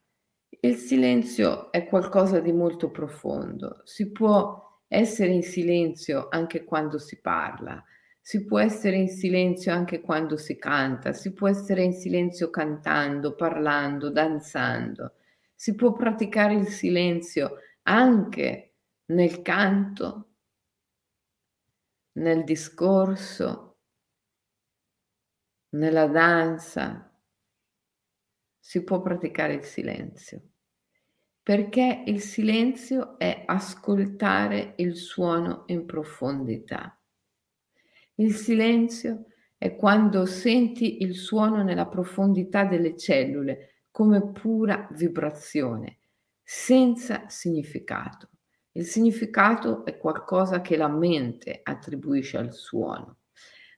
il 0.61 0.75
silenzio 0.75 1.71
è 1.71 1.87
qualcosa 1.87 2.41
di 2.41 2.53
molto 2.53 2.91
profondo, 2.91 3.83
si 3.85 4.11
può 4.11 4.83
essere 4.88 5.31
in 5.31 5.43
silenzio 5.43 6.27
anche 6.31 6.64
quando 6.64 6.99
si 6.99 7.21
parla, 7.21 7.83
si 8.29 8.45
può 8.45 8.59
essere 8.59 8.97
in 8.97 9.09
silenzio 9.09 9.73
anche 9.73 10.03
quando 10.03 10.37
si 10.37 10.59
canta, 10.59 11.14
si 11.14 11.33
può 11.33 11.49
essere 11.49 11.83
in 11.83 11.95
silenzio 11.95 12.51
cantando, 12.51 13.35
parlando, 13.35 14.11
danzando, 14.11 15.14
si 15.55 15.75
può 15.75 15.95
praticare 15.95 16.53
il 16.53 16.67
silenzio 16.67 17.57
anche 17.85 18.75
nel 19.07 19.41
canto, 19.41 20.33
nel 22.19 22.45
discorso, 22.45 23.79
nella 25.71 26.07
danza, 26.07 27.11
si 28.59 28.85
può 28.85 29.01
praticare 29.01 29.55
il 29.55 29.64
silenzio. 29.64 30.43
Perché 31.43 32.03
il 32.05 32.21
silenzio 32.21 33.19
è 33.19 33.45
ascoltare 33.47 34.75
il 34.77 34.97
suono 34.97 35.62
in 35.69 35.87
profondità. 35.87 36.98
Il 38.20 38.35
silenzio 38.35 39.26
è 39.57 39.76
quando 39.76 40.26
senti 40.26 41.02
il 41.02 41.14
suono 41.14 41.62
nella 41.62 41.87
profondità 41.87 42.64
delle 42.64 42.96
cellule 42.96 43.85
come 43.92 44.33
pura 44.33 44.88
vibrazione, 44.90 45.98
senza 46.42 47.28
significato. 47.28 48.31
Il 48.72 48.87
significato 48.87 49.85
è 49.85 49.96
qualcosa 49.98 50.62
che 50.62 50.76
la 50.76 50.88
mente 50.88 51.61
attribuisce 51.62 52.38
al 52.38 52.52
suono. 52.52 53.18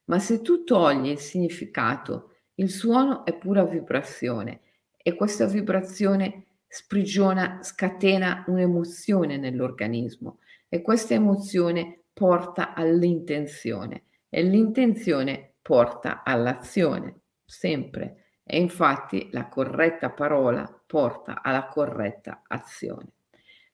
Ma 0.05 0.19
se 0.19 0.41
tu 0.41 0.65
togli 0.65 1.09
il 1.09 1.19
significato, 1.19 2.37
il 2.55 2.71
suono 2.71 3.27
è 3.27 3.37
pura 3.37 3.63
vibrazione 3.65 4.63
e 4.97 5.15
questa 5.17 5.45
vibrazione 5.45 6.47
sprigiona, 6.67 7.59
scatena 7.63 8.45
un'emozione 8.47 9.37
nell'organismo 9.37 10.39
e 10.67 10.81
questa 10.81 11.13
emozione 11.13 12.05
porta 12.15 12.73
all'intenzione 12.73 14.05
e 14.31 14.43
l'intenzione 14.43 15.55
porta 15.61 16.23
all'azione, 16.25 17.21
sempre. 17.45 18.39
E 18.43 18.59
infatti 18.59 19.29
la 19.33 19.49
corretta 19.49 20.11
parola 20.11 20.83
porta 20.87 21.43
alla 21.43 21.67
corretta 21.67 22.43
azione. 22.47 23.13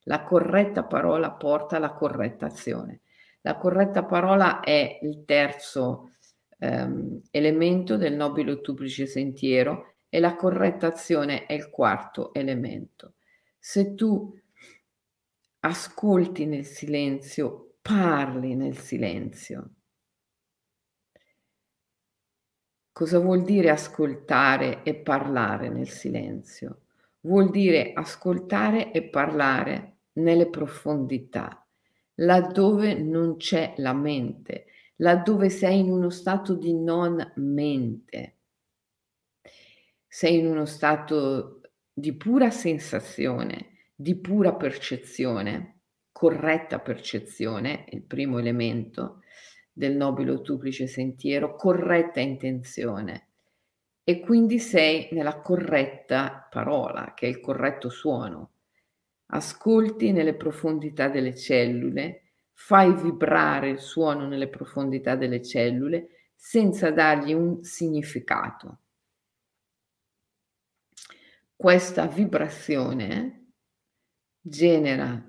La 0.04 0.22
corretta 0.22 0.84
parola 0.84 1.30
porta 1.30 1.76
alla 1.76 1.92
corretta 1.92 2.46
azione. 2.46 3.02
La 3.42 3.56
corretta 3.56 4.04
parola 4.04 4.60
è 4.60 4.98
il 5.02 5.24
terzo 5.24 6.16
ehm, 6.58 7.22
elemento 7.30 7.96
del 7.96 8.14
nobile 8.14 8.52
ottuplice 8.52 9.06
sentiero 9.06 9.94
e 10.08 10.20
la 10.20 10.34
corretta 10.34 10.88
azione 10.88 11.46
è 11.46 11.52
il 11.52 11.70
quarto 11.70 12.32
elemento. 12.34 13.14
Se 13.58 13.94
tu 13.94 14.32
ascolti 15.60 16.46
nel 16.46 16.64
silenzio, 16.64 17.76
parli 17.82 18.54
nel 18.54 18.78
silenzio. 18.78 19.75
Cosa 22.96 23.18
vuol 23.18 23.42
dire 23.42 23.68
ascoltare 23.68 24.82
e 24.82 24.94
parlare 24.94 25.68
nel 25.68 25.90
silenzio? 25.90 26.84
Vuol 27.20 27.50
dire 27.50 27.92
ascoltare 27.92 28.90
e 28.90 29.02
parlare 29.02 29.96
nelle 30.14 30.48
profondità, 30.48 31.62
laddove 32.14 32.94
non 32.94 33.36
c'è 33.36 33.74
la 33.76 33.92
mente, 33.92 34.68
laddove 34.96 35.50
sei 35.50 35.80
in 35.80 35.90
uno 35.90 36.08
stato 36.08 36.54
di 36.54 36.72
non 36.72 37.34
mente. 37.34 38.36
Sei 40.08 40.38
in 40.38 40.46
uno 40.46 40.64
stato 40.64 41.60
di 41.92 42.14
pura 42.14 42.48
sensazione, 42.48 43.90
di 43.94 44.14
pura 44.14 44.54
percezione, 44.54 45.80
corretta 46.10 46.78
percezione, 46.78 47.84
il 47.90 48.00
primo 48.00 48.38
elemento 48.38 49.20
del 49.76 49.94
nobile 49.94 50.30
ottuplice 50.30 50.86
sentiero, 50.86 51.54
corretta 51.54 52.18
intenzione. 52.18 53.26
E 54.02 54.20
quindi 54.20 54.58
sei 54.58 55.08
nella 55.12 55.42
corretta 55.42 56.48
parola, 56.50 57.12
che 57.12 57.26
è 57.26 57.28
il 57.28 57.40
corretto 57.40 57.90
suono. 57.90 58.52
Ascolti 59.26 60.12
nelle 60.12 60.34
profondità 60.34 61.08
delle 61.08 61.36
cellule, 61.36 62.22
fai 62.54 62.94
vibrare 62.94 63.68
il 63.68 63.78
suono 63.78 64.26
nelle 64.26 64.48
profondità 64.48 65.14
delle 65.14 65.42
cellule 65.42 66.30
senza 66.34 66.90
dargli 66.90 67.34
un 67.34 67.62
significato. 67.62 68.78
Questa 71.54 72.06
vibrazione 72.06 73.48
genera 74.40 75.22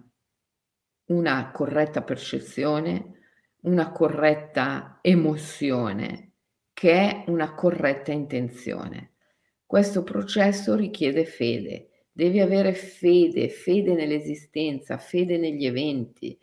una 1.07 1.51
corretta 1.51 2.01
percezione, 2.01 3.16
una 3.61 3.91
corretta 3.91 4.99
emozione, 5.01 6.31
che 6.73 6.91
è 6.91 7.23
una 7.27 7.53
corretta 7.53 8.11
intenzione. 8.11 9.13
Questo 9.65 10.03
processo 10.03 10.75
richiede 10.75 11.25
fede. 11.25 11.89
Devi 12.11 12.39
avere 12.39 12.73
fede, 12.73 13.49
fede 13.49 13.93
nell'esistenza, 13.93 14.97
fede 14.97 15.37
negli 15.37 15.65
eventi. 15.65 16.37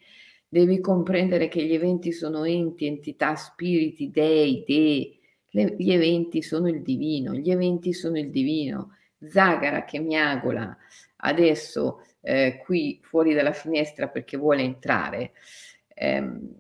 Devi 0.47 0.79
comprendere 0.81 1.49
che 1.49 1.65
gli 1.65 1.75
eventi 1.75 2.13
sono 2.13 2.45
enti, 2.45 2.87
entità, 2.87 3.35
spiriti, 3.35 4.11
dei, 4.11 4.63
dei. 4.67 5.19
Le, 5.51 5.75
gli 5.79 5.93
eventi 5.93 6.43
sono 6.43 6.69
il 6.69 6.83
divino, 6.83 7.33
gli 7.35 7.51
eventi 7.51 7.93
sono 7.93 8.19
il 8.19 8.31
divino. 8.31 8.91
Zagara 9.19 9.85
che 9.85 9.99
miagola 9.99 10.77
adesso 11.17 12.03
eh, 12.21 12.61
qui 12.65 13.01
fuori 13.03 13.35
dalla 13.35 13.53
finestra 13.53 14.09
perché 14.09 14.37
vuole 14.37 14.63
entrare. 14.63 15.33
Ehm, 15.95 16.55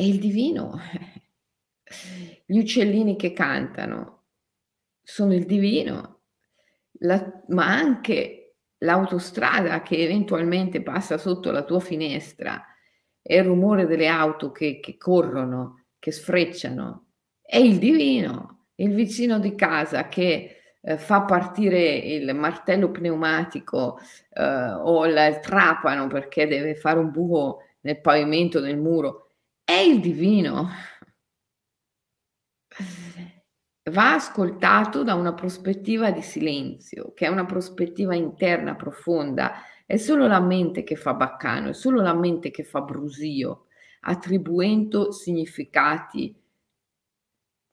è 0.00 0.02
il 0.02 0.18
divino. 0.18 0.80
Gli 2.46 2.58
uccellini 2.58 3.16
che 3.16 3.34
cantano 3.34 4.22
sono 5.02 5.34
il 5.34 5.44
divino, 5.44 6.20
la, 7.00 7.42
ma 7.48 7.66
anche 7.66 8.54
l'autostrada 8.78 9.82
che 9.82 9.98
eventualmente 9.98 10.82
passa 10.82 11.18
sotto 11.18 11.50
la 11.50 11.64
tua 11.64 11.80
finestra 11.80 12.64
e 13.20 13.36
il 13.36 13.44
rumore 13.44 13.86
delle 13.86 14.06
auto 14.06 14.50
che, 14.52 14.80
che 14.80 14.96
corrono, 14.96 15.84
che 15.98 16.12
sfrecciano, 16.12 17.08
è 17.42 17.58
il 17.58 17.78
divino, 17.78 18.68
il 18.76 18.94
vicino 18.94 19.38
di 19.38 19.54
casa 19.54 20.08
che 20.08 20.56
eh, 20.80 20.96
fa 20.96 21.22
partire 21.22 21.96
il 21.96 22.34
martello 22.34 22.90
pneumatico 22.90 23.98
eh, 24.32 24.42
o 24.42 25.04
la, 25.04 25.26
il 25.26 25.40
trapano 25.40 26.06
perché 26.06 26.46
deve 26.46 26.74
fare 26.74 26.98
un 26.98 27.10
buco 27.10 27.64
nel 27.80 28.00
pavimento 28.00 28.60
del 28.60 28.78
muro, 28.78 29.29
è 29.70 29.78
il 29.78 30.00
divino. 30.00 30.68
Va 33.90 34.14
ascoltato 34.14 35.04
da 35.04 35.14
una 35.14 35.32
prospettiva 35.32 36.10
di 36.10 36.22
silenzio, 36.22 37.12
che 37.14 37.26
è 37.26 37.28
una 37.28 37.46
prospettiva 37.46 38.14
interna 38.16 38.74
profonda. 38.74 39.62
È 39.86 39.96
solo 39.96 40.26
la 40.26 40.40
mente 40.40 40.82
che 40.82 40.96
fa 40.96 41.14
baccano, 41.14 41.68
è 41.68 41.72
solo 41.72 42.02
la 42.02 42.14
mente 42.14 42.50
che 42.50 42.64
fa 42.64 42.80
brusio, 42.80 43.66
attribuendo 44.00 45.12
significati 45.12 46.34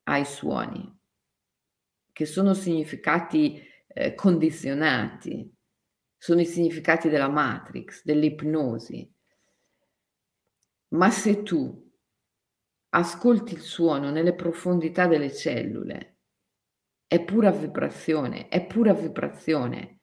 ai 0.04 0.24
suoni 0.24 0.96
che 2.12 2.26
sono 2.26 2.52
significati 2.52 3.62
eh, 3.86 4.12
condizionati, 4.14 5.54
sono 6.16 6.40
i 6.40 6.46
significati 6.46 7.08
della 7.08 7.28
matrix, 7.28 8.02
dell'ipnosi. 8.02 9.08
Ma 10.88 11.10
se 11.10 11.44
tu 11.44 11.87
ascolti 12.90 13.54
il 13.54 13.60
suono 13.60 14.10
nelle 14.10 14.34
profondità 14.34 15.06
delle 15.06 15.32
cellule, 15.32 16.16
è 17.06 17.22
pura 17.24 17.50
vibrazione, 17.50 18.48
è 18.48 18.66
pura 18.66 18.92
vibrazione, 18.92 20.00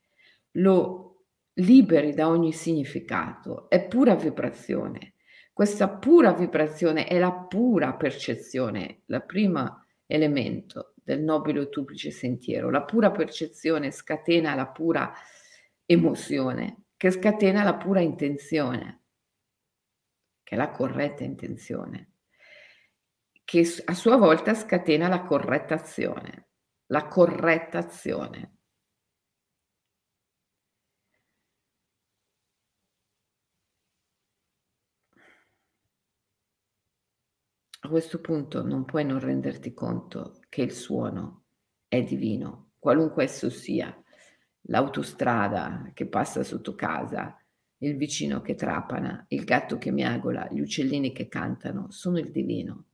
lo 0.51 1.25
liberi 1.53 2.13
da 2.13 2.27
ogni 2.27 2.51
significato, 2.51 3.69
è 3.69 3.85
pura 3.87 4.15
vibrazione. 4.15 5.13
Questa 5.53 5.87
pura 5.87 6.33
vibrazione 6.33 7.05
è 7.05 7.17
la 7.17 7.31
pura 7.31 7.93
percezione, 7.93 9.03
il 9.05 9.23
primo 9.25 9.85
elemento 10.05 10.95
del 11.01 11.21
nobile 11.21 11.59
o 11.59 11.69
duplice 11.69 12.11
sentiero. 12.11 12.69
La 12.69 12.83
pura 12.83 13.11
percezione 13.11 13.91
scatena 13.91 14.55
la 14.55 14.67
pura 14.67 15.13
emozione, 15.85 16.85
che 16.97 17.11
scatena 17.11 17.63
la 17.63 17.75
pura 17.75 18.01
intenzione, 18.01 19.03
che 20.43 20.55
è 20.55 20.57
la 20.57 20.71
corretta 20.71 21.23
intenzione, 21.23 22.14
che 23.45 23.63
a 23.85 23.93
sua 23.93 24.17
volta 24.17 24.55
scatena 24.55 25.07
la 25.07 25.21
corretta 25.21 25.75
azione, 25.75 26.47
la 26.87 27.07
corretta 27.07 27.77
azione. 27.77 28.53
A 37.81 37.87
questo 37.87 38.19
punto 38.19 38.63
non 38.65 38.83
puoi 38.83 39.05
non 39.05 39.19
renderti 39.19 39.71
conto 39.71 40.39
che 40.49 40.63
il 40.63 40.71
suono 40.71 41.43
è 41.87 42.01
divino, 42.01 42.71
qualunque 42.79 43.25
esso 43.25 43.51
sia, 43.51 43.95
l'autostrada 44.61 45.91
che 45.93 46.07
passa 46.07 46.41
sotto 46.43 46.73
casa, 46.73 47.39
il 47.77 47.95
vicino 47.95 48.41
che 48.41 48.55
trapana, 48.55 49.23
il 49.29 49.43
gatto 49.43 49.77
che 49.77 49.91
miagola, 49.91 50.47
gli 50.49 50.61
uccellini 50.61 51.11
che 51.11 51.27
cantano, 51.27 51.91
sono 51.91 52.17
il 52.17 52.31
divino. 52.31 52.85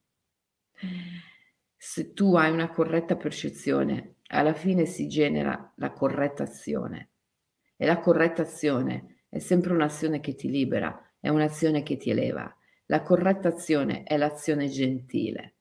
Se 1.76 2.14
tu 2.14 2.36
hai 2.36 2.52
una 2.52 2.70
corretta 2.70 3.16
percezione, 3.16 4.18
alla 4.28 4.54
fine 4.54 4.86
si 4.86 5.08
genera 5.08 5.74
la 5.78 5.92
corretta 5.92 6.44
azione. 6.44 7.12
E 7.76 7.86
la 7.86 8.00
corretta 8.00 8.44
azione 8.44 9.24
è 9.30 9.40
sempre 9.40 9.74
un'azione 9.74 10.20
che 10.20 10.36
ti 10.36 10.50
libera, 10.50 11.14
è 11.20 11.30
un'azione 11.30 11.84
che 11.84 11.98
ti 11.98 12.10
eleva, 12.10 12.56
la 12.92 13.04
corretta 13.04 13.48
azione 13.48 14.04
è 14.04 14.18
l'azione 14.18 14.68
gentile. 14.68 15.56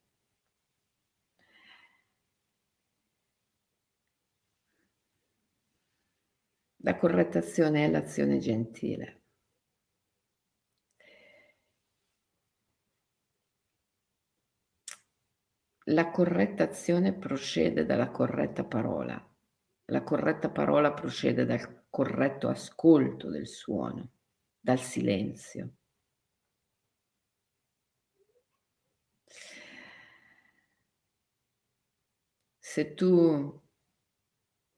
La 6.83 6.97
corretta 6.97 7.39
azione 7.39 7.85
è 7.85 7.89
l'azione 7.89 8.39
gentile. 8.39 9.20
La 15.91 16.11
corretta 16.13 16.65
azione 16.65 17.13
procede 17.13 17.85
dalla 17.85 18.11
corretta 18.11 18.65
parola. 18.65 19.21
La 19.87 20.03
corretta 20.05 20.49
parola 20.49 20.93
procede 20.93 21.45
dal 21.45 21.87
corretto 21.91 22.49
ascolto 22.49 23.29
del 23.29 23.49
suono. 23.49 24.13
dal 24.61 24.79
silenzio. 24.79 25.77
Se 32.59 32.95
tu 32.95 33.61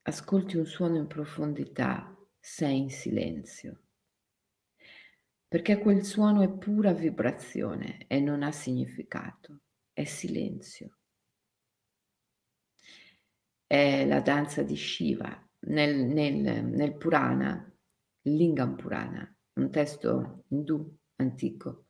ascolti 0.03 0.57
un 0.57 0.65
suono 0.65 0.95
in 0.95 1.07
profondità, 1.07 2.17
sei 2.39 2.79
in 2.79 2.89
silenzio, 2.89 3.81
perché 5.47 5.77
quel 5.77 6.03
suono 6.03 6.41
è 6.41 6.49
pura 6.49 6.91
vibrazione 6.91 8.07
e 8.07 8.19
non 8.19 8.41
ha 8.41 8.51
significato, 8.51 9.59
è 9.91 10.05
silenzio. 10.05 10.97
È 13.73 14.05
la 14.05 14.21
danza 14.21 14.61
di 14.61 14.75
Shiva. 14.75 15.35
Nel, 15.61 16.05
nel, 16.05 16.63
nel 16.63 16.95
Purana, 16.95 17.75
Lingam 18.21 18.75
Purana, 18.75 19.35
un 19.53 19.71
testo 19.71 20.43
indù 20.49 20.95
antico, 21.15 21.87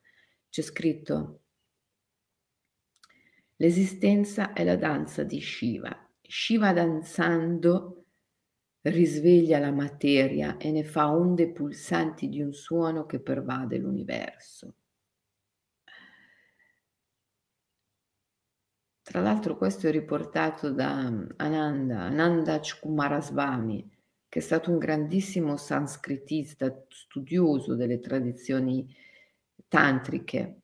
c'è 0.48 0.62
scritto 0.62 1.42
L'esistenza 3.56 4.54
è 4.54 4.64
la 4.64 4.76
danza 4.76 5.24
di 5.24 5.42
Shiva. 5.42 6.10
Shiva 6.22 6.72
danzando 6.72 8.06
risveglia 8.80 9.58
la 9.58 9.70
materia 9.70 10.56
e 10.56 10.70
ne 10.70 10.84
fa 10.84 11.12
onde 11.14 11.52
pulsanti 11.52 12.30
di 12.30 12.40
un 12.40 12.54
suono 12.54 13.04
che 13.04 13.20
pervade 13.20 13.76
l'universo. 13.76 14.76
Tra 19.04 19.20
l'altro 19.20 19.58
questo 19.58 19.86
è 19.86 19.90
riportato 19.90 20.70
da 20.72 20.92
Ananda, 21.36 22.00
Ananda 22.00 22.58
Kumarasvami, 22.58 23.90
che 24.26 24.38
è 24.38 24.42
stato 24.42 24.70
un 24.70 24.78
grandissimo 24.78 25.58
sanskritista, 25.58 26.74
studioso 26.88 27.74
delle 27.74 28.00
tradizioni 28.00 28.88
tantriche 29.68 30.62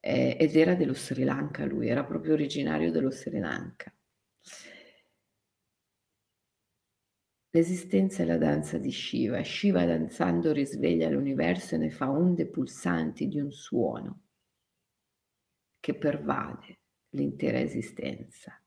eh, 0.00 0.38
ed 0.40 0.56
era 0.56 0.74
dello 0.74 0.94
Sri 0.94 1.24
Lanka 1.24 1.66
lui, 1.66 1.88
era 1.88 2.04
proprio 2.04 2.32
originario 2.32 2.90
dello 2.90 3.10
Sri 3.10 3.38
Lanka. 3.38 3.94
L'esistenza 7.50 8.22
è 8.22 8.26
la 8.26 8.38
danza 8.38 8.78
di 8.78 8.90
Shiva. 8.90 9.42
Shiva 9.44 9.84
danzando 9.84 10.52
risveglia 10.52 11.10
l'universo 11.10 11.74
e 11.74 11.78
ne 11.78 11.90
fa 11.90 12.10
onde 12.10 12.46
pulsanti 12.46 13.28
di 13.28 13.40
un 13.40 13.52
suono 13.52 14.22
che 15.80 15.96
pervade 15.96 16.80
l'intera 17.10 17.58
esistenza. 17.58 18.60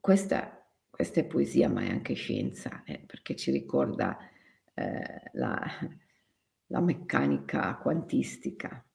Questa, 0.00 0.70
questa 0.90 1.20
è 1.20 1.26
poesia, 1.26 1.68
ma 1.68 1.82
è 1.82 1.88
anche 1.88 2.14
scienza, 2.14 2.82
eh, 2.84 3.00
perché 3.00 3.36
ci 3.36 3.50
ricorda 3.50 4.18
eh, 4.74 5.30
la, 5.32 5.60
la 6.66 6.80
meccanica 6.80 7.76
quantistica, 7.76 8.86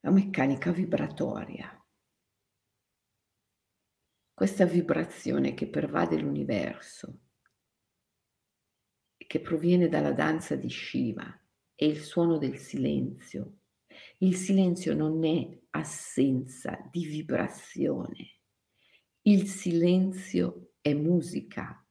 la 0.00 0.10
meccanica 0.10 0.70
vibratoria. 0.70 1.74
Questa 4.32 4.64
vibrazione 4.66 5.52
che 5.54 5.68
pervade 5.68 6.16
l'universo 6.16 7.22
che 9.28 9.40
proviene 9.40 9.88
dalla 9.88 10.12
danza 10.12 10.56
di 10.56 10.70
Shiva 10.70 11.38
è 11.78 11.84
il 11.84 12.00
suono 12.00 12.38
del 12.38 12.58
silenzio. 12.58 13.58
Il 14.18 14.34
silenzio 14.34 14.94
non 14.94 15.24
è 15.24 15.48
assenza 15.70 16.76
di 16.90 17.06
vibrazione. 17.06 18.40
Il 19.22 19.46
silenzio 19.46 20.72
è 20.80 20.92
musica, 20.92 21.86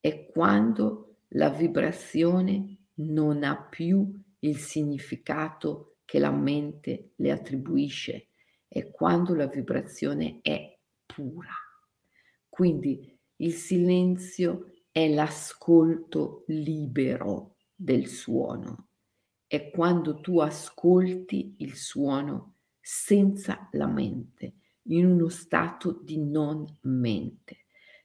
è 0.00 0.24
quando 0.24 1.18
la 1.32 1.50
vibrazione 1.50 2.86
non 2.94 3.44
ha 3.44 3.62
più 3.62 4.10
il 4.38 4.56
significato 4.56 5.98
che 6.06 6.18
la 6.18 6.32
mente 6.32 7.10
le 7.16 7.30
attribuisce, 7.30 8.28
è 8.66 8.90
quando 8.90 9.34
la 9.34 9.48
vibrazione 9.48 10.38
è 10.40 10.78
pura. 11.04 11.52
Quindi 12.48 13.18
il 13.36 13.52
silenzio 13.52 14.72
è 14.90 15.12
l'ascolto 15.12 16.44
libero 16.46 17.56
del 17.74 18.06
suono, 18.06 18.89
è 19.50 19.68
quando 19.68 20.20
tu 20.20 20.38
ascolti 20.38 21.56
il 21.56 21.74
suono 21.74 22.54
senza 22.80 23.68
la 23.72 23.88
mente, 23.88 24.54
in 24.84 25.06
uno 25.06 25.28
stato 25.28 25.98
di 26.04 26.18
non 26.18 26.64
mente. 26.82 27.64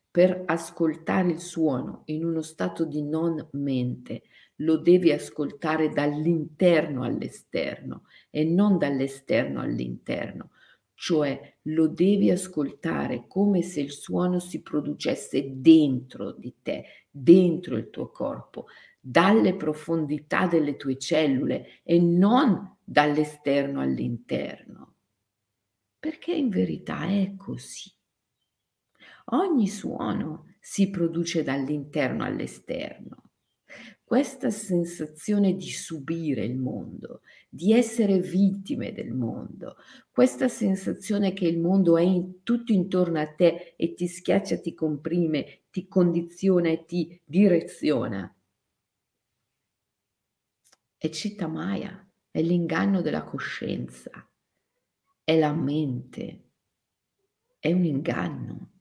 Per 0.09 0.41
ascoltare 0.47 1.29
il 1.29 1.39
suono 1.39 2.01
in 2.05 2.25
uno 2.25 2.41
stato 2.41 2.83
di 2.83 3.03
non 3.03 3.47
mente, 3.51 4.23
lo 4.55 4.77
devi 4.77 5.11
ascoltare 5.11 5.89
dall'interno 5.89 7.03
all'esterno 7.03 8.05
e 8.31 8.43
non 8.43 8.79
dall'esterno 8.79 9.61
all'interno, 9.61 10.49
cioè 10.95 11.57
lo 11.63 11.87
devi 11.87 12.31
ascoltare 12.31 13.25
come 13.27 13.61
se 13.61 13.81
il 13.81 13.91
suono 13.91 14.39
si 14.39 14.63
producesse 14.63 15.61
dentro 15.61 16.31
di 16.31 16.55
te, 16.63 16.85
dentro 17.11 17.77
il 17.77 17.91
tuo 17.91 18.09
corpo, 18.09 18.65
dalle 19.07 19.55
profondità 19.55 20.47
delle 20.47 20.77
tue 20.77 20.97
cellule 20.97 21.81
e 21.83 21.99
non 21.99 22.77
dall'esterno 22.83 23.79
all'interno. 23.79 24.95
Perché 25.99 26.33
in 26.33 26.49
verità 26.49 27.05
è 27.05 27.35
così. 27.37 27.93
Ogni 29.25 29.67
suono 29.67 30.55
si 30.59 30.89
produce 30.89 31.43
dall'interno 31.43 32.23
all'esterno. 32.23 33.29
Questa 34.03 34.49
sensazione 34.49 35.55
di 35.55 35.69
subire 35.69 36.43
il 36.43 36.57
mondo, 36.57 37.21
di 37.47 37.73
essere 37.73 38.19
vittime 38.19 38.91
del 38.91 39.11
mondo, 39.13 39.75
questa 40.09 40.47
sensazione 40.47 41.33
che 41.33 41.45
il 41.47 41.59
mondo 41.59 41.95
è 41.97 42.01
in, 42.01 42.41
tutto 42.41 42.71
intorno 42.71 43.19
a 43.19 43.27
te 43.27 43.75
e 43.75 43.93
ti 43.93 44.07
schiaccia, 44.07 44.57
ti 44.57 44.73
comprime, 44.73 45.61
ti 45.69 45.87
condiziona 45.87 46.69
e 46.69 46.85
ti 46.85 47.19
direziona. 47.23 48.34
È 50.97 51.09
citta 51.09 51.47
Maya, 51.47 52.09
è 52.31 52.41
l'inganno 52.41 53.01
della 53.01 53.23
coscienza, 53.23 54.09
è 55.23 55.37
la 55.37 55.53
mente, 55.53 56.51
è 57.59 57.71
un 57.73 57.83
inganno. 57.83 58.71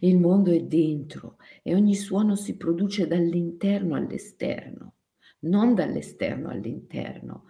Il 0.00 0.18
mondo 0.18 0.50
è 0.50 0.60
dentro 0.62 1.38
e 1.62 1.74
ogni 1.74 1.94
suono 1.94 2.34
si 2.34 2.56
produce 2.56 3.06
dall'interno 3.06 3.94
all'esterno, 3.94 4.96
non 5.40 5.74
dall'esterno 5.74 6.50
all'interno. 6.50 7.44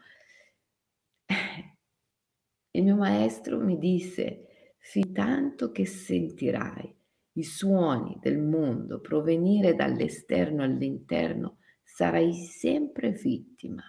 Il 2.71 2.83
mio 2.83 2.97
maestro 2.97 3.59
mi 3.61 3.79
disse, 3.79 4.75
fin 4.79 5.13
tanto 5.13 5.71
che 5.71 5.87
sentirai 5.87 6.95
i 7.37 7.43
suoni 7.43 8.19
del 8.21 8.39
mondo 8.39 9.01
provenire 9.01 9.75
dall'esterno 9.75 10.63
all'interno, 10.63 11.59
sarai 11.95 12.33
sempre 12.33 13.11
vittima. 13.11 13.85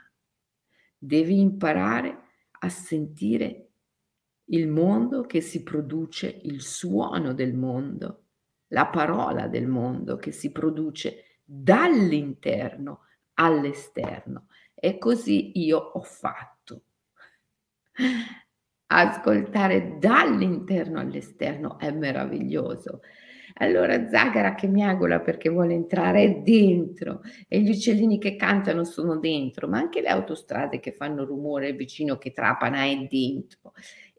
Devi 0.96 1.40
imparare 1.40 2.26
a 2.60 2.70
sentire 2.70 3.70
il 4.50 4.68
mondo 4.68 5.24
che 5.24 5.42
si 5.42 5.64
produce, 5.64 6.28
il 6.44 6.62
suono 6.62 7.34
del 7.34 7.56
mondo, 7.56 8.26
la 8.68 8.86
parola 8.86 9.48
del 9.48 9.66
mondo 9.66 10.18
che 10.18 10.32
si 10.32 10.52
produce 10.52 11.40
dall'interno 11.44 13.06
all'esterno. 13.34 14.50
E 14.76 15.00
così 15.00 15.58
io 15.58 15.80
ho 15.80 16.02
fatto. 16.04 16.84
Ascoltare 18.86 19.98
dall'interno 19.98 21.00
all'esterno 21.00 21.80
è 21.80 21.90
meraviglioso. 21.90 23.02
Allora 23.58 24.10
Zagara 24.10 24.54
che 24.54 24.68
miagola 24.68 25.22
perché 25.22 25.48
vuole 25.48 25.74
entrare 25.74 26.42
dentro 26.44 27.22
e 27.48 27.62
gli 27.62 27.70
uccellini 27.70 28.20
che 28.20 28.36
cantano 28.36 28.84
sono 28.84 29.18
dentro, 29.18 29.70
ma 29.70 29.78
anche 29.78 30.02
le 30.02 30.10
autostrade 30.10 30.82
che 30.82 30.92
fanno 30.92 31.24
rumore, 31.24 31.72
vicino 31.72 32.18
che 32.18 32.34
trapana 32.34 32.84
è 32.84 33.08
dentro. 33.10 33.72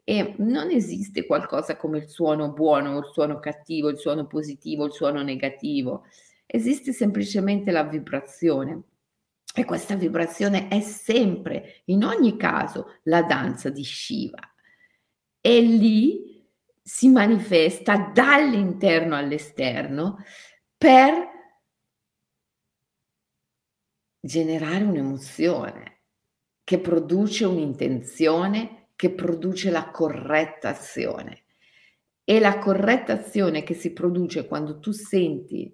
E 0.03 0.33
non 0.37 0.71
esiste 0.71 1.25
qualcosa 1.27 1.75
come 1.77 1.99
il 1.99 2.07
suono 2.07 2.51
buono, 2.51 2.97
il 2.97 3.09
suono 3.11 3.39
cattivo, 3.39 3.89
il 3.89 3.99
suono 3.99 4.25
positivo, 4.25 4.85
il 4.85 4.93
suono 4.93 5.21
negativo. 5.21 6.05
Esiste 6.47 6.91
semplicemente 6.91 7.69
la 7.71 7.83
vibrazione. 7.83 8.81
E 9.53 9.65
questa 9.65 9.95
vibrazione 9.95 10.67
è 10.67 10.79
sempre, 10.79 11.81
in 11.85 12.03
ogni 12.03 12.37
caso, 12.37 12.97
la 13.03 13.21
danza 13.21 13.69
di 13.69 13.83
Shiva. 13.83 14.39
E 15.41 15.61
lì 15.61 16.36
si 16.87 17.09
manifesta 17.09 18.11
dall'interno 18.13 19.17
all'esterno 19.17 20.23
per 20.77 21.27
generare 24.21 24.85
un'emozione 24.85 26.03
che 26.63 26.79
produce 26.79 27.43
un'intenzione 27.43 28.91
che 28.95 29.11
produce 29.11 29.69
la 29.69 29.91
corretta 29.91 30.69
azione. 30.69 31.43
E 32.23 32.39
la 32.39 32.57
corretta 32.57 33.13
azione 33.13 33.63
che 33.63 33.73
si 33.73 33.91
produce 33.91 34.47
quando 34.47 34.79
tu 34.79 34.91
senti 34.93 35.69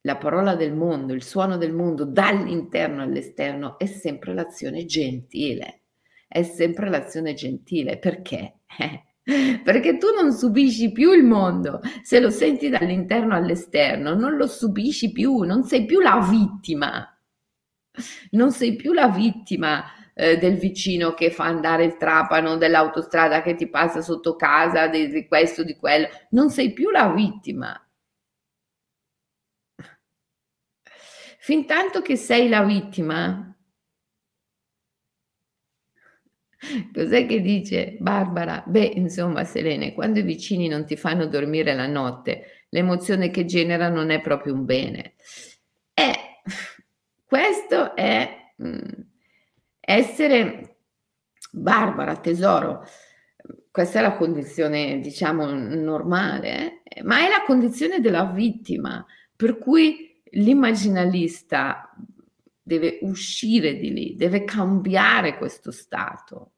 la 0.00 0.16
parola 0.16 0.56
del 0.56 0.74
mondo, 0.74 1.12
il 1.12 1.22
suono 1.22 1.56
del 1.56 1.72
mondo 1.72 2.04
dall'interno 2.04 3.02
all'esterno 3.02 3.78
è 3.78 3.86
sempre 3.86 4.34
l'azione 4.34 4.86
gentile. 4.86 5.82
È 6.26 6.42
sempre 6.42 6.90
l'azione 6.90 7.34
gentile. 7.34 7.96
Perché? 8.00 8.62
perché 9.62 9.98
tu 9.98 10.08
non 10.14 10.32
subisci 10.32 10.90
più 10.92 11.12
il 11.12 11.24
mondo. 11.24 11.80
Se 12.02 12.20
lo 12.20 12.30
senti 12.30 12.68
dall'interno 12.68 13.34
all'esterno, 13.34 14.14
non 14.14 14.36
lo 14.36 14.46
subisci 14.46 15.12
più, 15.12 15.38
non 15.42 15.64
sei 15.64 15.84
più 15.84 16.00
la 16.00 16.26
vittima. 16.28 17.06
Non 18.30 18.52
sei 18.52 18.74
più 18.74 18.92
la 18.92 19.08
vittima 19.08 19.84
eh, 20.14 20.38
del 20.38 20.56
vicino 20.56 21.14
che 21.14 21.30
fa 21.30 21.44
andare 21.44 21.84
il 21.84 21.96
trapano, 21.96 22.56
dell'autostrada 22.56 23.42
che 23.42 23.54
ti 23.54 23.68
passa 23.68 24.00
sotto 24.00 24.34
casa, 24.36 24.88
di, 24.88 25.08
di 25.08 25.26
questo, 25.26 25.62
di 25.62 25.76
quello. 25.76 26.08
Non 26.30 26.50
sei 26.50 26.72
più 26.72 26.90
la 26.90 27.08
vittima. 27.12 27.76
Fin 31.38 31.66
tanto 31.66 32.02
che 32.02 32.16
sei 32.16 32.48
la 32.48 32.62
vittima, 32.62 33.51
Cos'è 36.92 37.26
che 37.26 37.40
dice 37.40 37.96
Barbara? 37.98 38.62
Beh, 38.66 38.92
insomma, 38.94 39.44
Selene, 39.44 39.92
quando 39.92 40.20
i 40.20 40.22
vicini 40.22 40.68
non 40.68 40.84
ti 40.84 40.96
fanno 40.96 41.26
dormire 41.26 41.74
la 41.74 41.86
notte, 41.86 42.66
l'emozione 42.68 43.30
che 43.30 43.44
genera 43.44 43.88
non 43.88 44.10
è 44.10 44.20
proprio 44.20 44.54
un 44.54 44.64
bene. 44.64 45.14
E 45.92 46.14
questo 47.26 47.96
è 47.96 48.52
mm, 48.62 48.78
essere 49.80 50.76
Barbara, 51.50 52.16
tesoro. 52.16 52.86
Questa 53.70 53.98
è 53.98 54.02
la 54.02 54.16
condizione, 54.16 55.00
diciamo, 55.00 55.46
normale, 55.46 56.82
eh? 56.84 57.02
ma 57.02 57.18
è 57.26 57.28
la 57.28 57.42
condizione 57.44 58.00
della 58.00 58.26
vittima, 58.26 59.04
per 59.34 59.58
cui 59.58 60.20
l'immaginalista 60.32 61.90
deve 62.62 62.98
uscire 63.02 63.76
di 63.76 63.92
lì, 63.92 64.14
deve 64.16 64.44
cambiare 64.44 65.36
questo 65.36 65.70
stato. 65.70 66.52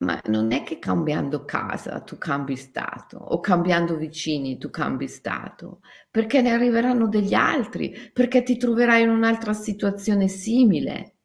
Ma 0.00 0.20
non 0.26 0.52
è 0.52 0.62
che 0.62 0.78
cambiando 0.78 1.44
casa 1.44 2.00
tu 2.02 2.18
cambi 2.18 2.54
stato 2.54 3.16
o 3.18 3.40
cambiando 3.40 3.96
vicini 3.96 4.56
tu 4.56 4.70
cambi 4.70 5.08
stato, 5.08 5.80
perché 6.10 6.40
ne 6.40 6.52
arriveranno 6.52 7.08
degli 7.08 7.34
altri, 7.34 8.10
perché 8.12 8.44
ti 8.44 8.56
troverai 8.56 9.02
in 9.02 9.08
un'altra 9.08 9.52
situazione 9.52 10.28
simile. 10.28 11.16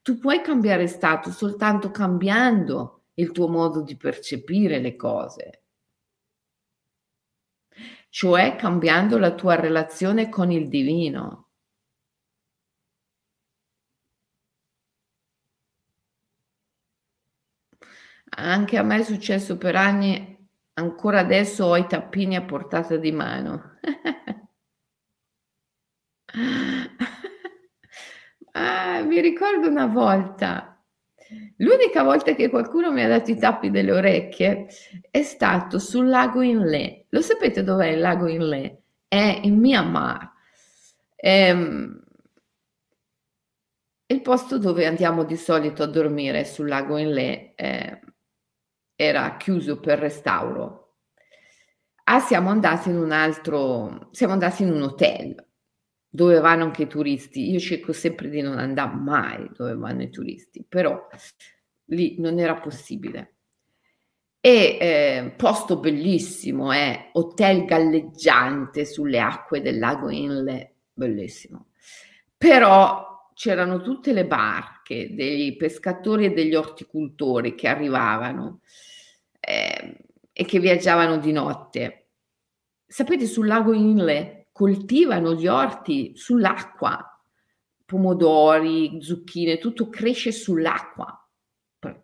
Tu 0.00 0.18
puoi 0.18 0.40
cambiare 0.42 0.86
stato 0.86 1.30
soltanto 1.30 1.90
cambiando 1.90 3.04
il 3.14 3.30
tuo 3.32 3.48
modo 3.48 3.82
di 3.82 3.96
percepire 3.96 4.78
le 4.78 4.96
cose, 4.96 5.61
cioè 8.12 8.56
cambiando 8.56 9.16
la 9.16 9.32
tua 9.34 9.54
relazione 9.54 10.28
con 10.28 10.50
il 10.50 10.68
divino. 10.68 11.48
Anche 18.36 18.76
a 18.78 18.82
me 18.82 18.98
è 18.98 19.02
successo 19.04 19.56
per 19.56 19.76
anni, 19.76 20.36
ancora 20.74 21.20
adesso 21.20 21.66
ho 21.66 21.76
i 21.76 21.86
tappini 21.86 22.34
a 22.36 22.42
portata 22.42 22.96
di 22.96 23.12
mano. 23.12 23.78
ah, 28.52 29.02
mi 29.02 29.20
ricordo 29.20 29.68
una 29.68 29.86
volta, 29.86 30.82
l'unica 31.58 32.02
volta 32.02 32.34
che 32.34 32.48
qualcuno 32.50 32.90
mi 32.92 33.02
ha 33.02 33.08
dato 33.08 33.30
i 33.30 33.38
tappi 33.38 33.70
delle 33.70 33.92
orecchie 33.92 34.66
è 35.10 35.22
stato 35.22 35.78
sul 35.78 36.08
lago 36.08 36.42
Inle. 36.42 37.01
Lo 37.14 37.20
sapete 37.20 37.62
dov'è 37.62 37.88
il 37.88 38.00
lago 38.00 38.26
Inle? 38.26 38.82
È 39.06 39.40
in 39.42 39.58
Myanmar. 39.58 40.30
Ehm, 41.16 42.02
il 44.06 44.22
posto 44.22 44.58
dove 44.58 44.86
andiamo 44.86 45.24
di 45.24 45.36
solito 45.36 45.82
a 45.82 45.86
dormire 45.86 46.44
sul 46.44 46.68
lago 46.68 46.98
Inle. 46.98 47.54
Eh, 47.56 48.00
era 48.94 49.36
chiuso 49.36 49.80
per 49.80 49.98
restauro. 49.98 50.96
Ah, 52.04 52.20
siamo 52.20 52.50
andati 52.50 52.88
in 52.90 52.96
un 52.96 53.12
altro, 53.12 54.08
siamo 54.12 54.32
andati 54.32 54.62
in 54.62 54.70
un 54.72 54.82
hotel 54.82 55.34
dove 56.08 56.40
vanno 56.40 56.64
anche 56.64 56.82
i 56.82 56.86
turisti. 56.88 57.50
Io 57.50 57.58
cerco 57.60 57.92
sempre 57.92 58.28
di 58.28 58.40
non 58.40 58.58
andare 58.58 58.94
mai 58.96 59.48
dove 59.54 59.74
vanno 59.74 60.02
i 60.02 60.10
turisti, 60.10 60.64
però 60.68 61.06
lì 61.86 62.16
non 62.20 62.38
era 62.38 62.58
possibile. 62.60 63.36
E 64.44 64.76
eh, 64.80 65.34
posto 65.36 65.78
bellissimo, 65.78 66.72
eh, 66.72 67.10
hotel 67.12 67.64
galleggiante 67.64 68.84
sulle 68.84 69.20
acque 69.20 69.62
del 69.62 69.78
lago 69.78 70.10
Inle, 70.10 70.78
bellissimo. 70.92 71.68
Però 72.36 73.30
c'erano 73.34 73.80
tutte 73.82 74.12
le 74.12 74.26
barche 74.26 75.14
dei 75.14 75.54
pescatori 75.54 76.24
e 76.24 76.32
degli 76.32 76.56
orticoltori 76.56 77.54
che 77.54 77.68
arrivavano 77.68 78.62
eh, 79.38 79.96
e 80.32 80.44
che 80.44 80.58
viaggiavano 80.58 81.18
di 81.18 81.30
notte. 81.30 82.08
Sapete, 82.84 83.26
sul 83.26 83.46
lago 83.46 83.72
Inle 83.72 84.48
coltivano 84.50 85.34
gli 85.34 85.46
orti 85.46 86.16
sull'acqua, 86.16 87.00
pomodori, 87.86 89.00
zucchine, 89.00 89.58
tutto 89.58 89.88
cresce 89.88 90.32
sull'acqua. 90.32 91.16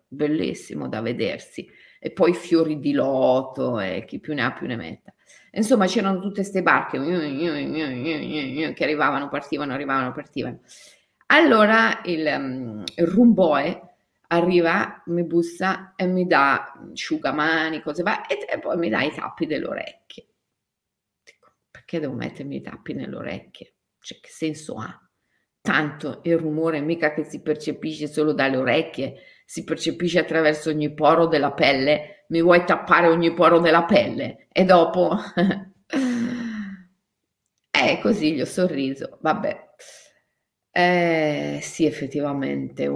Bellissimo 0.07 0.87
da 0.87 1.01
vedersi. 1.01 1.69
E 1.99 2.11
poi 2.11 2.33
fiori 2.33 2.79
di 2.79 2.93
loto 2.93 3.79
e 3.79 4.05
chi 4.07 4.19
più 4.19 4.33
ne 4.33 4.41
ha 4.43 4.53
più 4.53 4.67
ne 4.67 4.77
metta. 4.77 5.13
Insomma, 5.51 5.85
c'erano 5.85 6.19
tutte 6.19 6.35
queste 6.35 6.61
barche 6.61 6.97
che 6.97 8.83
arrivavano, 8.83 9.27
partivano, 9.29 9.73
arrivavano, 9.73 10.11
partivano. 10.11 10.61
Allora 11.27 12.01
il, 12.05 12.25
um, 12.25 12.83
il 12.95 13.07
rumboe 13.07 13.81
arriva, 14.27 15.03
mi 15.07 15.23
bussa 15.23 15.93
e 15.95 16.05
mi 16.05 16.25
dà 16.25 16.73
asciugamani, 16.91 17.81
cose 17.81 18.03
va, 18.03 18.25
e, 18.25 18.45
e 18.47 18.59
poi 18.59 18.77
mi 18.77 18.89
dà 18.89 19.01
i 19.01 19.13
tappi 19.13 19.45
delle 19.45 19.67
orecchie. 19.67 20.27
Dico, 21.23 21.51
perché 21.69 21.99
devo 21.99 22.13
mettermi 22.13 22.57
i 22.57 22.61
tappi 22.61 22.93
nelle 22.93 23.15
orecchie? 23.15 23.73
Cioè, 23.99 24.19
che 24.19 24.29
senso 24.29 24.75
ha? 24.75 24.99
Tanto 25.61 26.21
il 26.23 26.37
rumore 26.37 26.79
mica 26.79 27.13
che 27.13 27.23
si 27.23 27.41
percepisce 27.41 28.07
solo 28.07 28.33
dalle 28.33 28.57
orecchie, 28.57 29.15
si 29.49 29.63
percepisce 29.63 30.19
attraverso 30.19 30.69
ogni 30.69 30.93
poro 30.93 31.25
della 31.25 31.51
pelle. 31.51 32.25
Mi 32.27 32.39
vuoi 32.39 32.65
tappare 32.65 33.07
ogni 33.07 33.33
poro 33.33 33.57
della 33.57 33.83
pelle? 33.83 34.45
E 34.51 34.63
dopo... 34.63 35.17
eh, 37.71 37.99
così 37.99 38.35
gli 38.35 38.41
ho 38.41 38.45
sorriso. 38.45 39.17
Vabbè. 39.21 39.69
Eh, 40.69 41.57
sì, 41.63 41.87
effettivamente. 41.87 42.87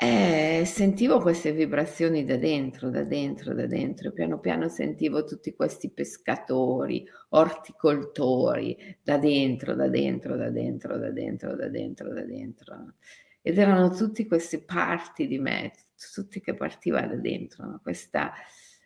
Eh, 0.00 0.62
sentivo 0.64 1.18
queste 1.18 1.50
vibrazioni 1.50 2.24
da 2.24 2.36
dentro, 2.36 2.88
da 2.88 3.02
dentro, 3.02 3.52
da 3.52 3.66
dentro. 3.66 4.12
Piano 4.12 4.38
piano 4.38 4.68
sentivo 4.68 5.24
tutti 5.24 5.54
questi 5.54 5.90
pescatori, 5.90 7.04
orticoltori, 7.30 8.96
da 9.02 9.18
dentro, 9.18 9.74
da 9.74 9.88
dentro, 9.88 10.36
da 10.36 10.50
dentro, 10.50 10.96
da 10.98 11.10
dentro, 11.10 11.56
da 11.56 11.66
dentro, 11.66 12.14
da 12.14 12.22
dentro. 12.22 12.94
Ed 13.42 13.58
erano 13.58 13.90
tutti 13.90 14.24
queste 14.28 14.62
parti 14.62 15.26
di 15.26 15.40
me, 15.40 15.72
tutti 16.14 16.40
che 16.40 16.54
partiva 16.54 17.00
da 17.00 17.16
dentro, 17.16 17.66
no? 17.66 17.80
questa, 17.82 18.32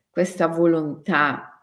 questa 0.09 0.47
volontà 0.47 1.63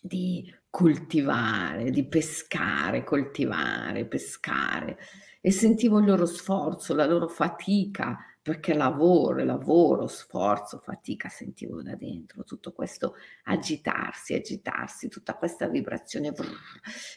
di 0.00 0.52
coltivare, 0.68 1.90
di 1.90 2.04
pescare, 2.08 3.04
coltivare, 3.04 4.04
pescare 4.06 4.98
e 5.40 5.50
sentivo 5.50 5.98
il 5.98 6.06
loro 6.06 6.24
sforzo, 6.24 6.94
la 6.94 7.04
loro 7.04 7.28
fatica, 7.28 8.16
perché 8.42 8.74
lavoro, 8.74 9.44
lavoro, 9.44 10.08
sforzo, 10.08 10.78
fatica, 10.78 11.28
sentivo 11.28 11.80
da 11.80 11.94
dentro 11.94 12.42
tutto 12.42 12.72
questo 12.72 13.14
agitarsi, 13.44 14.34
agitarsi, 14.34 15.08
tutta 15.08 15.36
questa 15.36 15.68
vibrazione 15.68 16.32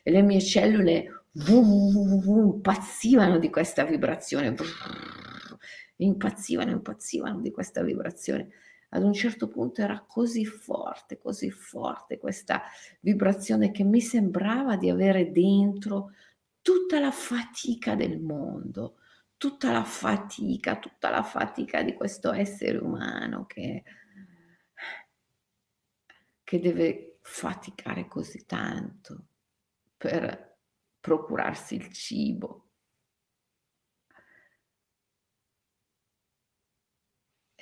e 0.03 0.11
le 0.11 0.21
mie 0.21 0.39
cellule 0.39 1.25
impazzivano 1.33 3.39
di 3.39 3.49
questa 3.49 3.85
vibrazione, 3.85 4.53
impazzivano, 5.95 6.71
impazzivano 6.71 7.41
di 7.41 7.49
questa 7.49 7.81
vibrazione. 7.81 8.49
Ad 8.89 9.03
un 9.03 9.13
certo 9.13 9.47
punto 9.47 9.81
era 9.81 10.05
così 10.07 10.45
forte, 10.45 11.17
così 11.17 11.49
forte 11.49 12.19
questa 12.19 12.61
vibrazione 12.99 13.71
che 13.71 13.83
mi 13.83 13.99
sembrava 13.99 14.77
di 14.77 14.91
avere 14.91 15.31
dentro 15.31 16.11
tutta 16.61 16.99
la 16.99 17.11
fatica 17.11 17.95
del 17.95 18.19
mondo, 18.19 18.97
tutta 19.37 19.71
la 19.71 19.83
fatica, 19.83 20.79
tutta 20.79 21.09
la 21.09 21.23
fatica 21.23 21.83
di 21.83 21.93
questo 21.93 22.31
essere 22.31 22.77
umano 22.77 23.45
che, 23.45 23.83
che 26.43 26.59
deve 26.59 27.19
faticare 27.21 28.07
così 28.07 28.45
tanto 28.45 29.27
per 29.97 30.57
procurarsi 30.99 31.75
il 31.75 31.91
cibo, 31.91 32.65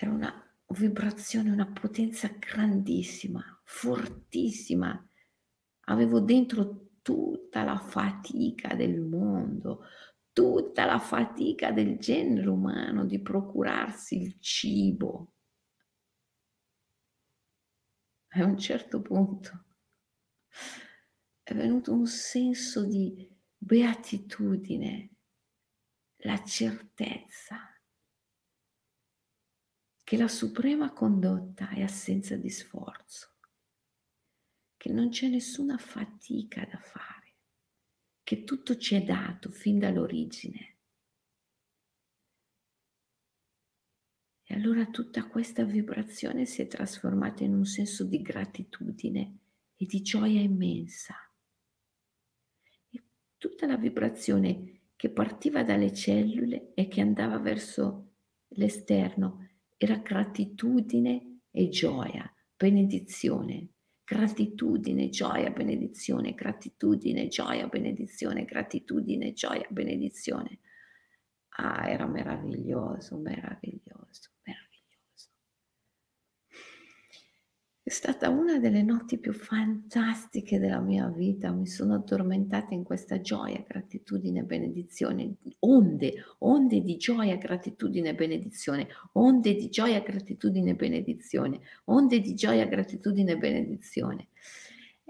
era 0.03 0.11
una 0.11 0.55
vibrazione, 0.67 1.51
una 1.51 1.67
potenza 1.67 2.27
grandissima, 2.27 3.61
fortissima. 3.63 5.07
Avevo 5.85 6.19
dentro 6.19 6.89
tutta 7.01 7.63
la 7.63 7.77
fatica 7.77 8.73
del 8.75 8.99
mondo, 8.99 9.85
tutta 10.33 10.85
la 10.85 10.99
fatica 10.99 11.71
del 11.71 11.97
genere 11.99 12.49
umano 12.49 13.05
di 13.05 13.21
procurarsi 13.21 14.19
il 14.19 14.39
cibo. 14.39 15.33
A 18.35 18.43
un 18.43 18.57
certo 18.57 19.01
punto 19.01 19.65
è 21.43 21.53
venuto 21.53 21.93
un 21.93 22.07
senso 22.07 22.83
di 22.83 23.29
beatitudine, 23.55 25.15
la 26.23 26.43
certezza 26.43 27.73
che 30.03 30.17
la 30.17 30.27
suprema 30.27 30.91
condotta 30.91 31.69
è 31.69 31.81
assenza 31.81 32.35
di 32.35 32.49
sforzo, 32.49 33.37
che 34.77 34.91
non 34.91 35.09
c'è 35.09 35.27
nessuna 35.27 35.77
fatica 35.77 36.65
da 36.65 36.79
fare, 36.79 37.12
che 38.33 38.43
tutto 38.45 38.77
ci 38.77 38.95
è 38.95 39.03
dato 39.03 39.51
fin 39.51 39.77
dall'origine. 39.77 40.77
E 44.41 44.55
allora 44.55 44.87
tutta 44.87 45.27
questa 45.27 45.63
vibrazione 45.63 46.45
si 46.45 46.63
è 46.63 46.67
trasformata 46.67 47.43
in 47.43 47.53
un 47.53 47.65
senso 47.65 48.03
di 48.03 48.23
gratitudine 48.23 49.37
e 49.75 49.85
di 49.85 50.01
gioia 50.01 50.41
immensa. 50.41 51.13
E 52.89 53.03
tutta 53.37 53.67
la 53.67 53.77
vibrazione 53.77 54.81
che 54.95 55.11
partiva 55.11 55.63
dalle 55.63 55.93
cellule 55.93 56.73
e 56.73 56.87
che 56.87 57.01
andava 57.01 57.37
verso 57.37 58.15
l'esterno 58.55 59.47
era 59.77 59.97
gratitudine 59.97 61.41
e 61.51 61.69
gioia, 61.69 62.33
benedizione. 62.57 63.72
Gratitudine, 64.13 65.09
gioia, 65.09 65.49
benedizione, 65.49 66.35
gratitudine, 66.35 67.27
gioia, 67.29 67.65
benedizione, 67.65 68.45
gratitudine, 68.45 69.33
gioia, 69.33 69.65
benedizione. 69.71 70.59
Ah, 71.57 71.89
era 71.89 72.05
meraviglioso, 72.05 73.17
meraviglioso. 73.17 74.32
È 77.85 77.89
stata 77.89 78.29
una 78.29 78.59
delle 78.59 78.81
notti 78.81 79.17
più 79.17 79.33
fantastiche 79.33 80.57
della 80.57 80.79
mia 80.79 81.09
vita, 81.09 81.51
mi 81.51 81.67
sono 81.67 81.95
addormentata 81.95 82.73
in 82.73 82.83
questa 82.83 83.19
gioia, 83.19 83.61
gratitudine 83.67 84.43
benedizione, 84.43 85.35
onde, 85.59 86.13
onde 86.39 86.79
di 86.79 86.95
gioia, 86.95 87.35
gratitudine 87.35 88.15
benedizione, 88.15 88.87
onde 89.15 89.55
di 89.55 89.67
gioia, 89.67 89.99
gratitudine 89.99 90.75
benedizione, 90.75 91.59
onde 91.85 92.21
di 92.21 92.33
gioia, 92.35 92.65
gratitudine 92.67 93.35
benedizione 93.37 94.29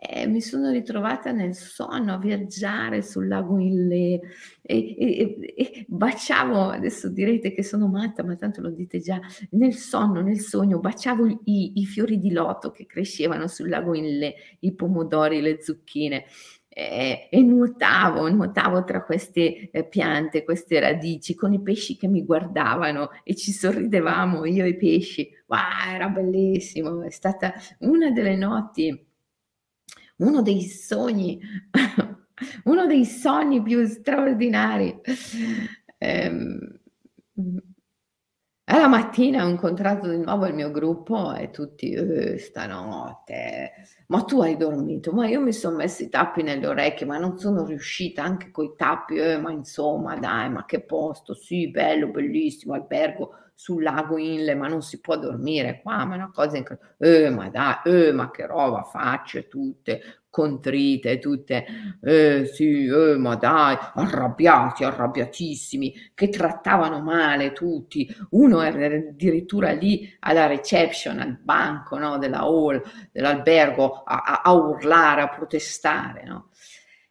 e 0.06 0.28
mi 0.28 0.42
sono 0.42 0.70
ritrovata 0.70 1.32
nel 1.32 1.56
sonno 1.56 2.14
a 2.14 2.18
viaggiare 2.18 3.02
sul 3.02 3.28
lago 3.28 3.58
Inle 3.58 4.20
e, 4.62 4.96
e, 4.98 5.54
e, 5.56 5.86
baciavo, 5.88 6.70
adesso 6.72 7.08
direte 7.10 7.54
che 7.54 7.64
sono 7.64 7.88
matta, 7.88 8.22
ma 8.24 8.36
tanto 8.36 8.60
lo 8.60 8.70
dite 8.70 9.00
già, 9.00 9.20
nel 9.52 9.74
sonno, 9.74 10.22
nel 10.22 10.40
sogno, 10.40 10.80
baciavo 10.80 11.44
i, 11.46 11.80
i 11.80 11.86
fiori 11.86 12.20
di 12.20 12.32
loto 12.32 12.72
che 12.72 12.86
crescevano 12.86 13.48
sul 13.48 13.70
lago 13.70 13.96
Inle, 13.96 14.36
i 14.60 14.74
pomodori, 14.74 15.40
le 15.40 15.62
zucchine. 15.62 16.26
E, 16.76 17.28
e, 17.30 17.42
nuotavo, 17.44 18.28
nuotavo 18.30 18.84
tra 18.84 19.04
queste 19.04 19.70
eh, 19.70 19.86
piante, 19.86 20.44
queste 20.44 20.80
radici, 20.80 21.36
con 21.36 21.54
i 21.54 21.62
pesci 21.62 21.96
che 21.96 22.08
mi 22.08 22.26
guardavano 22.26 23.10
e 23.24 23.36
ci 23.36 23.52
sorridevamo 23.52 24.44
io 24.46 24.66
e 24.66 24.70
i 24.70 24.78
pesci. 24.78 25.30
Wow, 25.48 25.94
era 25.94 26.10
bellissimo, 26.10 27.04
è 27.04 27.12
stata 27.12 27.54
una 27.80 28.10
delle 28.10 28.36
notti 28.36 29.12
uno 30.18 30.42
dei 30.42 30.62
sogni, 30.64 31.40
uno 32.66 32.86
dei 32.88 33.06
sogni 33.06 33.62
più 33.62 33.86
straordinari. 33.88 35.00
Ehm, 36.00 36.80
alla 38.66 38.88
mattina 38.88 39.46
ho 39.46 39.50
incontrato 39.50 40.08
di 40.10 40.18
nuovo 40.18 40.46
il 40.46 40.54
mio 40.54 40.72
gruppo 40.72 41.34
e 41.34 41.50
tutti, 41.52 41.92
eh, 41.92 42.38
stanotte, 42.38 43.72
ma 44.08 44.24
tu 44.24 44.42
hai 44.42 44.56
dormito? 44.56 45.12
Ma 45.12 45.28
io 45.28 45.42
mi 45.42 45.52
sono 45.52 45.76
messo 45.78 46.04
i 46.04 46.10
tappi 46.10 46.44
nelle 46.44 46.68
orecchie, 46.68 47.06
ma 47.06 47.18
non 47.18 47.38
sono 47.38 47.66
riuscita 47.66 48.24
anche 48.24 48.52
con 48.52 48.66
i 48.66 48.74
tappi, 48.78 49.16
eh, 49.18 49.38
ma 49.38 49.52
insomma, 49.52 50.16
dai, 50.18 50.50
ma 50.50 50.66
che 50.66 50.82
posto, 50.82 51.34
sì, 51.34 51.70
bello, 51.70 52.08
bellissimo, 52.10 52.74
albergo 52.74 53.32
sul 53.54 53.84
lago 53.84 54.18
Inle, 54.18 54.56
ma 54.56 54.68
non 54.68 54.82
si 54.82 55.00
può 55.00 55.18
dormire 55.18 55.82
qua, 55.82 56.06
ma 56.06 56.14
è 56.14 56.18
una 56.18 56.32
cosa 56.32 56.58
incredibile. 56.58 57.26
Eh, 57.26 57.30
ma 57.30 57.50
dai, 57.50 57.76
eh, 57.86 58.12
ma 58.12 58.32
che 58.32 58.46
roba, 58.46 58.84
facce 58.84 59.48
tutte 59.48 60.24
contrite, 60.34 61.20
tutte, 61.20 61.64
eh, 62.02 62.46
sì, 62.52 62.88
eh, 62.88 63.18
ma 63.18 63.36
dai, 63.36 63.78
arrabbiati, 63.94 64.84
arrabbiatissimi, 64.84 66.12
che 66.16 66.30
trattavano 66.30 67.02
male 67.02 67.52
tutti. 67.54 68.08
Uno 68.32 68.62
era 68.62 68.96
addirittura 68.96 69.72
lì 69.74 70.12
alla 70.22 70.48
reception, 70.48 71.20
al 71.20 71.38
banco 71.40 72.00
no, 72.00 72.18
della 72.18 72.40
hall, 72.40 72.82
dell'albergo, 73.12 74.02
a, 74.04 74.42
a 74.44 74.52
urlare, 74.54 75.22
a 75.22 75.30
protestare, 75.30 76.24
no? 76.24 76.50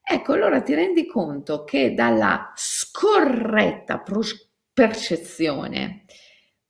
Ecco, 0.05 0.33
allora 0.33 0.61
ti 0.61 0.75
rendi 0.75 1.07
conto 1.07 1.63
che 1.63 1.95
dalla 1.95 2.53
scorretta 2.57 4.03
percezione 4.73 6.02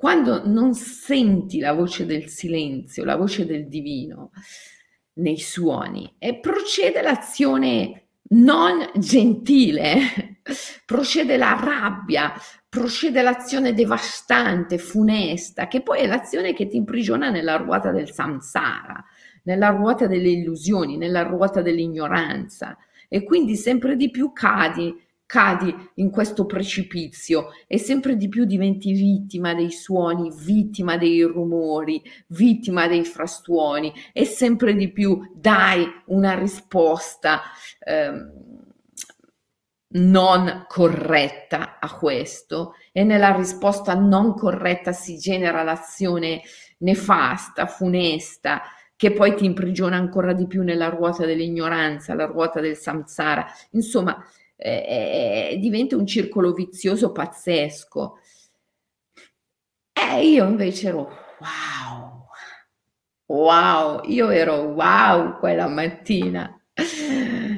quando 0.03 0.42
non 0.44 0.74
senti 0.74 1.61
la 1.61 1.74
voce 1.74 2.07
del 2.07 2.26
silenzio, 2.26 3.05
la 3.05 3.14
voce 3.14 3.46
del 3.46 3.68
divino 3.68 4.32
nei 5.18 5.38
suoni, 5.38 6.16
e 6.18 6.40
procede 6.40 7.03
l'azione 7.03 8.07
non 8.30 8.90
gentile, 8.96 10.40
procede 10.84 11.36
la 11.36 11.57
rabbia, 11.57 12.32
procede 12.68 13.22
l'azione 13.22 13.74
devastante, 13.74 14.76
funesta, 14.78 15.68
che 15.68 15.82
poi 15.82 16.00
è 16.00 16.07
l'azione 16.09 16.53
che 16.53 16.66
ti 16.66 16.78
imprigiona 16.78 17.30
nella 17.30 17.55
ruota 17.55 17.92
del 17.92 18.11
samsara, 18.11 19.05
nella 19.44 19.68
ruota 19.68 20.09
delle 20.09 20.30
illusioni, 20.30 20.96
nella 20.96 21.22
ruota 21.22 21.62
dell'ignoranza. 21.62 22.76
E 23.09 23.22
quindi 23.22 23.55
sempre 23.55 23.94
di 23.94 24.11
più 24.11 24.32
cadi 24.32 25.00
cadi 25.33 25.74
in 25.95 26.11
questo 26.11 26.45
precipizio 26.45 27.53
e 27.66 27.78
sempre 27.78 28.18
di 28.18 28.28
più 28.28 28.45
diventi 28.45 28.93
vittima 28.93 29.55
dei 29.55 29.70
suoni, 29.70 30.30
vittima 30.30 30.99
dei 30.99 31.22
rumori, 31.22 32.03
vittima 32.26 32.87
dei 32.87 33.03
frastuoni 33.03 33.95
e 34.12 34.26
sempre 34.26 34.74
di 34.74 34.93
più 34.93 35.33
dai 35.35 35.87
una 36.09 36.39
risposta 36.39 37.41
eh, 37.83 38.12
non 39.95 40.66
corretta 40.68 41.78
a 41.80 41.97
questo 41.97 42.74
e 42.93 43.03
nella 43.03 43.35
risposta 43.35 43.95
non 43.95 44.35
corretta 44.35 44.93
si 44.93 45.16
genera 45.16 45.62
l'azione 45.62 46.43
nefasta, 46.80 47.64
funesta, 47.64 48.61
che 48.95 49.12
poi 49.12 49.35
ti 49.35 49.47
imprigiona 49.47 49.97
ancora 49.97 50.35
di 50.35 50.47
più 50.47 50.62
nella 50.62 50.91
ruota 50.91 51.24
dell'ignoranza, 51.24 52.14
la 52.14 52.26
ruota 52.26 52.61
del 52.61 52.76
samsara. 52.76 53.47
Insomma, 53.70 54.22
eh, 54.62 55.58
diventa 55.58 55.96
un 55.96 56.06
circolo 56.06 56.52
vizioso 56.52 57.12
pazzesco. 57.12 58.18
E 59.92 60.26
io 60.28 60.46
invece 60.46 60.88
ero 60.88 61.10
wow, 61.40 62.26
wow, 63.26 64.00
io 64.04 64.30
ero 64.30 64.62
wow 64.72 65.38
quella 65.38 65.68
mattina. 65.68 66.56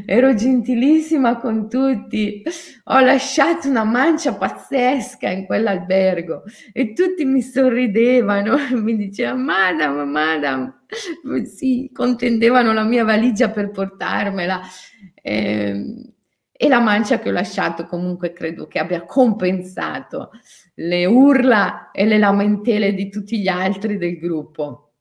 Ero 0.06 0.34
gentilissima 0.34 1.38
con 1.38 1.68
tutti, 1.68 2.42
ho 2.84 3.00
lasciato 3.00 3.68
una 3.68 3.84
mancia 3.84 4.34
pazzesca 4.34 5.30
in 5.30 5.46
quell'albergo 5.46 6.42
e 6.72 6.92
tutti 6.92 7.24
mi 7.24 7.40
sorridevano, 7.40 8.56
mi 8.82 8.96
dicevano 8.96 9.42
madam, 9.42 10.08
madam, 10.08 10.80
sì, 11.44 11.90
contendevano 11.92 12.72
la 12.72 12.82
mia 12.82 13.04
valigia 13.04 13.50
per 13.50 13.70
portarmela. 13.70 14.60
Eh, 15.22 16.13
e 16.56 16.68
la 16.68 16.78
mancia 16.78 17.18
che 17.18 17.30
ho 17.30 17.32
lasciato 17.32 17.84
comunque 17.86 18.32
credo 18.32 18.68
che 18.68 18.78
abbia 18.78 19.04
compensato 19.04 20.30
le 20.74 21.04
urla 21.04 21.90
e 21.90 22.06
le 22.06 22.16
lamentele 22.16 22.94
di 22.94 23.10
tutti 23.10 23.40
gli 23.40 23.48
altri 23.48 23.98
del 23.98 24.18
gruppo. 24.18 24.92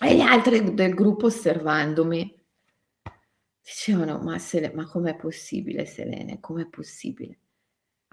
E 0.00 0.16
gli 0.16 0.20
altri 0.20 0.74
del 0.74 0.94
gruppo 0.94 1.26
osservandomi 1.26 2.44
dicevano, 3.62 4.18
ma, 4.18 4.36
Sele- 4.38 4.72
ma 4.74 4.84
com'è 4.86 5.14
possibile 5.14 5.84
Selene, 5.84 6.40
com'è 6.40 6.66
possibile? 6.66 7.38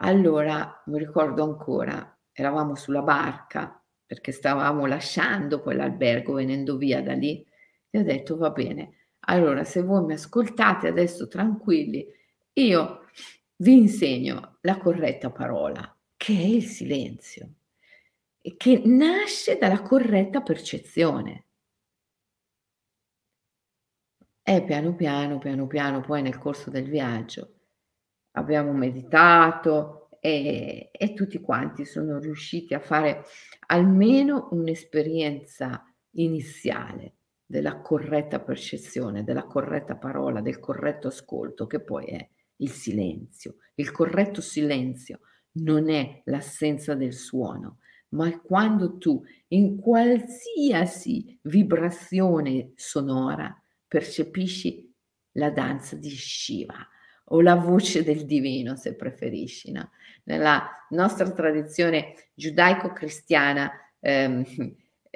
Allora, 0.01 0.83
mi 0.85 0.99
ricordo 0.99 1.43
ancora, 1.43 2.15
eravamo 2.31 2.75
sulla 2.75 3.01
barca 3.01 3.83
perché 4.05 4.31
stavamo 4.31 4.85
lasciando 4.85 5.61
quell'albergo 5.61 6.33
venendo 6.33 6.77
via 6.77 7.01
da 7.01 7.13
lì 7.13 7.43
e 7.89 7.99
ho 7.99 8.03
detto, 8.03 8.37
va 8.37 8.51
bene, 8.51 9.07
allora 9.21 9.63
se 9.63 9.81
voi 9.81 10.05
mi 10.05 10.13
ascoltate 10.13 10.87
adesso 10.87 11.27
tranquilli, 11.27 12.05
io 12.61 13.05
vi 13.57 13.77
insegno 13.77 14.57
la 14.61 14.77
corretta 14.77 15.31
parola, 15.31 15.95
che 16.15 16.33
è 16.33 16.45
il 16.45 16.63
silenzio. 16.63 17.53
che 18.55 18.81
nasce 18.85 19.57
dalla 19.57 19.81
corretta 19.81 20.41
percezione. 20.41 21.45
E 24.41 24.63
piano 24.63 24.95
piano, 24.95 25.37
piano 25.37 25.67
piano, 25.67 25.99
poi 25.99 26.21
nel 26.21 26.37
corso 26.37 26.69
del 26.69 26.87
viaggio 26.87 27.55
abbiamo 28.31 28.71
meditato 28.71 30.09
e, 30.21 30.89
e 30.91 31.13
tutti 31.13 31.41
quanti 31.41 31.83
sono 31.85 32.19
riusciti 32.19 32.73
a 32.73 32.79
fare 32.79 33.25
almeno 33.67 34.47
un'esperienza 34.51 35.83
iniziale 36.11 37.15
della 37.45 37.81
corretta 37.81 38.39
percezione, 38.39 39.25
della 39.25 39.43
corretta 39.43 39.97
parola, 39.97 40.39
del 40.39 40.59
corretto 40.59 41.09
ascolto, 41.09 41.67
che 41.67 41.81
poi 41.81 42.05
è 42.05 42.29
il 42.57 42.71
silenzio. 42.71 43.57
Il 43.75 43.91
corretto 43.91 44.41
silenzio 44.41 45.19
non 45.53 45.89
è 45.89 46.21
l'assenza 46.25 46.95
del 46.95 47.13
suono, 47.13 47.79
ma 48.09 48.39
quando 48.39 48.97
tu 48.97 49.23
in 49.49 49.77
qualsiasi 49.79 51.37
vibrazione 51.43 52.71
sonora 52.75 53.55
percepisci 53.87 54.93
la 55.33 55.49
danza 55.49 55.95
di 55.95 56.09
Shiva 56.09 56.87
o 57.29 57.41
la 57.41 57.55
voce 57.55 58.03
del 58.03 58.25
divino, 58.25 58.75
se 58.75 58.95
preferisci. 58.95 59.71
No? 59.71 59.91
Nella 60.23 60.69
nostra 60.89 61.29
tradizione 61.31 62.29
giudaico-cristiana 62.33 63.71
ehm, 63.99 64.45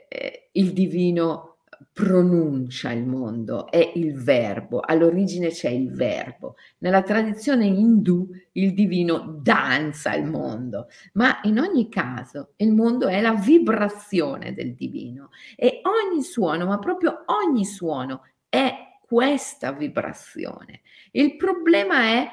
eh, 0.08 0.50
il 0.54 0.74
divino 0.74 1.51
pronuncia 1.92 2.92
il 2.92 3.06
mondo, 3.06 3.70
è 3.70 3.92
il 3.96 4.14
verbo, 4.22 4.80
all'origine 4.80 5.50
c'è 5.50 5.70
il 5.70 5.92
verbo. 5.92 6.56
Nella 6.80 7.02
tradizione 7.02 7.66
indù 7.66 8.30
il 8.54 8.74
divino 8.74 9.40
danza 9.42 10.14
il 10.14 10.26
mondo, 10.26 10.88
ma 11.14 11.40
in 11.44 11.60
ogni 11.60 11.90
caso 11.90 12.54
il 12.58 12.74
mondo 12.74 13.08
è 13.08 13.22
la 13.22 13.34
vibrazione 13.34 14.54
del 14.54 14.74
divino 14.74 15.30
e 15.56 15.82
ogni 15.84 16.24
suono, 16.24 16.66
ma 16.66 16.80
proprio 16.80 17.24
ogni 17.26 17.66
suono 17.66 18.24
è 18.50 18.74
questa 19.06 19.72
vibrazione. 19.72 20.82
Il 21.12 21.36
problema 21.36 22.02
è 22.04 22.28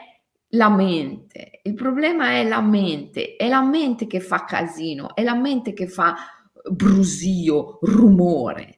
la 0.52 0.70
mente, 0.70 1.60
il 1.62 1.74
problema 1.74 2.30
è 2.30 2.46
la 2.46 2.60
mente, 2.60 3.36
è 3.36 3.48
la 3.48 3.62
mente 3.62 4.06
che 4.06 4.20
fa 4.20 4.44
casino, 4.44 5.14
è 5.14 5.22
la 5.22 5.34
mente 5.34 5.72
che 5.72 5.86
fa 5.86 6.16
brusio, 6.70 7.78
rumore 7.82 8.77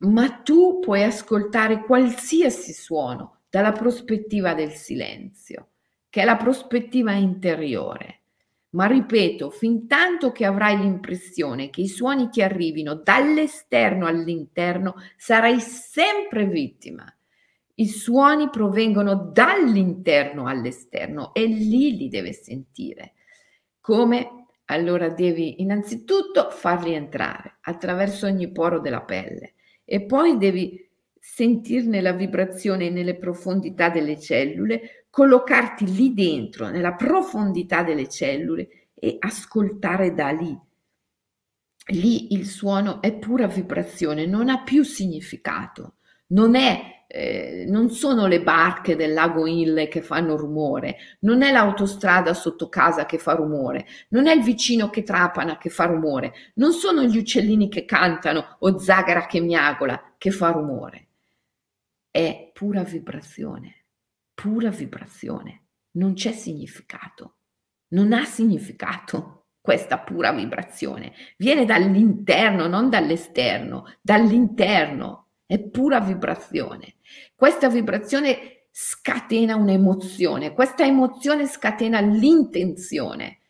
ma 0.00 0.30
tu 0.30 0.78
puoi 0.80 1.02
ascoltare 1.02 1.82
qualsiasi 1.82 2.72
suono 2.72 3.40
dalla 3.50 3.72
prospettiva 3.72 4.54
del 4.54 4.72
silenzio, 4.72 5.68
che 6.08 6.22
è 6.22 6.24
la 6.24 6.36
prospettiva 6.36 7.12
interiore. 7.12 8.20
Ma 8.70 8.86
ripeto, 8.86 9.50
fin 9.50 9.88
tanto 9.88 10.30
che 10.30 10.44
avrai 10.44 10.78
l'impressione 10.78 11.70
che 11.70 11.80
i 11.80 11.88
suoni 11.88 12.28
ti 12.28 12.40
arrivino 12.40 12.94
dall'esterno 12.94 14.06
all'interno, 14.06 14.94
sarai 15.16 15.58
sempre 15.60 16.46
vittima. 16.46 17.04
I 17.74 17.88
suoni 17.88 18.48
provengono 18.48 19.30
dall'interno 19.32 20.46
all'esterno 20.46 21.34
e 21.34 21.46
lì 21.46 21.96
li 21.96 22.08
deve 22.08 22.32
sentire. 22.32 23.14
Come? 23.80 24.36
Allora 24.66 25.08
devi 25.08 25.60
innanzitutto 25.62 26.50
farli 26.50 26.94
entrare 26.94 27.56
attraverso 27.62 28.26
ogni 28.26 28.52
poro 28.52 28.78
della 28.78 29.02
pelle 29.02 29.54
e 29.92 30.02
poi 30.02 30.38
devi 30.38 30.88
sentirne 31.18 32.00
la 32.00 32.12
vibrazione 32.12 32.90
nelle 32.90 33.16
profondità 33.16 33.88
delle 33.90 34.20
cellule, 34.20 35.06
collocarti 35.10 35.84
lì 35.92 36.14
dentro, 36.14 36.68
nella 36.68 36.94
profondità 36.94 37.82
delle 37.82 38.08
cellule 38.08 38.90
e 38.94 39.16
ascoltare 39.18 40.14
da 40.14 40.30
lì. 40.30 40.56
Lì 41.88 42.34
il 42.34 42.46
suono 42.46 43.02
è 43.02 43.12
pura 43.18 43.48
vibrazione, 43.48 44.26
non 44.26 44.48
ha 44.48 44.62
più 44.62 44.84
significato, 44.84 45.96
non 46.28 46.54
è 46.54 46.99
eh, 47.12 47.64
non 47.66 47.90
sono 47.90 48.28
le 48.28 48.40
barche 48.40 48.94
del 48.94 49.12
lago 49.12 49.44
Ille 49.44 49.88
che 49.88 50.00
fanno 50.00 50.36
rumore, 50.36 50.96
non 51.20 51.42
è 51.42 51.50
l'autostrada 51.50 52.34
sotto 52.34 52.68
casa 52.68 53.04
che 53.04 53.18
fa 53.18 53.32
rumore, 53.32 53.84
non 54.10 54.28
è 54.28 54.34
il 54.34 54.44
vicino 54.44 54.90
che 54.90 55.02
trapana 55.02 55.58
che 55.58 55.70
fa 55.70 55.86
rumore, 55.86 56.32
non 56.54 56.72
sono 56.72 57.02
gli 57.02 57.18
uccellini 57.18 57.68
che 57.68 57.84
cantano 57.84 58.56
o 58.60 58.78
Zagara 58.78 59.26
che 59.26 59.40
miagola 59.40 60.14
che 60.16 60.30
fa 60.30 60.50
rumore. 60.50 61.08
È 62.12 62.50
pura 62.52 62.84
vibrazione, 62.84 63.86
pura 64.32 64.70
vibrazione, 64.70 65.62
non 65.92 66.14
c'è 66.14 66.30
significato, 66.30 67.34
non 67.88 68.12
ha 68.12 68.24
significato 68.24 69.46
questa 69.60 69.98
pura 69.98 70.32
vibrazione, 70.32 71.12
viene 71.38 71.64
dall'interno, 71.64 72.68
non 72.68 72.88
dall'esterno, 72.88 73.96
dall'interno 74.00 75.29
è 75.50 75.58
pura 75.58 75.98
vibrazione. 75.98 76.94
Questa 77.34 77.68
vibrazione 77.68 78.66
scatena 78.70 79.56
un'emozione, 79.56 80.52
questa 80.52 80.84
emozione 80.84 81.48
scatena 81.48 81.98
l'intenzione 81.98 83.40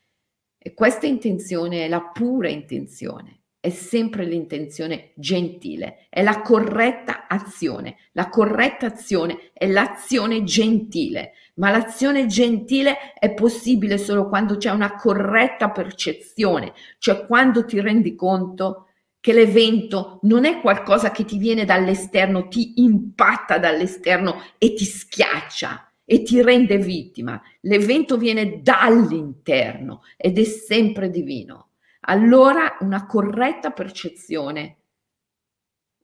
e 0.57 0.73
questa 0.73 1.05
intenzione 1.05 1.85
è 1.85 1.89
la 1.89 2.01
pura 2.01 2.49
intenzione, 2.49 3.41
è 3.61 3.69
sempre 3.69 4.25
l'intenzione 4.25 5.13
gentile, 5.15 6.07
è 6.09 6.23
la 6.23 6.41
corretta 6.41 7.27
azione. 7.29 7.97
La 8.13 8.31
corretta 8.31 8.87
azione 8.87 9.51
è 9.53 9.67
l'azione 9.67 10.43
gentile, 10.43 11.33
ma 11.57 11.71
l'azione 11.71 12.25
gentile 12.25 13.13
è 13.13 13.35
possibile 13.35 13.99
solo 13.99 14.27
quando 14.27 14.57
c'è 14.57 14.71
una 14.71 14.95
corretta 14.95 15.71
percezione, 15.71 16.73
cioè 16.97 17.27
quando 17.27 17.67
ti 17.67 17.79
rendi 17.79 18.15
conto 18.15 18.87
che 19.21 19.33
l'evento 19.35 20.19
non 20.23 20.47
è 20.47 20.61
qualcosa 20.61 21.11
che 21.11 21.25
ti 21.25 21.37
viene 21.37 21.65
dall'esterno, 21.65 22.49
ti 22.49 22.81
impatta 22.81 23.59
dall'esterno 23.59 24.43
e 24.57 24.73
ti 24.73 24.85
schiaccia 24.85 25.93
e 26.05 26.23
ti 26.23 26.43
rende 26.43 26.79
vittima. 26.79 27.41
L'evento 27.61 28.17
viene 28.17 28.63
dall'interno 28.63 30.03
ed 30.17 30.39
è 30.39 30.45
sempre 30.45 31.11
divino. 31.11 31.73
Allora 32.05 32.79
una 32.81 33.05
corretta 33.07 33.71
percezione, 33.73 34.79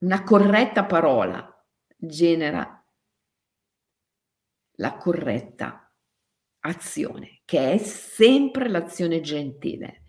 una 0.00 0.22
corretta 0.22 0.84
parola 0.84 1.50
genera 1.96 2.70
la 4.78 4.96
corretta 4.98 5.90
azione, 6.60 7.40
che 7.46 7.72
è 7.72 7.78
sempre 7.78 8.68
l'azione 8.68 9.22
gentile 9.22 10.02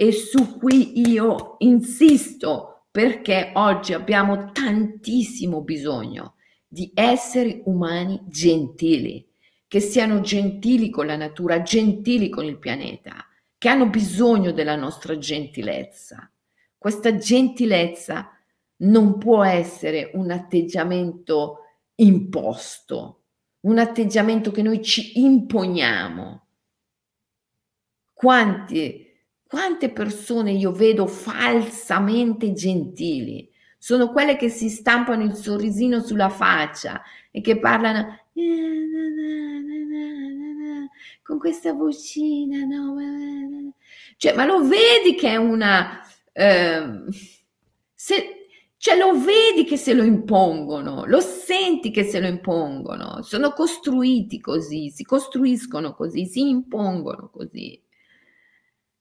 e 0.00 0.12
su 0.12 0.58
cui 0.58 1.08
io 1.08 1.56
insisto 1.58 2.84
perché 2.88 3.50
oggi 3.54 3.94
abbiamo 3.94 4.52
tantissimo 4.52 5.62
bisogno 5.62 6.36
di 6.68 6.92
esseri 6.94 7.62
umani 7.64 8.22
gentili, 8.28 9.28
che 9.66 9.80
siano 9.80 10.20
gentili 10.20 10.88
con 10.88 11.06
la 11.06 11.16
natura, 11.16 11.62
gentili 11.62 12.28
con 12.28 12.44
il 12.44 12.60
pianeta, 12.60 13.26
che 13.58 13.68
hanno 13.68 13.88
bisogno 13.88 14.52
della 14.52 14.76
nostra 14.76 15.18
gentilezza. 15.18 16.30
Questa 16.78 17.16
gentilezza 17.16 18.30
non 18.82 19.18
può 19.18 19.42
essere 19.42 20.12
un 20.14 20.30
atteggiamento 20.30 21.62
imposto, 21.96 23.24
un 23.62 23.78
atteggiamento 23.78 24.52
che 24.52 24.62
noi 24.62 24.80
ci 24.80 25.18
imponiamo. 25.18 26.46
Quanti 28.14 29.06
quante 29.48 29.90
persone 29.90 30.52
io 30.52 30.72
vedo 30.72 31.06
falsamente 31.06 32.52
gentili? 32.52 33.50
Sono 33.78 34.12
quelle 34.12 34.36
che 34.36 34.50
si 34.50 34.68
stampano 34.68 35.24
il 35.24 35.34
sorrisino 35.34 36.00
sulla 36.00 36.28
faccia 36.28 37.02
e 37.30 37.40
che 37.40 37.58
parlano 37.58 38.26
con 41.22 41.38
questa 41.38 41.72
vocina, 41.72 42.64
no? 42.64 42.96
Cioè, 44.18 44.34
ma 44.34 44.44
lo 44.44 44.66
vedi 44.66 45.14
che 45.16 45.30
è 45.30 45.36
una... 45.36 46.02
Eh, 46.32 47.04
se, 47.94 48.38
cioè 48.76 48.96
lo 48.96 49.18
vedi 49.18 49.64
che 49.64 49.76
se 49.76 49.94
lo 49.94 50.02
impongono, 50.02 51.04
lo 51.06 51.20
senti 51.20 51.90
che 51.90 52.04
se 52.04 52.20
lo 52.20 52.26
impongono, 52.26 53.22
sono 53.22 53.52
costruiti 53.52 54.40
così, 54.40 54.90
si 54.90 55.04
costruiscono 55.04 55.94
così, 55.94 56.26
si 56.26 56.48
impongono 56.48 57.30
così. 57.30 57.80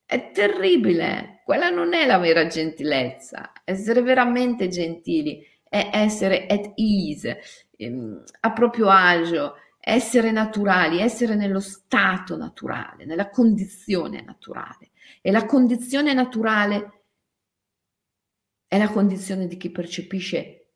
È 0.10 0.32
terribile, 0.32 1.41
quella 1.43 1.70
non 1.70 1.93
è 1.93 2.05
la 2.05 2.18
vera 2.18 2.47
gentilezza. 2.47 3.51
Essere 3.66 4.01
veramente 4.01 4.70
gentili 4.70 5.45
è 5.68 5.89
essere 5.91 6.45
at 6.47 6.72
ease, 6.76 7.41
ehm, 7.76 8.24
a 8.39 8.53
proprio 8.53 8.88
agio, 8.88 9.55
essere 9.82 10.32
naturali, 10.32 11.01
essere 11.01 11.36
nello 11.36 11.60
stato 11.60 12.38
naturale, 12.38 13.03
nella 13.03 13.30
condizione 13.30 14.22
naturale. 14.22 14.91
E 15.22 15.30
la 15.30 15.45
condizione 15.45 16.14
naturale 16.14 17.01
è 18.66 18.78
la 18.78 18.89
condizione 18.89 19.45
di 19.47 19.58
chi 19.58 19.72
percepisce 19.72 20.68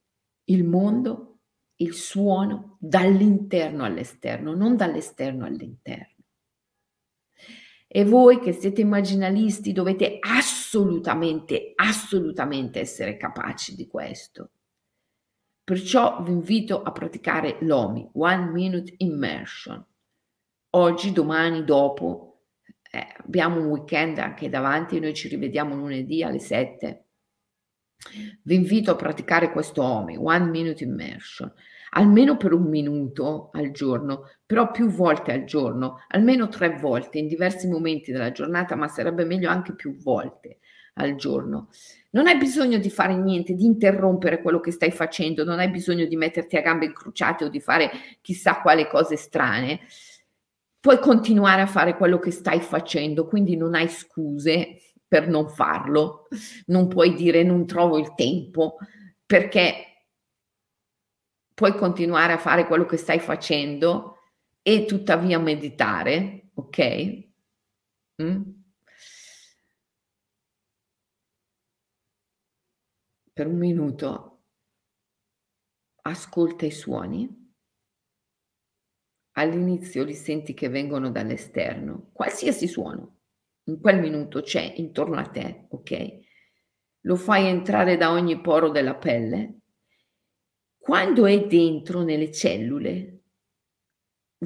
il 0.46 0.66
mondo, 0.66 1.40
il 1.78 1.94
suono 1.94 2.76
dall'interno 2.82 3.86
all'esterno, 3.86 4.54
non 4.54 4.76
dall'esterno 4.76 5.46
all'interno. 5.46 6.11
E 7.94 8.06
voi 8.06 8.40
che 8.40 8.54
siete 8.54 8.80
immaginalisti 8.80 9.74
dovete 9.74 10.18
assolutamente 10.22 11.74
assolutamente, 11.76 12.80
essere 12.80 13.18
capaci 13.18 13.76
di 13.76 13.86
questo. 13.88 14.52
Perciò 15.62 16.24
vi 16.24 16.32
invito 16.32 16.82
a 16.82 16.94
praticare 16.94 17.58
l'OMI, 17.60 18.12
One 18.14 18.52
Minute 18.52 18.94
Immersion. 18.98 19.86
Oggi, 20.70 21.12
domani, 21.12 21.66
dopo, 21.66 22.44
eh, 22.90 23.08
abbiamo 23.18 23.60
un 23.60 23.66
weekend 23.66 24.20
anche 24.20 24.48
davanti, 24.48 24.98
noi 25.02 25.14
ci 25.14 25.28
rivediamo 25.28 25.76
lunedì 25.76 26.24
alle 26.24 26.40
7. 26.40 27.08
Vi 28.44 28.56
invito 28.56 28.92
a 28.92 28.96
praticare 28.96 29.52
questo 29.52 29.84
OMI, 29.84 30.16
One 30.16 30.46
Minute 30.46 30.82
Immersion 30.86 31.54
almeno 31.94 32.38
per 32.38 32.54
un 32.54 32.70
minuto 32.70 33.50
al 33.54 33.72
giorno, 33.72 34.30
però 34.46 34.72
più 34.72 34.90
volte 34.90 35.32
al 35.34 35.44
giorno, 35.44 36.04
almeno 36.10 36.48
tre 36.48 36.78
volte 36.78 37.18
in 37.18 37.28
diversi 37.28 37.68
momenti 37.68 38.12
della 38.12 38.32
giornata, 38.32 38.76
ma 38.76 38.88
sarebbe 38.88 39.26
meglio 39.26 39.50
anche 39.50 39.74
più 39.74 39.98
volte 39.98 40.60
al 40.96 41.16
giorno. 41.16 41.70
Non 42.12 42.28
hai 42.28 42.38
bisogno 42.38 42.78
di 42.78 42.90
fare 42.90 43.16
niente, 43.16 43.56
di 43.56 43.66
interrompere 43.66 44.42
quello 44.42 44.60
che 44.60 44.72
stai 44.72 44.92
facendo, 44.92 45.44
non 45.44 45.60
hai 45.60 45.70
bisogno 45.70 46.06
di 46.06 46.16
metterti 46.16 46.58
a 46.58 46.62
gambe 46.62 46.86
incrociate 46.86 47.46
o 47.46 47.50
di 47.50 47.60
fare 47.60 47.90
chissà 48.22 48.62
quale 48.62 48.88
cose 48.88 49.16
strane. 49.16 49.80
Puoi 50.80 51.00
continuare 51.00 51.62
a 51.62 51.68
fare 51.68 51.96
quello 51.96 52.20
che 52.20 52.32
stai 52.32 52.60
facendo, 52.60 53.28
quindi 53.28 53.56
non 53.56 53.76
hai 53.76 53.88
scuse 53.88 54.78
per 55.08 55.28
non 55.28 55.50
farlo. 55.50 56.28
Non 56.68 56.88
puoi 56.88 57.14
dire 57.14 57.44
non 57.44 57.66
trovo 57.66 57.98
il 57.98 58.14
tempo, 58.16 58.78
perché 59.26 59.91
puoi 61.62 61.76
continuare 61.76 62.34
a 62.34 62.40
fare 62.40 62.66
quello 62.66 62.86
che 62.86 62.98
stai 62.98 63.20
facendo 63.20 64.18
e 64.64 64.86
tuttavia 64.86 65.38
meditare, 65.38 66.50
ok? 66.56 67.30
Mm? 68.24 68.42
Per 73.32 73.46
un 73.46 73.58
minuto 73.58 74.40
ascolta 76.02 76.66
i 76.66 76.72
suoni. 76.72 77.54
All'inizio 79.34 80.04
li 80.04 80.16
senti 80.16 80.56
che 80.56 80.68
vengono 80.68 81.12
dall'esterno, 81.12 82.10
qualsiasi 82.12 82.68
suono, 82.68 83.20
in 83.66 83.80
quel 83.80 84.00
minuto 84.00 84.42
c'è 84.42 84.74
intorno 84.78 85.20
a 85.20 85.28
te, 85.28 85.68
ok? 85.70 86.18
Lo 87.02 87.16
fai 87.16 87.46
entrare 87.46 87.98
da 87.98 88.10
ogni 88.10 88.42
poro 88.42 88.70
della 88.70 88.96
pelle 88.96 89.61
quando 90.82 91.28
è 91.28 91.46
dentro 91.46 92.02
nelle 92.02 92.32
cellule, 92.32 93.22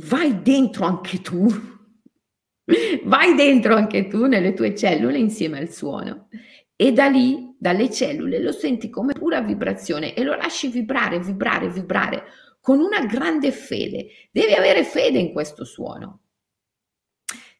vai 0.01 0.41
dentro 0.41 0.85
anche 0.85 1.21
tu, 1.21 1.47
vai 3.05 3.35
dentro 3.35 3.73
anche 3.73 4.07
tu 4.07 4.25
nelle 4.25 4.53
tue 4.53 4.75
cellule 4.75 5.17
insieme 5.17 5.59
al 5.59 5.71
suono 5.71 6.27
e 6.75 6.91
da 6.91 7.07
lì, 7.07 7.55
dalle 7.57 7.89
cellule, 7.89 8.41
lo 8.41 8.51
senti 8.51 8.89
come 8.89 9.13
pura 9.13 9.39
vibrazione 9.39 10.13
e 10.13 10.23
lo 10.23 10.35
lasci 10.35 10.67
vibrare, 10.67 11.21
vibrare, 11.21 11.69
vibrare 11.69 12.23
con 12.59 12.79
una 12.79 13.05
grande 13.05 13.53
fede. 13.53 14.07
Devi 14.29 14.51
avere 14.51 14.83
fede 14.83 15.19
in 15.19 15.31
questo 15.31 15.63
suono. 15.63 16.23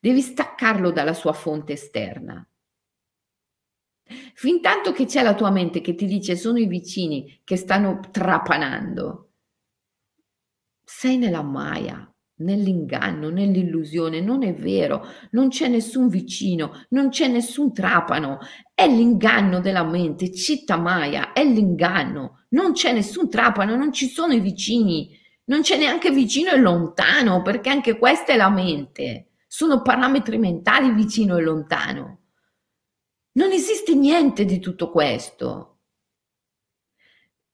Devi 0.01 0.19
staccarlo 0.19 0.91
dalla 0.91 1.13
sua 1.13 1.31
fonte 1.31 1.73
esterna. 1.73 2.45
Fin 4.33 4.61
tanto 4.61 4.91
che 4.91 5.05
c'è 5.05 5.23
la 5.23 5.33
tua 5.33 5.49
mente 5.51 5.81
che 5.81 5.95
ti 5.95 6.05
dice 6.05 6.35
sono 6.35 6.59
i 6.59 6.67
vicini 6.67 7.41
che 7.43 7.55
stanno 7.57 7.99
trapanando, 8.11 9.31
sei 10.83 11.17
nella 11.17 11.41
maia, 11.41 12.07
nell'inganno, 12.37 13.29
nell'illusione, 13.29 14.21
non 14.21 14.43
è 14.43 14.53
vero, 14.53 15.05
non 15.31 15.49
c'è 15.49 15.67
nessun 15.67 16.07
vicino, 16.07 16.85
non 16.89 17.09
c'è 17.09 17.27
nessun 17.27 17.73
trapano, 17.73 18.39
è 18.73 18.87
l'inganno 18.87 19.59
della 19.59 19.83
mente, 19.83 20.31
citta 20.31 20.77
maia, 20.77 21.33
è 21.33 21.43
l'inganno, 21.43 22.45
non 22.49 22.73
c'è 22.73 22.93
nessun 22.93 23.29
trapano, 23.29 23.75
non 23.75 23.91
ci 23.91 24.07
sono 24.07 24.33
i 24.33 24.39
vicini, 24.39 25.09
non 25.45 25.61
c'è 25.61 25.77
neanche 25.77 26.11
vicino 26.11 26.51
e 26.51 26.57
lontano, 26.57 27.41
perché 27.41 27.69
anche 27.69 27.97
questa 27.97 28.33
è 28.33 28.35
la 28.35 28.49
mente, 28.49 29.29
sono 29.47 29.81
parametri 29.81 30.37
mentali 30.37 30.91
vicino 30.93 31.37
e 31.37 31.41
lontano. 31.41 32.19
Non 33.37 33.51
esiste 33.51 33.93
niente 33.95 34.45
di 34.45 34.59
tutto 34.59 34.89
questo. 34.89 35.79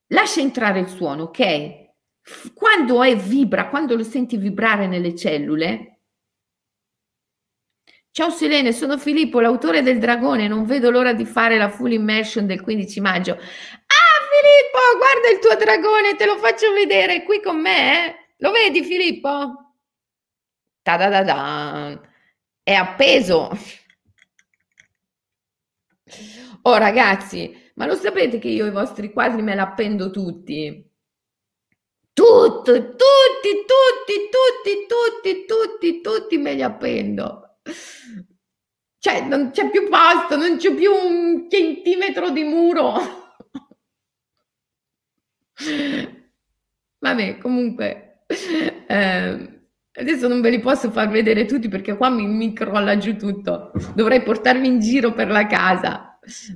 Lascia 0.07 0.39
entrare 0.39 0.79
il 0.79 0.87
suono, 0.87 1.23
ok? 1.23 1.89
Quando 2.53 3.01
è 3.01 3.15
vibra, 3.15 3.67
quando 3.67 3.95
lo 3.95 4.03
senti 4.03 4.37
vibrare 4.37 4.85
nelle 4.85 5.15
cellule. 5.15 5.99
Ciao 8.11 8.29
Silene, 8.29 8.73
sono 8.73 8.97
Filippo, 8.99 9.39
l'autore 9.39 9.81
del 9.81 9.97
Dragone, 9.97 10.47
non 10.47 10.65
vedo 10.65 10.91
l'ora 10.91 11.13
di 11.13 11.25
fare 11.25 11.57
la 11.57 11.69
full 11.69 11.91
immersion 11.91 12.45
del 12.45 12.61
15 12.61 12.99
maggio. 12.99 13.31
Ah 13.31 14.11
Filippo, 14.29 14.97
guarda 14.97 15.29
il 15.29 15.39
tuo 15.39 15.55
dragone, 15.55 16.15
te 16.15 16.25
lo 16.25 16.37
faccio 16.37 16.71
vedere 16.73 17.23
qui 17.23 17.41
con 17.41 17.59
me. 17.59 18.07
Eh? 18.07 18.15
Lo 18.37 18.51
vedi 18.51 18.83
Filippo? 18.83 19.75
Ta 20.83 20.97
da 20.97 21.09
da 21.09 21.23
da. 21.23 22.01
È 22.61 22.73
appeso. 22.73 23.49
Oh 26.63 26.77
ragazzi, 26.77 27.55
ma 27.75 27.87
lo 27.87 27.95
sapete 27.95 28.37
che 28.37 28.49
io 28.49 28.67
i 28.67 28.71
vostri 28.71 29.11
quadri 29.11 29.41
me 29.41 29.53
li 29.55 29.59
appendo 29.59 30.11
tutti? 30.11 30.87
Tutti, 32.13 32.71
tutti, 32.71 33.65
tutti, 33.65 34.29
tutti, 34.29 34.85
tutti, 34.87 35.45
tutti, 35.45 36.01
tutti 36.01 36.37
me 36.37 36.53
li 36.53 36.61
appendo. 36.61 37.57
Cioè, 38.99 39.25
non 39.27 39.49
c'è 39.51 39.71
più 39.71 39.89
posto, 39.89 40.35
non 40.35 40.57
c'è 40.57 40.75
più 40.75 40.91
un 40.93 41.49
centimetro 41.49 42.29
di 42.29 42.43
muro. 42.43 42.93
Vabbè, 46.99 47.37
comunque, 47.39 48.25
eh, 48.87 49.61
adesso 49.93 50.27
non 50.27 50.41
ve 50.41 50.51
li 50.51 50.59
posso 50.59 50.91
far 50.91 51.09
vedere 51.09 51.45
tutti 51.45 51.67
perché 51.67 51.97
qua 51.97 52.09
mi, 52.09 52.27
mi 52.27 52.53
crolla 52.53 52.97
giù 52.97 53.17
tutto. 53.17 53.71
Dovrei 53.95 54.21
portarvi 54.21 54.67
in 54.67 54.79
giro 54.79 55.13
per 55.13 55.29
la 55.29 55.47
casa 55.47 56.10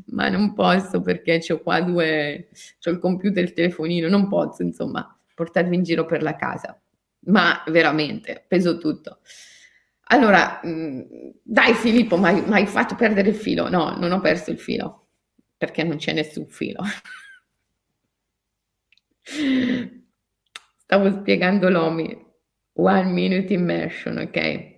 ma 0.07 0.29
non 0.29 0.53
posso 0.53 1.01
perché 1.01 1.41
ho 1.49 1.59
qua 1.59 1.81
due, 1.81 2.49
ho 2.85 2.89
il 2.89 2.99
computer 2.99 3.43
e 3.43 3.47
il 3.47 3.53
telefonino, 3.53 4.07
non 4.07 4.27
posso 4.27 4.61
insomma 4.61 5.17
portarvi 5.33 5.75
in 5.75 5.83
giro 5.83 6.05
per 6.05 6.21
la 6.21 6.35
casa, 6.35 6.79
ma 7.27 7.63
veramente, 7.67 8.43
peso 8.47 8.77
tutto. 8.77 9.19
Allora, 10.09 10.61
mm, 10.65 11.01
dai 11.41 11.73
Filippo, 11.73 12.15
ma 12.17 12.29
hai 12.29 12.67
fatto 12.67 12.95
perdere 12.95 13.29
il 13.29 13.35
filo? 13.35 13.69
No, 13.69 13.95
non 13.97 14.11
ho 14.11 14.19
perso 14.21 14.51
il 14.51 14.59
filo, 14.59 15.07
perché 15.57 15.83
non 15.83 15.97
c'è 15.97 16.13
nessun 16.13 16.47
filo. 16.47 16.81
Stavo 20.83 21.11
spiegando 21.19 21.69
l'OMI, 21.69 22.25
one 22.73 23.11
minute 23.11 23.51
immersion, 23.53 24.17
ok? 24.19 24.73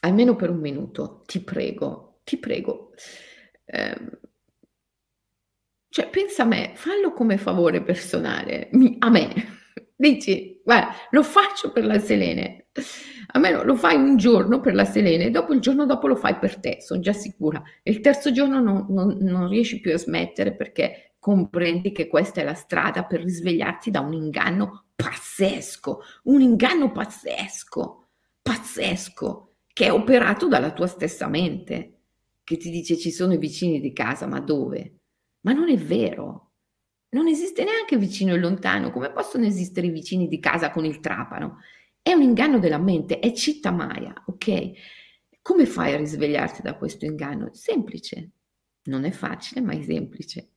Almeno 0.00 0.36
per 0.36 0.50
un 0.50 0.58
minuto, 0.60 1.22
ti 1.26 1.40
prego, 1.40 2.03
ti 2.24 2.38
prego, 2.38 2.92
eh, 3.66 3.96
cioè 5.88 6.08
pensa 6.08 6.42
a 6.42 6.46
me, 6.46 6.72
fallo 6.74 7.12
come 7.12 7.36
favore 7.36 7.82
personale, 7.82 8.68
mi, 8.72 8.96
a 8.98 9.10
me, 9.10 9.32
dici, 9.94 10.60
guarda, 10.64 10.92
lo 11.10 11.22
faccio 11.22 11.70
per 11.70 11.84
la 11.84 12.00
Selene, 12.00 12.66
a 13.32 13.38
me 13.38 13.62
lo 13.62 13.76
fai 13.76 13.94
un 13.94 14.16
giorno 14.16 14.60
per 14.60 14.74
la 14.74 14.84
Selene, 14.84 15.30
dopo 15.30 15.52
il 15.52 15.60
giorno 15.60 15.86
dopo 15.86 16.08
lo 16.08 16.16
fai 16.16 16.36
per 16.36 16.58
te, 16.58 16.78
sono 16.80 17.00
già 17.00 17.12
sicura, 17.12 17.62
il 17.84 18.00
terzo 18.00 18.32
giorno 18.32 18.60
non, 18.60 18.86
non, 18.88 19.18
non 19.20 19.48
riesci 19.48 19.80
più 19.80 19.92
a 19.92 19.98
smettere 19.98 20.56
perché 20.56 21.14
comprendi 21.20 21.92
che 21.92 22.08
questa 22.08 22.40
è 22.40 22.44
la 22.44 22.54
strada 22.54 23.04
per 23.04 23.22
risvegliarti 23.22 23.90
da 23.90 24.00
un 24.00 24.14
inganno 24.14 24.86
pazzesco, 24.96 26.00
un 26.24 26.40
inganno 26.40 26.92
pazzesco, 26.92 28.08
pazzesco, 28.42 29.54
che 29.72 29.86
è 29.86 29.92
operato 29.92 30.48
dalla 30.48 30.72
tua 30.72 30.86
stessa 30.86 31.28
mente 31.28 31.93
che 32.44 32.56
ti 32.58 32.70
dice 32.70 32.96
ci 32.96 33.10
sono 33.10 33.32
i 33.32 33.38
vicini 33.38 33.80
di 33.80 33.92
casa, 33.92 34.26
ma 34.26 34.40
dove? 34.40 35.00
Ma 35.40 35.52
non 35.52 35.70
è 35.70 35.76
vero. 35.76 36.52
Non 37.10 37.26
esiste 37.26 37.64
neanche 37.64 37.96
vicino 37.96 38.34
e 38.34 38.38
lontano. 38.38 38.90
Come 38.90 39.10
possono 39.10 39.46
esistere 39.46 39.86
i 39.86 39.90
vicini 39.90 40.28
di 40.28 40.38
casa 40.38 40.70
con 40.70 40.84
il 40.84 41.00
trapano? 41.00 41.60
È 42.02 42.12
un 42.12 42.22
inganno 42.22 42.58
della 42.58 42.78
mente, 42.78 43.18
è 43.18 43.32
citta 43.32 43.70
maia, 43.70 44.12
ok? 44.26 44.72
Come 45.40 45.66
fai 45.66 45.94
a 45.94 45.96
risvegliarti 45.96 46.60
da 46.62 46.76
questo 46.76 47.06
inganno? 47.06 47.50
Semplice. 47.54 48.30
Non 48.84 49.04
è 49.04 49.10
facile, 49.10 49.60
ma 49.62 49.72
è 49.72 49.82
semplice. 49.82 50.56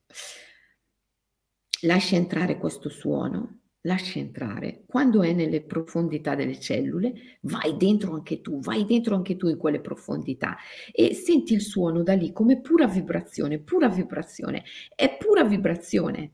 Lascia 1.81 2.15
entrare 2.15 2.57
questo 2.57 2.89
suono 2.89 3.61
lasci 3.88 4.19
entrare. 4.19 4.83
Quando 4.85 5.23
è 5.23 5.33
nelle 5.33 5.61
profondità 5.63 6.35
delle 6.35 6.59
cellule, 6.59 7.13
vai 7.41 7.75
dentro 7.77 8.13
anche 8.13 8.41
tu, 8.41 8.59
vai 8.59 8.85
dentro 8.85 9.15
anche 9.15 9.35
tu 9.38 9.47
in 9.47 9.57
quelle 9.57 9.79
profondità 9.81 10.57
e 10.91 11.13
senti 11.15 11.53
il 11.53 11.61
suono 11.61 12.03
da 12.03 12.13
lì 12.13 12.31
come 12.31 12.61
pura 12.61 12.85
vibrazione, 12.85 13.59
pura 13.59 13.88
vibrazione, 13.89 14.63
è 14.93 15.17
pura 15.17 15.43
vibrazione. 15.43 16.33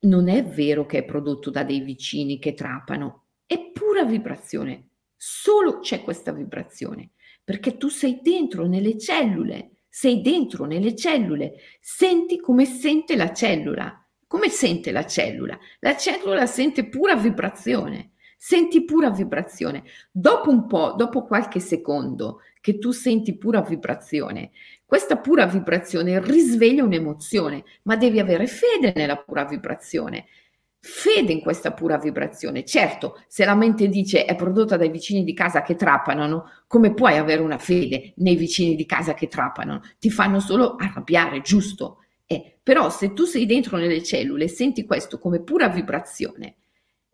Non 0.00 0.28
è 0.28 0.44
vero 0.44 0.86
che 0.86 0.98
è 0.98 1.04
prodotto 1.04 1.50
da 1.50 1.64
dei 1.64 1.80
vicini 1.80 2.38
che 2.38 2.54
trapano, 2.54 3.26
è 3.44 3.70
pura 3.72 4.04
vibrazione. 4.04 4.90
Solo 5.16 5.80
c'è 5.80 6.02
questa 6.02 6.32
vibrazione. 6.32 7.10
perché 7.48 7.78
tu 7.78 7.88
sei 7.88 8.20
dentro 8.22 8.66
nelle 8.66 8.98
cellule, 8.98 9.78
sei 9.88 10.20
dentro 10.20 10.66
nelle 10.66 10.94
cellule, 10.94 11.54
senti 11.80 12.38
come 12.38 12.66
sente 12.66 13.16
la 13.16 13.32
cellula. 13.32 14.07
Come 14.28 14.50
sente 14.50 14.92
la 14.92 15.06
cellula? 15.06 15.58
La 15.80 15.96
cellula 15.96 16.44
sente 16.44 16.86
pura 16.86 17.16
vibrazione, 17.16 18.10
senti 18.36 18.84
pura 18.84 19.08
vibrazione. 19.10 19.84
Dopo 20.10 20.50
un 20.50 20.66
po', 20.66 20.92
dopo 20.96 21.24
qualche 21.24 21.60
secondo 21.60 22.40
che 22.60 22.78
tu 22.78 22.90
senti 22.90 23.38
pura 23.38 23.62
vibrazione, 23.62 24.50
questa 24.84 25.16
pura 25.16 25.46
vibrazione 25.46 26.20
risveglia 26.20 26.84
un'emozione, 26.84 27.64
ma 27.84 27.96
devi 27.96 28.20
avere 28.20 28.46
fede 28.46 28.92
nella 28.94 29.16
pura 29.16 29.46
vibrazione 29.46 30.26
fede 30.80 31.32
in 31.32 31.40
questa 31.40 31.72
pura 31.72 31.98
vibrazione. 31.98 32.64
Certo, 32.64 33.22
se 33.26 33.44
la 33.44 33.54
mente 33.54 33.88
dice 33.88 34.24
è 34.24 34.36
prodotta 34.36 34.76
dai 34.76 34.90
vicini 34.90 35.24
di 35.24 35.34
casa 35.34 35.62
che 35.62 35.74
trapano, 35.74 36.50
come 36.66 36.94
puoi 36.94 37.16
avere 37.16 37.42
una 37.42 37.58
fede 37.58 38.12
nei 38.16 38.36
vicini 38.36 38.74
di 38.74 38.86
casa 38.86 39.14
che 39.14 39.26
trapano? 39.28 39.80
Ti 39.98 40.10
fanno 40.10 40.38
solo 40.40 40.76
arrabbiare, 40.76 41.40
giusto? 41.40 42.04
Eh, 42.30 42.58
però 42.62 42.90
se 42.90 43.14
tu 43.14 43.24
sei 43.24 43.46
dentro 43.46 43.78
nelle 43.78 44.02
cellule 44.02 44.44
e 44.44 44.48
senti 44.48 44.84
questo 44.84 45.18
come 45.18 45.40
pura 45.40 45.68
vibrazione 45.68 46.56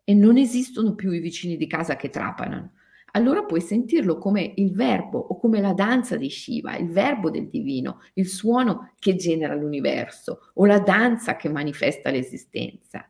e 0.03 0.13
non 0.13 0.37
esistono 0.37 0.97
più 0.97 1.13
i 1.13 1.21
vicini 1.21 1.57
di 1.57 1.69
casa 1.69 1.95
che 1.95 2.11
trapano, 2.11 2.73
allora 3.13 3.45
puoi 3.45 3.61
sentirlo 3.61 4.19
come 4.19 4.55
il 4.57 4.73
verbo 4.73 5.21
o 5.21 5.39
come 5.39 5.61
la 5.61 5.73
danza 5.73 6.17
di 6.17 6.29
Shiva, 6.29 6.77
il 6.77 6.91
verbo 6.91 7.31
del 7.31 7.49
divino, 7.49 8.01
il 8.15 8.27
suono 8.27 8.93
che 8.99 9.15
genera 9.15 9.55
l'universo 9.55 10.51
o 10.55 10.67
la 10.67 10.81
danza 10.81 11.37
che 11.37 11.49
manifesta 11.49 12.11
l'esistenza 12.11 13.09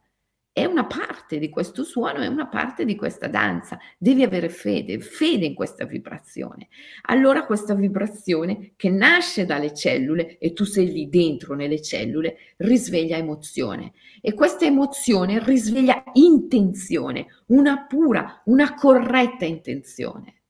è 0.55 0.65
una 0.67 0.87
parte 0.87 1.41
di 1.41 1.49
questo 1.49 1.83
suono, 1.83 2.21
è 2.21 2.29
una 2.29 2.47
parte 2.47 2.85
di 2.85 2.95
questa 2.95 3.27
danza. 3.27 3.77
Devi 3.99 4.23
avere 4.23 4.49
fede, 4.49 5.01
fede 5.01 5.47
in 5.47 5.55
questa 5.55 5.85
vibrazione. 5.85 6.69
Allora 7.07 7.45
questa 7.45 7.75
vibrazione 7.75 8.75
che 8.77 8.89
nasce 8.89 9.47
dalle 9.47 9.75
cellule 9.75 10.39
e 10.39 10.53
tu 10.53 10.63
sei 10.63 10.93
lì 10.93 11.09
dentro 11.09 11.57
nelle 11.57 11.83
cellule, 11.83 12.37
risveglia 12.59 13.17
emozione. 13.17 13.95
E 14.21 14.33
questa 14.35 14.65
emozione 14.65 15.43
risveglia 15.43 16.05
intenzione, 16.13 17.27
una 17.47 17.85
pura, 17.87 18.41
una 18.45 18.75
corretta 18.75 19.45
intenzione. 19.45 20.43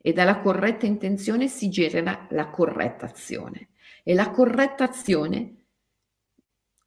E 0.00 0.12
dalla 0.12 0.38
corretta 0.38 0.86
intenzione 0.86 1.48
si 1.48 1.68
genera 1.68 2.28
la 2.30 2.48
corretta 2.48 3.06
azione. 3.06 3.70
E 4.04 4.14
la 4.14 4.30
corretta 4.30 4.84
azione 4.84 5.59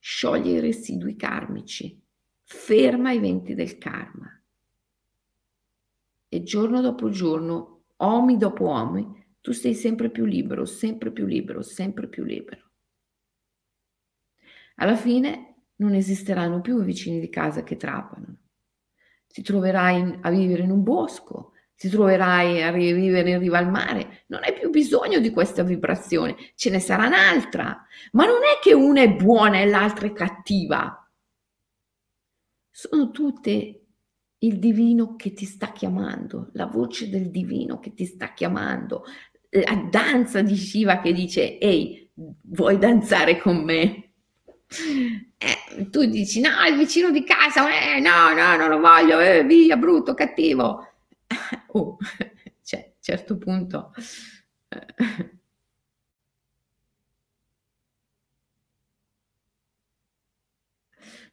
scioglie 0.06 0.58
i 0.58 0.60
residui 0.60 1.16
karmici, 1.16 1.98
ferma 2.44 3.14
i 3.14 3.20
venti 3.20 3.56
del 3.56 3.78
karma. 3.78 4.30
E 6.28 6.44
giorno 6.44 6.82
dopo 6.82 7.08
giorno, 7.08 7.86
omi 7.96 8.36
dopo 8.36 8.68
omi, 8.68 9.26
tu 9.40 9.54
sei 9.54 9.74
sempre 9.74 10.10
più 10.10 10.26
libero, 10.26 10.66
sempre 10.66 11.14
più 11.14 11.26
libero, 11.26 11.62
sempre 11.62 12.10
più 12.10 12.26
libero. 12.26 12.72
Alla 14.76 14.98
fine 14.98 15.68
non 15.78 15.94
esisteranno 15.94 16.60
più 16.60 16.82
i 16.82 16.86
vicini 16.86 17.22
di 17.22 17.30
casa 17.30 17.64
che 17.64 17.78
trapano. 17.78 18.40
Ti 19.28 19.42
troverai 19.42 20.20
a 20.20 20.30
vivere 20.30 20.64
in 20.64 20.72
un 20.72 20.84
bosco, 20.84 21.53
ti 21.84 21.90
troverai 21.90 22.64
a 22.64 22.72
rivivere 22.72 23.32
in 23.32 23.40
riva 23.40 23.58
al 23.58 23.70
mare, 23.70 24.24
non 24.28 24.40
hai 24.42 24.54
più 24.54 24.70
bisogno 24.70 25.20
di 25.20 25.32
questa 25.32 25.64
vibrazione, 25.64 26.38
ce 26.56 26.70
ne 26.70 26.80
sarà 26.80 27.08
un'altra, 27.08 27.86
ma 28.14 28.26
non 28.26 28.38
è 28.38 28.64
che 28.64 28.74
una 28.74 29.02
è 29.02 29.12
buona 29.12 29.60
e 29.60 29.66
l'altra 29.66 30.08
è 30.08 30.14
cattiva. 30.14 31.12
Sono 32.72 33.12
tutte 33.12 33.82
il 34.38 34.60
divino 34.60 35.18
che 35.18 35.34
ti 35.34 35.44
sta 35.44 35.74
chiamando, 35.74 36.52
la 36.54 36.68
voce 36.68 37.10
del 37.10 37.30
divino 37.30 37.80
che 37.80 37.94
ti 37.94 38.06
sta 38.06 38.32
chiamando, 38.32 39.04
la 39.50 39.86
danza 39.92 40.42
di 40.42 40.56
Shiva 40.56 41.02
che 41.02 41.12
dice 41.12 41.58
ehi, 41.60 42.10
vuoi 42.44 42.78
danzare 42.78 43.38
con 43.40 43.62
me? 43.62 44.12
Eh, 45.38 45.90
tu 45.90 46.06
dici 46.06 46.40
no, 46.40 46.66
il 46.66 46.78
vicino 46.78 47.12
di 47.12 47.26
casa, 47.26 47.68
eh, 47.70 48.00
no, 48.00 48.34
no, 48.34 48.56
non 48.56 48.70
lo 48.70 48.80
voglio, 48.80 49.20
eh, 49.20 49.44
via, 49.44 49.76
brutto, 49.76 50.14
cattivo 50.14 50.88
oh, 51.80 51.98
cioè, 52.64 52.80
a 52.80 52.86
un 52.86 52.94
certo 53.02 53.38
punto... 53.38 53.94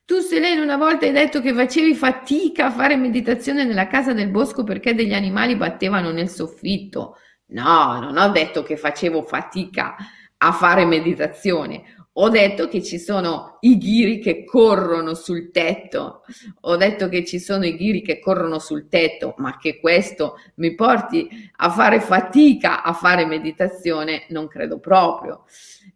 Tu 0.04 0.18
Selene 0.18 0.60
una 0.60 0.76
volta 0.76 1.06
hai 1.06 1.12
detto 1.12 1.40
che 1.40 1.54
facevi 1.54 1.94
fatica 1.94 2.66
a 2.66 2.70
fare 2.72 2.96
meditazione 2.96 3.64
nella 3.64 3.86
casa 3.86 4.12
del 4.12 4.28
bosco 4.28 4.64
perché 4.64 4.92
degli 4.92 5.14
animali 5.14 5.54
battevano 5.54 6.10
nel 6.10 6.28
soffitto. 6.28 7.16
No, 7.52 8.00
non 8.00 8.16
ho 8.16 8.28
detto 8.30 8.64
che 8.64 8.76
facevo 8.76 9.22
fatica 9.22 9.94
a 10.38 10.52
fare 10.52 10.84
meditazione 10.84 11.99
ho 12.12 12.28
detto 12.28 12.66
che 12.68 12.82
ci 12.82 12.98
sono 12.98 13.58
i 13.60 13.78
ghiri 13.78 14.18
che 14.18 14.44
corrono 14.44 15.14
sul 15.14 15.50
tetto, 15.50 16.22
ho 16.62 16.76
detto 16.76 17.08
che 17.08 17.24
ci 17.24 17.38
sono 17.38 17.64
i 17.64 17.76
ghiri 17.76 18.02
che 18.02 18.18
corrono 18.18 18.58
sul 18.58 18.88
tetto, 18.88 19.34
ma 19.38 19.56
che 19.58 19.78
questo 19.78 20.36
mi 20.56 20.74
porti 20.74 21.28
a 21.56 21.70
fare 21.70 22.00
fatica 22.00 22.82
a 22.82 22.92
fare 22.92 23.26
meditazione, 23.26 24.26
non 24.30 24.48
credo 24.48 24.80
proprio. 24.80 25.44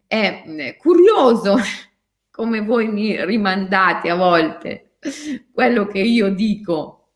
È 0.07 0.43
mm, 0.47 0.59
curioso 0.77 1.57
come 2.31 2.61
voi 2.61 2.87
mi 2.87 3.23
rimandate 3.25 4.09
a 4.09 4.15
volte 4.15 4.97
quello 5.51 5.85
che 5.85 5.99
io 5.99 6.29
dico. 6.33 7.11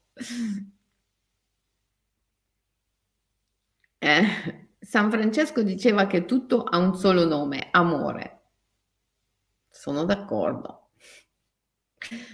Eh, 4.01 4.67
San 4.79 5.11
Francesco 5.11 5.61
diceva 5.61 6.07
che 6.07 6.25
tutto 6.25 6.63
ha 6.63 6.77
un 6.77 6.95
solo 6.95 7.25
nome, 7.25 7.67
amore. 7.71 8.38
Sono 9.89 10.05
d'accordo. 10.05 10.89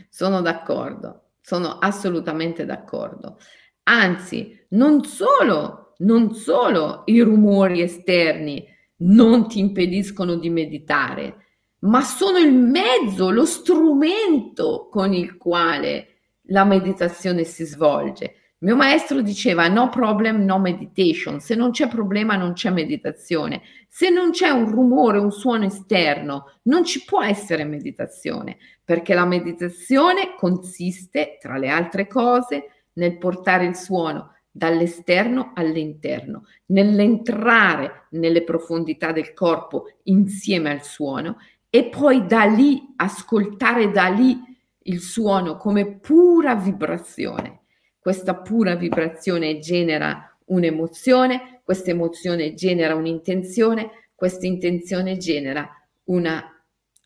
Sono 0.10 0.42
d'accordo. 0.42 1.30
Sono 1.40 1.78
assolutamente 1.80 2.66
d'accordo. 2.66 3.38
Anzi, 3.84 4.68
non 4.72 5.06
solo, 5.06 5.94
non 6.00 6.34
solo 6.34 7.04
i 7.06 7.22
rumori 7.22 7.82
esterni 7.82 8.68
non 8.98 9.48
ti 9.48 9.60
impediscono 9.60 10.36
di 10.36 10.50
meditare, 10.50 11.46
ma 11.80 12.02
sono 12.02 12.40
il 12.40 12.54
mezzo, 12.54 13.30
lo 13.30 13.46
strumento 13.46 14.90
con 14.92 15.14
il 15.14 15.38
quale 15.38 16.08
la 16.48 16.66
meditazione 16.66 17.46
si 17.46 17.64
svolge. 17.64 18.45
Mio 18.60 18.78
maestro 18.78 19.22
diceva 19.22 19.68
no 19.68 19.90
problem, 19.90 20.46
no 20.46 20.60
meditation. 20.60 21.42
Se 21.42 21.56
non 21.56 21.72
c'è 21.72 21.90
problema, 21.90 22.38
non 22.38 22.54
c'è 22.54 22.70
meditazione. 22.70 23.62
Se 23.90 24.10
non 24.10 24.32
c'è 24.32 24.50
un 24.50 24.72
rumore, 24.72 25.18
un 25.18 25.32
suono 25.32 25.66
esterno, 25.66 26.60
non 26.64 26.86
ci 26.86 27.04
può 27.04 27.22
essere 27.22 27.66
meditazione, 27.66 28.58
perché 28.84 29.14
la 29.14 29.26
meditazione 29.26 30.36
consiste, 30.38 31.38
tra 31.40 31.58
le 31.58 31.68
altre 31.68 32.08
cose, 32.08 32.86
nel 32.94 33.18
portare 33.18 33.66
il 33.66 33.76
suono 33.76 34.32
dall'esterno 34.50 35.52
all'interno, 35.54 36.46
nell'entrare 36.68 38.08
nelle 38.12 38.44
profondità 38.44 39.12
del 39.12 39.34
corpo 39.34 39.88
insieme 40.04 40.72
al 40.72 40.82
suono 40.82 41.40
e 41.70 41.90
poi 41.90 42.26
da 42.26 42.46
lì 42.46 42.94
ascoltare 42.96 43.92
da 43.92 44.08
lì 44.08 44.40
il 44.84 45.02
suono 45.02 45.58
come 45.58 45.98
pura 45.98 46.56
vibrazione 46.56 47.64
questa 48.06 48.36
pura 48.36 48.76
vibrazione 48.76 49.58
genera 49.58 50.38
un'emozione, 50.50 51.62
questa 51.64 51.90
emozione 51.90 52.54
genera 52.54 52.94
un'intenzione, 52.94 54.10
questa 54.14 54.46
intenzione 54.46 55.18
genera 55.18 55.68
una 56.04 56.64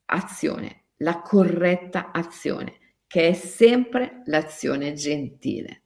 azione, 0.07 0.87
la 0.97 1.21
corretta 1.21 2.11
azione, 2.11 2.97
che 3.07 3.29
è 3.29 3.33
sempre 3.33 4.23
l'azione 4.25 4.91
gentile. 4.91 5.83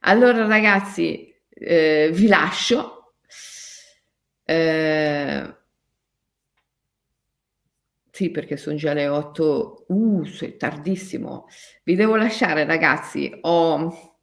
Allora 0.00 0.48
ragazzi, 0.48 1.32
eh, 1.48 2.10
vi 2.12 2.26
lascio. 2.26 3.14
Eh, 4.42 5.54
sì, 8.20 8.30
perché 8.30 8.58
sono 8.58 8.76
già 8.76 8.92
le 8.92 9.08
8, 9.08 9.86
uh, 9.88 10.28
è 10.40 10.56
tardissimo. 10.58 11.46
Vi 11.82 11.94
devo 11.94 12.16
lasciare, 12.16 12.66
ragazzi. 12.66 13.34
Ho, 13.40 14.14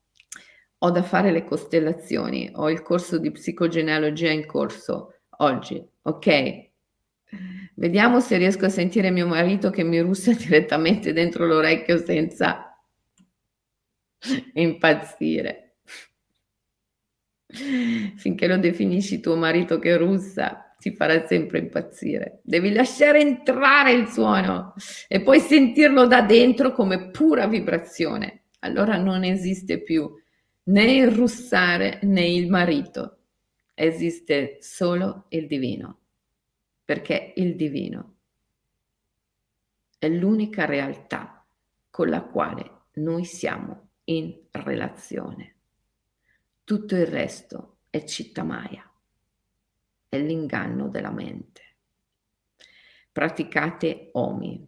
ho 0.78 0.92
da 0.92 1.02
fare 1.02 1.32
le 1.32 1.44
costellazioni. 1.44 2.52
Ho 2.54 2.70
il 2.70 2.84
corso 2.84 3.18
di 3.18 3.32
psicogenealogia 3.32 4.30
in 4.30 4.46
corso 4.46 5.22
oggi, 5.38 5.84
ok? 6.04 6.70
Vediamo 7.74 8.20
se 8.20 8.38
riesco 8.38 8.66
a 8.66 8.70
sentire 8.70 9.10
mio 9.10 9.26
marito 9.26 9.72
che 9.72 9.82
mi 9.84 10.00
russa 10.00 10.32
direttamente 10.38 11.12
dentro 11.12 11.48
l'orecchio 11.48 11.98
senza 11.98 12.80
impazzire. 14.54 15.78
Finché 17.48 18.46
lo 18.46 18.58
definisci 18.58 19.20
tuo 19.20 19.36
marito 19.36 19.80
che 19.80 19.98
russa, 19.98 20.67
ti 20.80 20.94
farà 20.94 21.26
sempre 21.26 21.60
impazzire. 21.60 22.40
Devi 22.44 22.72
lasciare 22.72 23.20
entrare 23.20 23.94
il 23.94 24.08
suono 24.08 24.74
e 25.08 25.22
poi 25.22 25.40
sentirlo 25.40 26.06
da 26.06 26.22
dentro 26.22 26.72
come 26.72 27.10
pura 27.10 27.48
vibrazione. 27.48 28.44
Allora 28.60 28.98
non 28.98 29.24
esiste 29.24 29.82
più 29.82 30.12
né 30.64 30.94
il 30.94 31.12
russare 31.12 32.00
né 32.04 32.28
il 32.28 32.50
marito. 32.50 33.18
Esiste 33.74 34.58
solo 34.60 35.26
il 35.30 35.48
divino, 35.48 36.00
perché 36.84 37.34
il 37.36 37.56
divino 37.56 38.16
è 40.00 40.08
l'unica 40.08 40.66
realtà 40.66 41.46
con 41.90 42.10
la 42.10 42.22
quale 42.22 42.72
noi 42.94 43.24
siamo 43.26 43.90
in 44.06 44.36
relazione. 44.52 45.56
Tutto 46.64 46.96
il 46.96 47.08
resto 47.08 47.78
è 47.90 48.04
città 48.04 48.44
maya, 48.44 48.84
è 50.10 50.18
l'inganno 50.18 50.90
della 50.90 51.12
mente. 51.12 51.78
Praticate 53.12 54.10
Omi. 54.14 54.66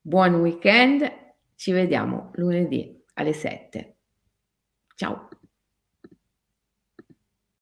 Buon 0.00 0.34
weekend, 0.34 1.34
ci 1.54 1.72
vediamo 1.72 2.30
lunedì 2.34 3.02
alle 3.14 3.32
7. 3.32 3.96
Ciao! 4.94 5.33